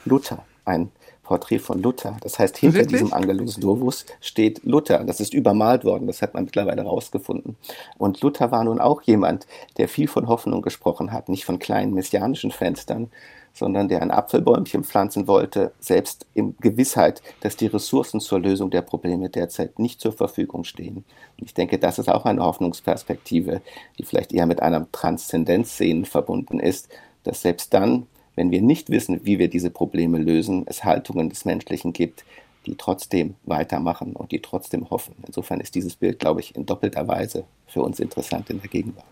Luther, 0.05 0.45
ein 0.65 0.91
Porträt 1.27 1.59
von 1.59 1.81
Luther. 1.81 2.15
Das 2.21 2.39
heißt, 2.39 2.57
hinter 2.57 2.79
Wirklich? 2.79 3.01
diesem 3.01 3.13
Angelus 3.13 3.57
Novus 3.57 4.05
steht 4.21 4.63
Luther. 4.63 5.03
Das 5.03 5.19
ist 5.19 5.33
übermalt 5.33 5.83
worden, 5.83 6.07
das 6.07 6.21
hat 6.21 6.33
man 6.33 6.45
mittlerweile 6.45 6.83
herausgefunden. 6.83 7.57
Und 7.97 8.21
Luther 8.21 8.49
war 8.51 8.63
nun 8.63 8.79
auch 8.79 9.01
jemand, 9.01 9.45
der 9.77 9.89
viel 9.89 10.07
von 10.07 10.29
Hoffnung 10.29 10.61
gesprochen 10.61 11.11
hat, 11.11 11.27
nicht 11.27 11.43
von 11.43 11.59
kleinen 11.59 11.93
messianischen 11.93 12.51
Fenstern, 12.51 13.11
sondern 13.53 13.89
der 13.89 14.01
ein 14.01 14.11
Apfelbäumchen 14.11 14.85
pflanzen 14.85 15.27
wollte, 15.27 15.73
selbst 15.79 16.25
in 16.33 16.55
Gewissheit, 16.61 17.21
dass 17.41 17.57
die 17.57 17.67
Ressourcen 17.67 18.21
zur 18.21 18.39
Lösung 18.39 18.69
der 18.69 18.81
Probleme 18.81 19.29
derzeit 19.29 19.79
nicht 19.79 19.99
zur 19.99 20.13
Verfügung 20.13 20.63
stehen. 20.63 21.03
Und 21.37 21.45
ich 21.45 21.53
denke, 21.53 21.77
das 21.77 21.99
ist 21.99 22.07
auch 22.07 22.23
eine 22.23 22.43
Hoffnungsperspektive, 22.43 23.61
die 23.99 24.03
vielleicht 24.05 24.31
eher 24.31 24.45
mit 24.45 24.61
einem 24.61 24.85
Transzendenzsehen 24.93 26.05
verbunden 26.05 26.61
ist, 26.61 26.87
dass 27.23 27.41
selbst 27.41 27.73
dann, 27.73 28.07
wenn 28.37 28.51
wir 28.51 28.61
nicht 28.61 28.89
wissen, 28.89 29.19
wie 29.25 29.39
wir 29.39 29.49
diese 29.49 29.71
Probleme 29.71 30.19
lösen, 30.19 30.63
es 30.67 30.85
Haltungen 30.85 31.27
des 31.29 31.43
Menschlichen 31.43 31.91
gibt, 31.91 32.23
die 32.65 32.75
trotzdem 32.75 33.35
weitermachen 33.43 34.13
und 34.13 34.31
die 34.31 34.41
trotzdem 34.41 34.89
hoffen. 34.89 35.15
Insofern 35.25 35.59
ist 35.59 35.75
dieses 35.75 35.95
Bild, 35.95 36.19
glaube 36.19 36.39
ich, 36.39 36.55
in 36.55 36.65
doppelter 36.65 37.07
Weise 37.07 37.45
für 37.67 37.81
uns 37.81 37.99
interessant 37.99 38.49
in 38.49 38.61
der 38.61 38.69
Gegenwart. 38.69 39.05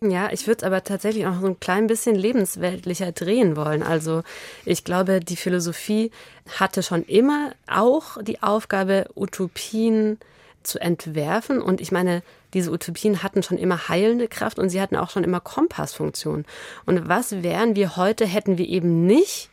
Ja, 0.00 0.30
ich 0.30 0.46
würde 0.46 0.58
es 0.58 0.64
aber 0.64 0.84
tatsächlich 0.84 1.26
auch 1.26 1.40
so 1.40 1.46
ein 1.46 1.58
klein 1.58 1.88
bisschen 1.88 2.14
lebensweltlicher 2.14 3.10
drehen 3.10 3.56
wollen. 3.56 3.82
Also 3.82 4.22
ich 4.64 4.84
glaube, 4.84 5.18
die 5.18 5.36
Philosophie 5.36 6.12
hatte 6.56 6.84
schon 6.84 7.02
immer 7.02 7.52
auch 7.66 8.22
die 8.22 8.40
Aufgabe, 8.40 9.06
Utopien 9.16 10.18
zu 10.62 10.80
entwerfen. 10.80 11.60
Und 11.60 11.80
ich 11.80 11.92
meine, 11.92 12.22
diese 12.54 12.70
Utopien 12.70 13.22
hatten 13.22 13.42
schon 13.42 13.58
immer 13.58 13.88
heilende 13.88 14.28
Kraft 14.28 14.58
und 14.58 14.68
sie 14.68 14.80
hatten 14.80 14.96
auch 14.96 15.10
schon 15.10 15.24
immer 15.24 15.40
Kompassfunktion. 15.40 16.44
Und 16.86 17.08
was 17.08 17.42
wären 17.42 17.76
wir 17.76 17.96
heute, 17.96 18.26
hätten 18.26 18.58
wir 18.58 18.68
eben 18.68 19.06
nicht 19.06 19.50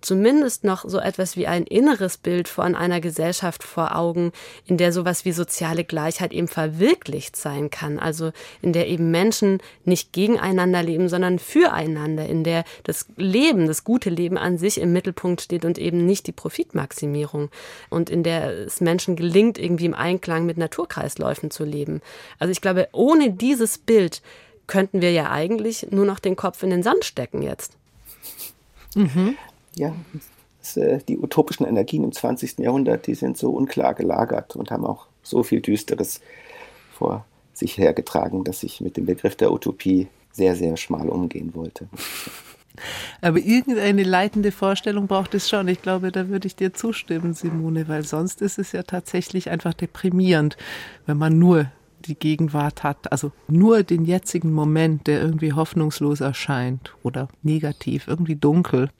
zumindest 0.00 0.64
noch 0.64 0.84
so 0.86 0.98
etwas 0.98 1.36
wie 1.36 1.46
ein 1.46 1.64
inneres 1.64 2.18
Bild 2.18 2.48
von 2.48 2.74
einer 2.74 3.00
Gesellschaft 3.00 3.62
vor 3.62 3.96
Augen, 3.96 4.32
in 4.66 4.76
der 4.76 4.92
sowas 4.92 5.24
wie 5.24 5.32
soziale 5.32 5.84
Gleichheit 5.84 6.32
eben 6.32 6.48
verwirklicht 6.48 7.36
sein 7.36 7.70
kann. 7.70 7.98
Also 7.98 8.32
in 8.62 8.72
der 8.72 8.88
eben 8.88 9.10
Menschen 9.10 9.60
nicht 9.84 10.12
gegeneinander 10.12 10.82
leben, 10.82 11.08
sondern 11.08 11.38
füreinander, 11.38 12.26
in 12.26 12.44
der 12.44 12.64
das 12.84 13.06
Leben, 13.16 13.66
das 13.66 13.84
gute 13.84 14.10
Leben 14.10 14.38
an 14.38 14.58
sich 14.58 14.80
im 14.80 14.92
Mittelpunkt 14.92 15.40
steht 15.40 15.64
und 15.64 15.78
eben 15.78 16.04
nicht 16.04 16.26
die 16.26 16.32
Profitmaximierung 16.32 17.50
und 17.88 18.10
in 18.10 18.22
der 18.22 18.50
es 18.66 18.80
Menschen 18.80 19.16
gelingt, 19.16 19.58
irgendwie 19.58 19.86
im 19.86 19.94
Einklang 19.94 20.46
mit 20.46 20.58
Naturkreisläufen 20.58 21.50
zu 21.50 21.64
leben. 21.64 22.02
Also 22.38 22.52
ich 22.52 22.60
glaube, 22.60 22.88
ohne 22.92 23.30
dieses 23.30 23.78
Bild 23.78 24.22
könnten 24.66 25.00
wir 25.00 25.12
ja 25.12 25.30
eigentlich 25.30 25.88
nur 25.90 26.04
noch 26.04 26.18
den 26.18 26.36
Kopf 26.36 26.62
in 26.62 26.70
den 26.70 26.82
Sand 26.82 27.04
stecken 27.04 27.42
jetzt. 27.42 27.76
Mhm 28.94 29.36
ja, 29.78 29.94
das, 30.60 30.76
äh, 30.76 30.98
die 31.06 31.18
utopischen 31.18 31.66
Energien 31.66 32.04
im 32.04 32.12
20. 32.12 32.58
Jahrhundert, 32.58 33.06
die 33.06 33.14
sind 33.14 33.36
so 33.36 33.50
unklar 33.50 33.94
gelagert 33.94 34.56
und 34.56 34.70
haben 34.70 34.84
auch 34.84 35.06
so 35.22 35.42
viel 35.42 35.60
Düsteres 35.60 36.20
vor 36.92 37.24
sich 37.52 37.78
hergetragen, 37.78 38.44
dass 38.44 38.62
ich 38.62 38.80
mit 38.80 38.96
dem 38.96 39.06
Begriff 39.06 39.36
der 39.36 39.52
Utopie 39.52 40.08
sehr, 40.32 40.54
sehr 40.54 40.76
schmal 40.76 41.08
umgehen 41.08 41.54
wollte. 41.54 41.88
Aber 43.22 43.38
irgendeine 43.38 44.02
leitende 44.02 44.52
Vorstellung 44.52 45.06
braucht 45.06 45.34
es 45.34 45.48
schon. 45.48 45.66
Ich 45.68 45.80
glaube, 45.80 46.12
da 46.12 46.28
würde 46.28 46.46
ich 46.46 46.56
dir 46.56 46.74
zustimmen, 46.74 47.32
Simone, 47.32 47.88
weil 47.88 48.04
sonst 48.04 48.42
ist 48.42 48.58
es 48.58 48.72
ja 48.72 48.82
tatsächlich 48.82 49.48
einfach 49.48 49.72
deprimierend, 49.72 50.58
wenn 51.06 51.16
man 51.16 51.38
nur 51.38 51.70
die 52.00 52.14
Gegenwart 52.14 52.82
hat, 52.82 53.10
also 53.10 53.32
nur 53.48 53.82
den 53.82 54.04
jetzigen 54.04 54.52
Moment, 54.52 55.06
der 55.06 55.22
irgendwie 55.22 55.54
hoffnungslos 55.54 56.20
erscheint 56.20 56.94
oder 57.02 57.28
negativ, 57.42 58.06
irgendwie 58.06 58.36
dunkel 58.36 58.90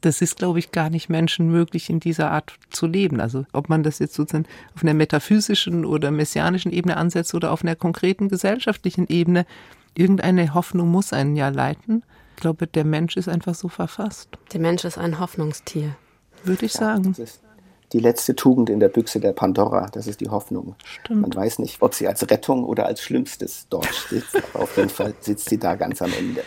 das 0.00 0.22
ist, 0.22 0.36
glaube 0.36 0.58
ich, 0.58 0.72
gar 0.72 0.90
nicht 0.90 1.08
menschenmöglich, 1.08 1.90
in 1.90 2.00
dieser 2.00 2.30
Art 2.30 2.54
zu 2.70 2.86
leben. 2.86 3.20
Also 3.20 3.44
ob 3.52 3.68
man 3.68 3.82
das 3.82 3.98
jetzt 3.98 4.14
sozusagen 4.14 4.46
auf 4.74 4.82
einer 4.82 4.94
metaphysischen 4.94 5.84
oder 5.84 6.10
messianischen 6.10 6.72
Ebene 6.72 6.96
ansetzt 6.96 7.34
oder 7.34 7.52
auf 7.52 7.62
einer 7.62 7.76
konkreten 7.76 8.28
gesellschaftlichen 8.28 9.06
Ebene, 9.08 9.46
irgendeine 9.94 10.54
Hoffnung 10.54 10.88
muss 10.88 11.12
einen 11.12 11.36
ja 11.36 11.48
leiten. 11.48 12.02
Ich 12.36 12.42
glaube, 12.42 12.66
der 12.66 12.84
Mensch 12.84 13.16
ist 13.16 13.28
einfach 13.28 13.54
so 13.54 13.68
verfasst. 13.68 14.28
Der 14.52 14.60
Mensch 14.60 14.84
ist 14.84 14.98
ein 14.98 15.18
Hoffnungstier. 15.18 15.96
Würde 16.44 16.66
ich 16.66 16.74
ja, 16.74 16.80
sagen. 16.80 17.14
Das 17.16 17.18
ist 17.18 17.40
die 17.92 18.00
letzte 18.00 18.36
Tugend 18.36 18.70
in 18.70 18.80
der 18.80 18.88
Büchse 18.88 19.18
der 19.18 19.32
Pandora, 19.32 19.88
das 19.92 20.06
ist 20.06 20.20
die 20.20 20.28
Hoffnung. 20.28 20.76
Stimmt. 20.84 21.22
Man 21.22 21.34
weiß 21.34 21.58
nicht, 21.58 21.80
ob 21.80 21.94
sie 21.94 22.06
als 22.06 22.28
Rettung 22.30 22.64
oder 22.64 22.86
als 22.86 23.00
Schlimmstes 23.02 23.66
dort 23.70 23.92
sitzt, 24.08 24.36
aber 24.36 24.64
auf 24.64 24.76
jeden 24.76 24.90
Fall 24.90 25.14
sitzt 25.20 25.48
sie 25.48 25.58
da 25.58 25.74
ganz 25.74 26.02
am 26.02 26.12
Ende. 26.12 26.42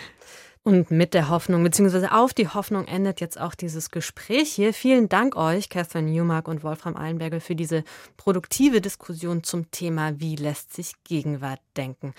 Und 0.64 0.92
mit 0.92 1.16
der 1.16 1.30
Hoffnung, 1.30 1.64
beziehungsweise 1.64 2.12
auf 2.12 2.36
die 2.36 2.48
Hoffnung 2.48 2.86
endet 2.86 3.20
jetzt 3.20 3.40
auch 3.40 3.56
dieses 3.56 3.90
Gespräch 3.90 4.52
hier. 4.52 4.76
Vielen 4.76 5.10
Dank 5.10 5.36
euch, 5.36 5.70
Catherine 5.70 6.12
Newmark 6.12 6.48
und 6.48 6.64
Wolfram 6.64 6.96
Eilenberger, 6.96 7.42
für 7.42 7.56
diese 7.56 7.84
produktive 8.16 8.80
Diskussion 8.80 9.44
zum 9.44 9.72
Thema, 9.72 10.20
wie 10.20 10.36
lässt 10.36 10.74
sich 10.74 10.94
Gegenwart 11.04 11.62
denken. 11.76 12.14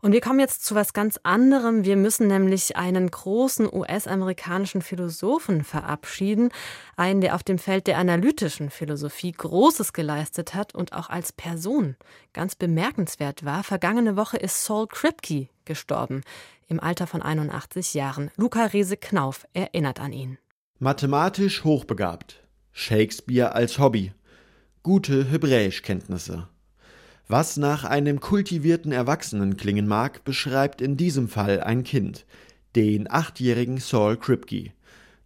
Und 0.00 0.12
wir 0.12 0.22
kommen 0.22 0.40
jetzt 0.40 0.64
zu 0.64 0.74
was 0.74 0.92
ganz 0.92 1.18
anderem. 1.22 1.84
Wir 1.84 1.96
müssen 1.96 2.26
nämlich 2.26 2.76
einen 2.76 3.10
großen 3.10 3.66
US-amerikanischen 3.70 4.82
Philosophen 4.82 5.64
verabschieden. 5.64 6.50
Einen, 6.96 7.22
der 7.22 7.34
auf 7.34 7.42
dem 7.42 7.58
Feld 7.58 7.86
der 7.86 7.96
analytischen 7.98 8.68
Philosophie 8.68 9.32
Großes 9.32 9.94
geleistet 9.94 10.54
hat 10.54 10.74
und 10.74 10.92
auch 10.92 11.08
als 11.08 11.32
Person 11.32 11.96
ganz 12.34 12.54
bemerkenswert 12.54 13.46
war. 13.46 13.62
Vergangene 13.62 14.16
Woche 14.16 14.36
ist 14.36 14.64
Saul 14.64 14.88
Kripke 14.88 15.48
gestorben 15.64 16.22
im 16.68 16.80
Alter 16.80 17.06
von 17.06 17.22
81 17.22 17.94
Jahren. 17.94 18.30
Luca 18.36 18.64
Rese-Knauf 18.66 19.46
erinnert 19.52 20.00
an 20.00 20.12
ihn. 20.12 20.38
Mathematisch 20.78 21.64
hochbegabt. 21.64 22.42
Shakespeare 22.72 23.54
als 23.54 23.78
Hobby. 23.78 24.12
Gute 24.82 25.24
Hebräischkenntnisse. 25.24 26.48
Was 27.28 27.56
nach 27.56 27.84
einem 27.84 28.20
kultivierten 28.20 28.92
Erwachsenen 28.92 29.56
klingen 29.56 29.86
mag, 29.86 30.24
beschreibt 30.24 30.82
in 30.82 30.96
diesem 30.96 31.28
Fall 31.28 31.60
ein 31.60 31.84
Kind, 31.84 32.26
den 32.76 33.10
achtjährigen 33.10 33.78
Saul 33.78 34.16
Kripke. 34.16 34.72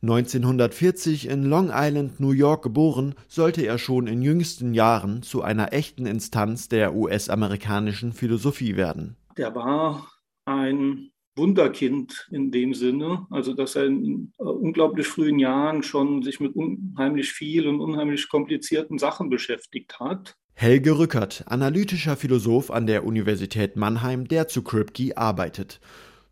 1940 0.03 1.29
in 1.29 1.43
Long 1.43 1.71
Island, 1.73 2.21
New 2.21 2.31
York 2.31 2.63
geboren, 2.63 3.17
sollte 3.27 3.63
er 3.63 3.79
schon 3.79 4.07
in 4.07 4.23
jüngsten 4.23 4.75
Jahren 4.75 5.23
zu 5.23 5.43
einer 5.43 5.73
echten 5.73 6.07
Instanz 6.07 6.69
der 6.69 6.95
US-amerikanischen 6.95 8.13
Philosophie 8.13 8.77
werden. 8.77 9.17
Der 9.37 9.57
war 9.57 10.07
ein 10.45 11.11
Wunderkind 11.39 12.29
in 12.31 12.51
dem 12.51 12.75
Sinne, 12.75 13.27
also 13.31 13.55
dass 13.55 13.77
er 13.77 13.87
in 13.87 14.33
äh, 14.39 14.43
unglaublich 14.43 15.07
frühen 15.07 15.39
Jahren 15.39 15.83
schon 15.83 16.23
sich 16.23 16.41
mit 16.41 16.55
unheimlich 16.55 17.33
viel 17.33 17.67
und 17.67 17.81
unheimlich 17.81 18.29
komplizierten 18.29 18.99
Sachen 18.99 19.31
beschäftigt 19.31 19.99
hat. 19.99 20.37
Helge 20.55 20.99
Rückert, 20.99 21.45
analytischer 21.47 22.17
Philosoph 22.17 22.71
an 22.71 22.87
der 22.87 23.07
Universität 23.07 23.77
Mannheim, 23.77 24.27
der 24.27 24.49
zu 24.49 24.63
Kripke 24.63 25.17
arbeitet. 25.17 25.81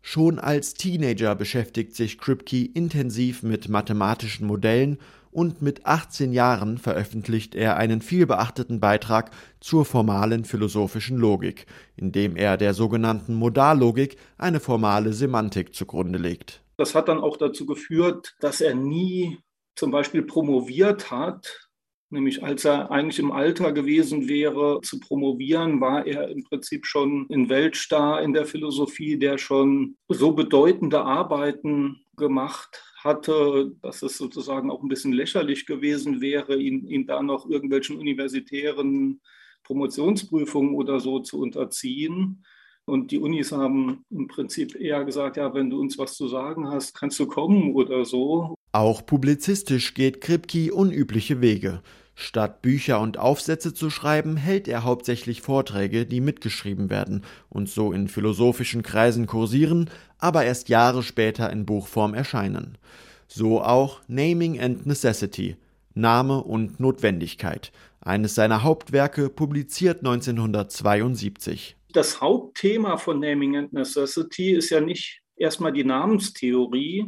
Schon 0.01 0.39
als 0.39 0.73
Teenager 0.73 1.35
beschäftigt 1.35 1.95
sich 1.95 2.17
Kripke 2.17 2.65
intensiv 2.65 3.43
mit 3.43 3.67
mathematischen 3.67 4.45
Modellen 4.45 4.97
und 5.31 5.61
mit 5.61 5.85
18 5.85 6.33
Jahren 6.33 6.77
veröffentlicht 6.77 7.55
er 7.55 7.77
einen 7.77 8.01
vielbeachteten 8.01 8.79
Beitrag 8.79 9.31
zur 9.59 9.85
formalen 9.85 10.45
philosophischen 10.45 11.17
Logik, 11.17 11.65
in 11.95 12.11
dem 12.11 12.35
er 12.35 12.57
der 12.57 12.73
sogenannten 12.73 13.33
Modallogik 13.35 14.17
eine 14.37 14.59
formale 14.59 15.13
Semantik 15.13 15.73
zugrunde 15.73 16.19
legt. 16.19 16.61
Das 16.77 16.95
hat 16.95 17.07
dann 17.07 17.19
auch 17.19 17.37
dazu 17.37 17.65
geführt, 17.65 18.35
dass 18.39 18.61
er 18.61 18.75
nie 18.75 19.39
zum 19.75 19.91
Beispiel 19.91 20.23
promoviert 20.23 21.11
hat, 21.11 21.67
Nämlich 22.09 22.41
als 22.41 22.63
er 22.63 22.89
eigentlich 22.89 23.19
im 23.19 23.33
Alter 23.33 23.73
gewesen 23.73 24.29
wäre 24.29 24.79
zu 24.81 24.99
promovieren, 24.99 25.81
war 25.81 26.07
er 26.07 26.29
im 26.29 26.43
Prinzip 26.45 26.85
schon 26.85 27.27
ein 27.29 27.49
Weltstar 27.49 28.21
in 28.21 28.31
der 28.31 28.45
Philosophie, 28.45 29.19
der 29.19 29.37
schon 29.37 29.97
so 30.07 30.31
bedeutende 30.31 31.01
Arbeiten 31.01 32.05
gemacht 32.15 32.81
hatte, 33.07 33.71
dass 33.81 34.03
es 34.03 34.17
sozusagen 34.17 34.69
auch 34.69 34.83
ein 34.83 34.89
bisschen 34.89 35.13
lächerlich 35.13 35.65
gewesen 35.65 36.21
wäre, 36.21 36.57
ihn, 36.57 36.85
ihn 36.87 37.07
da 37.07 37.23
noch 37.23 37.49
irgendwelchen 37.49 37.97
universitären 37.97 39.19
Promotionsprüfungen 39.63 40.75
oder 40.75 40.99
so 40.99 41.19
zu 41.19 41.39
unterziehen. 41.39 42.43
Und 42.85 43.11
die 43.11 43.17
Unis 43.17 43.51
haben 43.51 44.05
im 44.11 44.27
Prinzip 44.27 44.75
eher 44.75 45.03
gesagt, 45.03 45.37
ja, 45.37 45.53
wenn 45.53 45.69
du 45.69 45.79
uns 45.79 45.97
was 45.97 46.15
zu 46.15 46.27
sagen 46.27 46.69
hast, 46.69 46.93
kannst 46.93 47.19
du 47.19 47.25
kommen 47.27 47.73
oder 47.73 48.05
so. 48.05 48.55
Auch 48.71 49.05
publizistisch 49.05 49.93
geht 49.93 50.21
Kripke 50.21 50.73
unübliche 50.73 51.41
Wege. 51.41 51.81
Statt 52.19 52.63
Bücher 52.63 52.99
und 52.99 53.19
Aufsätze 53.19 53.75
zu 53.75 53.91
schreiben, 53.91 54.37
hält 54.37 54.67
er 54.67 54.83
hauptsächlich 54.83 55.41
Vorträge, 55.41 56.07
die 56.07 56.19
mitgeschrieben 56.19 56.89
werden 56.89 57.23
und 57.47 57.69
so 57.69 57.91
in 57.91 58.07
philosophischen 58.07 58.81
Kreisen 58.81 59.27
kursieren, 59.27 59.87
aber 60.17 60.43
erst 60.43 60.67
Jahre 60.67 61.03
später 61.03 61.51
in 61.51 61.67
Buchform 61.67 62.15
erscheinen. 62.15 62.79
So 63.27 63.61
auch 63.61 64.01
Naming 64.07 64.59
and 64.59 64.87
Necessity, 64.87 65.57
Name 65.93 66.43
und 66.43 66.79
Notwendigkeit, 66.79 67.71
eines 68.01 68.33
seiner 68.33 68.63
Hauptwerke, 68.63 69.29
publiziert 69.29 69.99
1972. 69.99 71.77
Das 71.93 72.19
Hauptthema 72.19 72.97
von 72.97 73.19
Naming 73.19 73.57
and 73.57 73.73
Necessity 73.73 74.53
ist 74.53 74.71
ja 74.71 74.81
nicht 74.81 75.21
erstmal 75.35 75.71
die 75.71 75.83
Namenstheorie, 75.83 77.05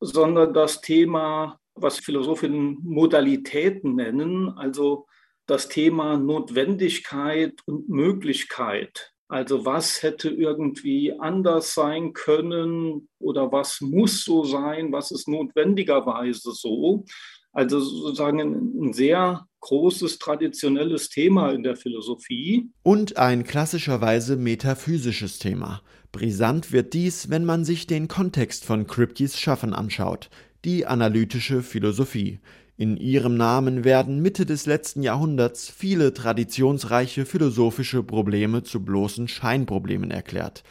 sondern 0.00 0.52
das 0.52 0.80
Thema 0.80 1.59
was 1.82 1.98
Philosophinnen 1.98 2.78
Modalitäten 2.82 3.94
nennen, 3.94 4.48
also 4.50 5.06
das 5.46 5.68
Thema 5.68 6.16
Notwendigkeit 6.16 7.54
und 7.66 7.88
Möglichkeit. 7.88 9.12
Also 9.28 9.64
was 9.64 10.02
hätte 10.02 10.28
irgendwie 10.28 11.12
anders 11.18 11.74
sein 11.74 12.12
können 12.12 13.08
oder 13.20 13.52
was 13.52 13.80
muss 13.80 14.24
so 14.24 14.44
sein, 14.44 14.92
was 14.92 15.12
ist 15.12 15.28
notwendigerweise 15.28 16.52
so. 16.52 17.04
Also 17.52 17.80
sozusagen 17.80 18.40
ein 18.40 18.92
sehr 18.92 19.46
großes 19.60 20.18
traditionelles 20.18 21.08
Thema 21.10 21.50
in 21.50 21.62
der 21.62 21.76
Philosophie. 21.76 22.70
Und 22.82 23.16
ein 23.18 23.44
klassischerweise 23.44 24.36
metaphysisches 24.36 25.38
Thema. 25.38 25.82
Brisant 26.12 26.72
wird 26.72 26.92
dies, 26.94 27.30
wenn 27.30 27.44
man 27.44 27.64
sich 27.64 27.86
den 27.86 28.08
Kontext 28.08 28.64
von 28.64 28.86
Kripkes 28.86 29.38
Schaffen 29.38 29.74
anschaut 29.74 30.28
die 30.64 30.86
analytische 30.86 31.62
Philosophie. 31.62 32.40
In 32.76 32.96
ihrem 32.96 33.36
Namen 33.36 33.84
werden 33.84 34.22
Mitte 34.22 34.46
des 34.46 34.66
letzten 34.66 35.02
Jahrhunderts 35.02 35.68
viele 35.68 36.14
traditionsreiche 36.14 37.26
philosophische 37.26 38.02
Probleme 38.02 38.62
zu 38.62 38.82
bloßen 38.82 39.28
Scheinproblemen 39.28 40.10
erklärt. 40.10 40.62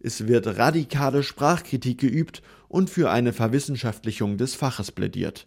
Es 0.00 0.26
wird 0.26 0.58
radikale 0.58 1.22
Sprachkritik 1.22 1.98
geübt 1.98 2.42
und 2.68 2.90
für 2.90 3.10
eine 3.10 3.32
Verwissenschaftlichung 3.32 4.36
des 4.36 4.56
Faches 4.56 4.90
plädiert. 4.90 5.46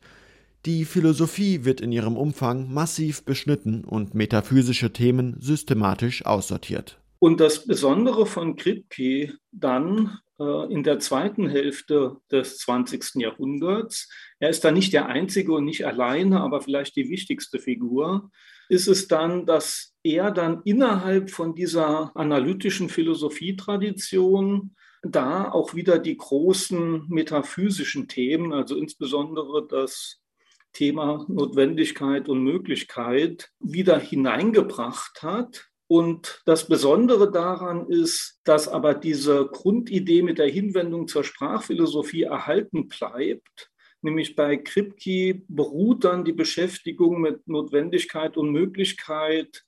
Die 0.66 0.86
Philosophie 0.86 1.66
wird 1.66 1.82
in 1.82 1.92
ihrem 1.92 2.16
Umfang 2.16 2.74
massiv 2.74 3.24
beschnitten 3.24 3.84
und 3.84 4.16
metaphysische 4.16 4.94
Themen 4.94 5.36
systematisch 5.40 6.26
aussortiert. 6.26 6.98
Und 7.20 7.40
das 7.40 7.66
Besondere 7.66 8.26
von 8.26 8.56
Kripke 8.56 9.34
dann 9.52 10.18
in 10.38 10.84
der 10.84 11.00
zweiten 11.00 11.48
Hälfte 11.48 12.18
des 12.30 12.58
20. 12.58 13.16
Jahrhunderts, 13.16 14.10
er 14.40 14.50
ist 14.50 14.66
da 14.66 14.72
nicht 14.72 14.92
der 14.92 15.08
Einzige 15.08 15.54
und 15.54 15.66
nicht 15.66 15.86
alleine, 15.86 16.42
aber 16.42 16.62
vielleicht 16.62 16.96
die 16.98 17.10
wichtigste 17.10 17.60
Figur, 17.60 18.32
ist 18.68 18.88
es 18.88 19.08
dann, 19.08 19.46
dass 19.46 19.96
er 20.04 20.32
dann 20.32 20.62
innerhalb 20.66 21.30
von 21.30 21.56
dieser 21.56 22.16
analytischen 22.18 22.90
Philosophietradition 22.90 24.76
da 25.04 25.52
auch 25.52 25.74
wieder 25.74 26.00
die 26.00 26.18
großen 26.18 27.06
metaphysischen 27.08 28.08
Themen, 28.08 28.52
also 28.52 28.76
insbesondere 28.76 29.66
das 29.68 30.22
Thema 30.74 31.26
Notwendigkeit 31.30 32.28
und 32.28 32.44
Möglichkeit, 32.44 33.52
wieder 33.60 34.00
hineingebracht 34.00 35.24
hat 35.24 35.70
und 35.88 36.42
das 36.46 36.68
Besondere 36.68 37.32
daran 37.32 37.88
ist, 37.88 38.40
dass 38.44 38.68
aber 38.68 38.94
diese 38.94 39.46
Grundidee 39.46 40.24
mit 40.24 40.40
der 40.40 40.50
Hinwendung 40.50 41.08
zur 41.08 41.24
Sprachphilosophie 41.24 42.24
erhalten 42.24 42.88
bleibt. 42.88 43.72
Nämlich 44.02 44.36
bei 44.36 44.58
Kripke 44.58 45.42
beruht 45.48 46.04
dann 46.04 46.26
die 46.26 46.34
Beschäftigung 46.34 47.22
mit 47.22 47.48
Notwendigkeit 47.48 48.38
und 48.38 48.52
Möglichkeit 48.52 49.64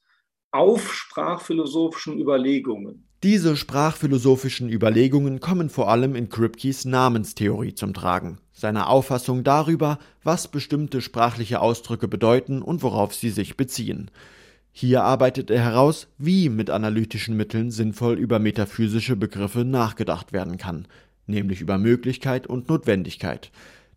auf 0.52 0.94
sprachphilosophischen 0.94 2.20
Überlegungen. 2.20 3.08
Diese 3.24 3.58
sprachphilosophischen 3.58 4.70
Überlegungen 4.70 5.40
kommen 5.40 5.72
vor 5.72 5.90
allem 5.90 6.16
in 6.16 6.30
Kripkes 6.30 6.86
Namenstheorie 6.86 7.74
zum 7.74 7.96
Tragen, 7.96 8.38
seiner 8.54 8.90
Auffassung 8.90 9.44
darüber, 9.44 9.98
was 10.24 10.48
bestimmte 10.48 11.02
sprachliche 11.02 11.60
Ausdrücke 11.60 12.08
bedeuten 12.08 12.62
und 12.62 12.84
worauf 12.84 13.16
sie 13.16 13.32
sich 13.32 13.58
beziehen. 13.58 14.12
Hier 14.80 15.04
arbeitet 15.04 15.50
er 15.50 15.64
heraus, 15.64 16.08
wie 16.20 16.50
mit 16.50 16.70
analytischen 16.70 17.36
Mitteln 17.36 17.72
sinnvoll 17.72 18.20
über 18.20 18.38
metaphysische 18.38 19.16
Begriffe 19.16 19.66
nachgedacht 19.66 20.34
werden 20.34 20.58
kann, 20.58 20.88
nämlich 21.26 21.62
über 21.62 21.80
Möglichkeit 21.80 22.46
und 22.46 22.70
Notwendigkeit. 22.70 23.50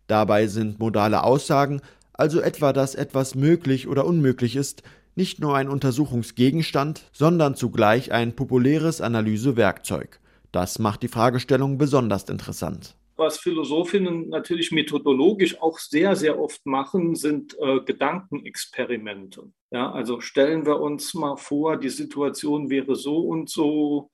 Dabei 0.07 0.47
sind 0.47 0.79
modale 0.79 1.23
Aussagen, 1.23 1.81
also 2.13 2.41
etwa, 2.41 2.73
dass 2.73 2.95
etwas 2.95 3.35
möglich 3.35 3.87
oder 3.87 4.07
unmöglich 4.07 4.55
ist, 4.55 4.81
nicht 5.13 5.39
nur 5.39 5.55
ein 5.55 5.69
Untersuchungsgegenstand, 5.69 7.03
sondern 7.13 7.53
zugleich 7.53 8.11
ein 8.11 8.35
populäres 8.35 9.01
Analysewerkzeug. 9.01 10.19
Das 10.51 10.79
macht 10.79 11.03
die 11.03 11.09
Fragestellung 11.09 11.77
besonders 11.77 12.23
interessant 12.23 12.95
was 13.17 13.37
Philosophinnen 13.37 14.29
natürlich 14.29 14.71
methodologisch 14.71 15.61
auch 15.61 15.77
sehr, 15.77 16.15
sehr 16.15 16.39
oft 16.39 16.65
machen, 16.65 17.13
sind 17.13 17.55
äh, 17.59 17.79
Gedankenexperimente. 17.81 19.43
Ja, 19.71 19.89
also 19.91 20.19
stellen 20.19 20.65
wir 20.65 20.81
uns 20.81 21.13
mal 21.13 21.37
vor, 21.37 21.77
die 21.77 21.89
Situation 21.89 22.69
wäre 22.69 22.95
so 22.95 23.19
und 23.19 23.49
so 23.49 24.11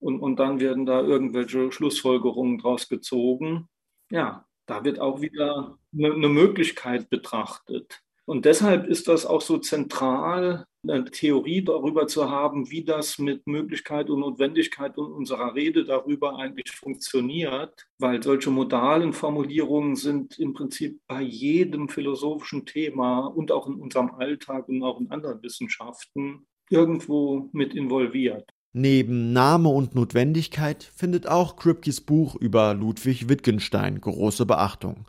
und, 0.00 0.20
und 0.20 0.36
dann 0.36 0.60
werden 0.60 0.84
da 0.84 1.00
irgendwelche 1.00 1.72
Schlussfolgerungen 1.72 2.58
draus 2.58 2.88
gezogen. 2.88 3.68
Ja, 4.10 4.46
da 4.66 4.84
wird 4.84 5.00
auch 5.00 5.22
wieder 5.22 5.78
eine, 5.94 6.12
eine 6.12 6.28
Möglichkeit 6.28 7.08
betrachtet. 7.08 8.02
Und 8.28 8.44
deshalb 8.44 8.86
ist 8.86 9.08
das 9.08 9.24
auch 9.24 9.40
so 9.40 9.56
zentral, 9.56 10.66
eine 10.86 11.06
Theorie 11.06 11.64
darüber 11.64 12.08
zu 12.08 12.28
haben, 12.30 12.70
wie 12.70 12.84
das 12.84 13.18
mit 13.18 13.46
Möglichkeit 13.46 14.10
und 14.10 14.20
Notwendigkeit 14.20 14.98
unserer 14.98 15.54
Rede 15.54 15.86
darüber 15.86 16.38
eigentlich 16.38 16.70
funktioniert, 16.70 17.86
weil 17.98 18.22
solche 18.22 18.50
modalen 18.50 19.14
Formulierungen 19.14 19.96
sind 19.96 20.38
im 20.38 20.52
Prinzip 20.52 21.00
bei 21.06 21.22
jedem 21.22 21.88
philosophischen 21.88 22.66
Thema 22.66 23.28
und 23.28 23.50
auch 23.50 23.66
in 23.66 23.76
unserem 23.76 24.10
Alltag 24.10 24.68
und 24.68 24.82
auch 24.82 25.00
in 25.00 25.10
anderen 25.10 25.42
Wissenschaften 25.42 26.46
irgendwo 26.68 27.48
mit 27.52 27.74
involviert. 27.74 28.50
Neben 28.74 29.32
Name 29.32 29.70
und 29.70 29.94
Notwendigkeit 29.94 30.82
findet 30.94 31.26
auch 31.26 31.56
Kripkes 31.56 32.02
Buch 32.02 32.36
über 32.36 32.74
Ludwig 32.74 33.30
Wittgenstein 33.30 33.98
große 33.98 34.44
Beachtung. 34.44 35.06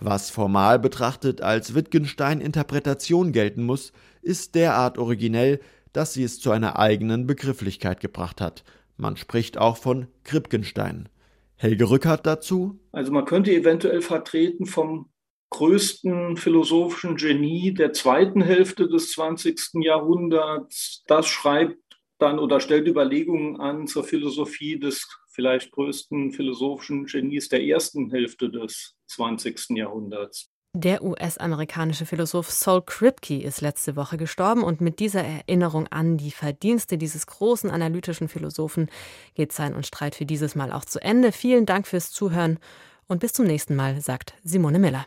Was 0.00 0.30
formal 0.30 0.78
betrachtet 0.78 1.40
als 1.40 1.74
Wittgenstein-Interpretation 1.74 3.32
gelten 3.32 3.64
muss, 3.64 3.92
ist 4.22 4.54
derart 4.54 4.98
originell, 4.98 5.60
dass 5.92 6.12
sie 6.12 6.24
es 6.24 6.40
zu 6.40 6.50
einer 6.50 6.78
eigenen 6.78 7.26
Begrifflichkeit 7.26 8.00
gebracht 8.00 8.40
hat. 8.40 8.64
Man 8.96 9.16
spricht 9.16 9.58
auch 9.58 9.76
von 9.76 10.08
Kripkenstein. 10.24 11.08
Helge 11.56 11.88
Rückert 11.88 12.26
dazu? 12.26 12.80
Also 12.92 13.12
man 13.12 13.24
könnte 13.24 13.52
eventuell 13.52 14.02
vertreten 14.02 14.66
vom 14.66 15.10
größten 15.50 16.36
philosophischen 16.36 17.16
Genie 17.16 17.72
der 17.72 17.92
zweiten 17.92 18.42
Hälfte 18.42 18.88
des 18.88 19.12
20. 19.12 19.82
Jahrhunderts. 19.84 21.04
Das 21.06 21.26
schreibt 21.28 21.78
dann 22.18 22.40
oder 22.40 22.58
stellt 22.58 22.88
Überlegungen 22.88 23.60
an 23.60 23.86
zur 23.86 24.02
Philosophie 24.02 24.78
des 24.78 25.06
vielleicht 25.34 25.72
größten 25.72 26.32
philosophischen 26.32 27.06
Genies 27.06 27.48
der 27.48 27.62
ersten 27.62 28.10
Hälfte 28.10 28.50
des 28.50 28.94
20. 29.08 29.70
Jahrhunderts. 29.70 30.50
Der 30.76 31.04
US-amerikanische 31.04 32.04
Philosoph 32.04 32.50
Saul 32.50 32.82
Kripke 32.82 33.40
ist 33.40 33.60
letzte 33.60 33.94
Woche 33.94 34.16
gestorben 34.16 34.64
und 34.64 34.80
mit 34.80 34.98
dieser 34.98 35.22
Erinnerung 35.22 35.86
an 35.86 36.16
die 36.16 36.32
Verdienste 36.32 36.98
dieses 36.98 37.28
großen 37.28 37.70
analytischen 37.70 38.26
Philosophen 38.26 38.90
geht 39.34 39.52
Sein 39.52 39.74
und 39.74 39.86
Streit 39.86 40.16
für 40.16 40.26
dieses 40.26 40.56
Mal 40.56 40.72
auch 40.72 40.84
zu 40.84 41.00
Ende. 41.00 41.30
Vielen 41.30 41.64
Dank 41.64 41.86
fürs 41.86 42.10
Zuhören 42.10 42.58
und 43.06 43.20
bis 43.20 43.32
zum 43.32 43.46
nächsten 43.46 43.76
Mal, 43.76 44.00
sagt 44.00 44.34
Simone 44.42 44.80
Miller. 44.80 45.06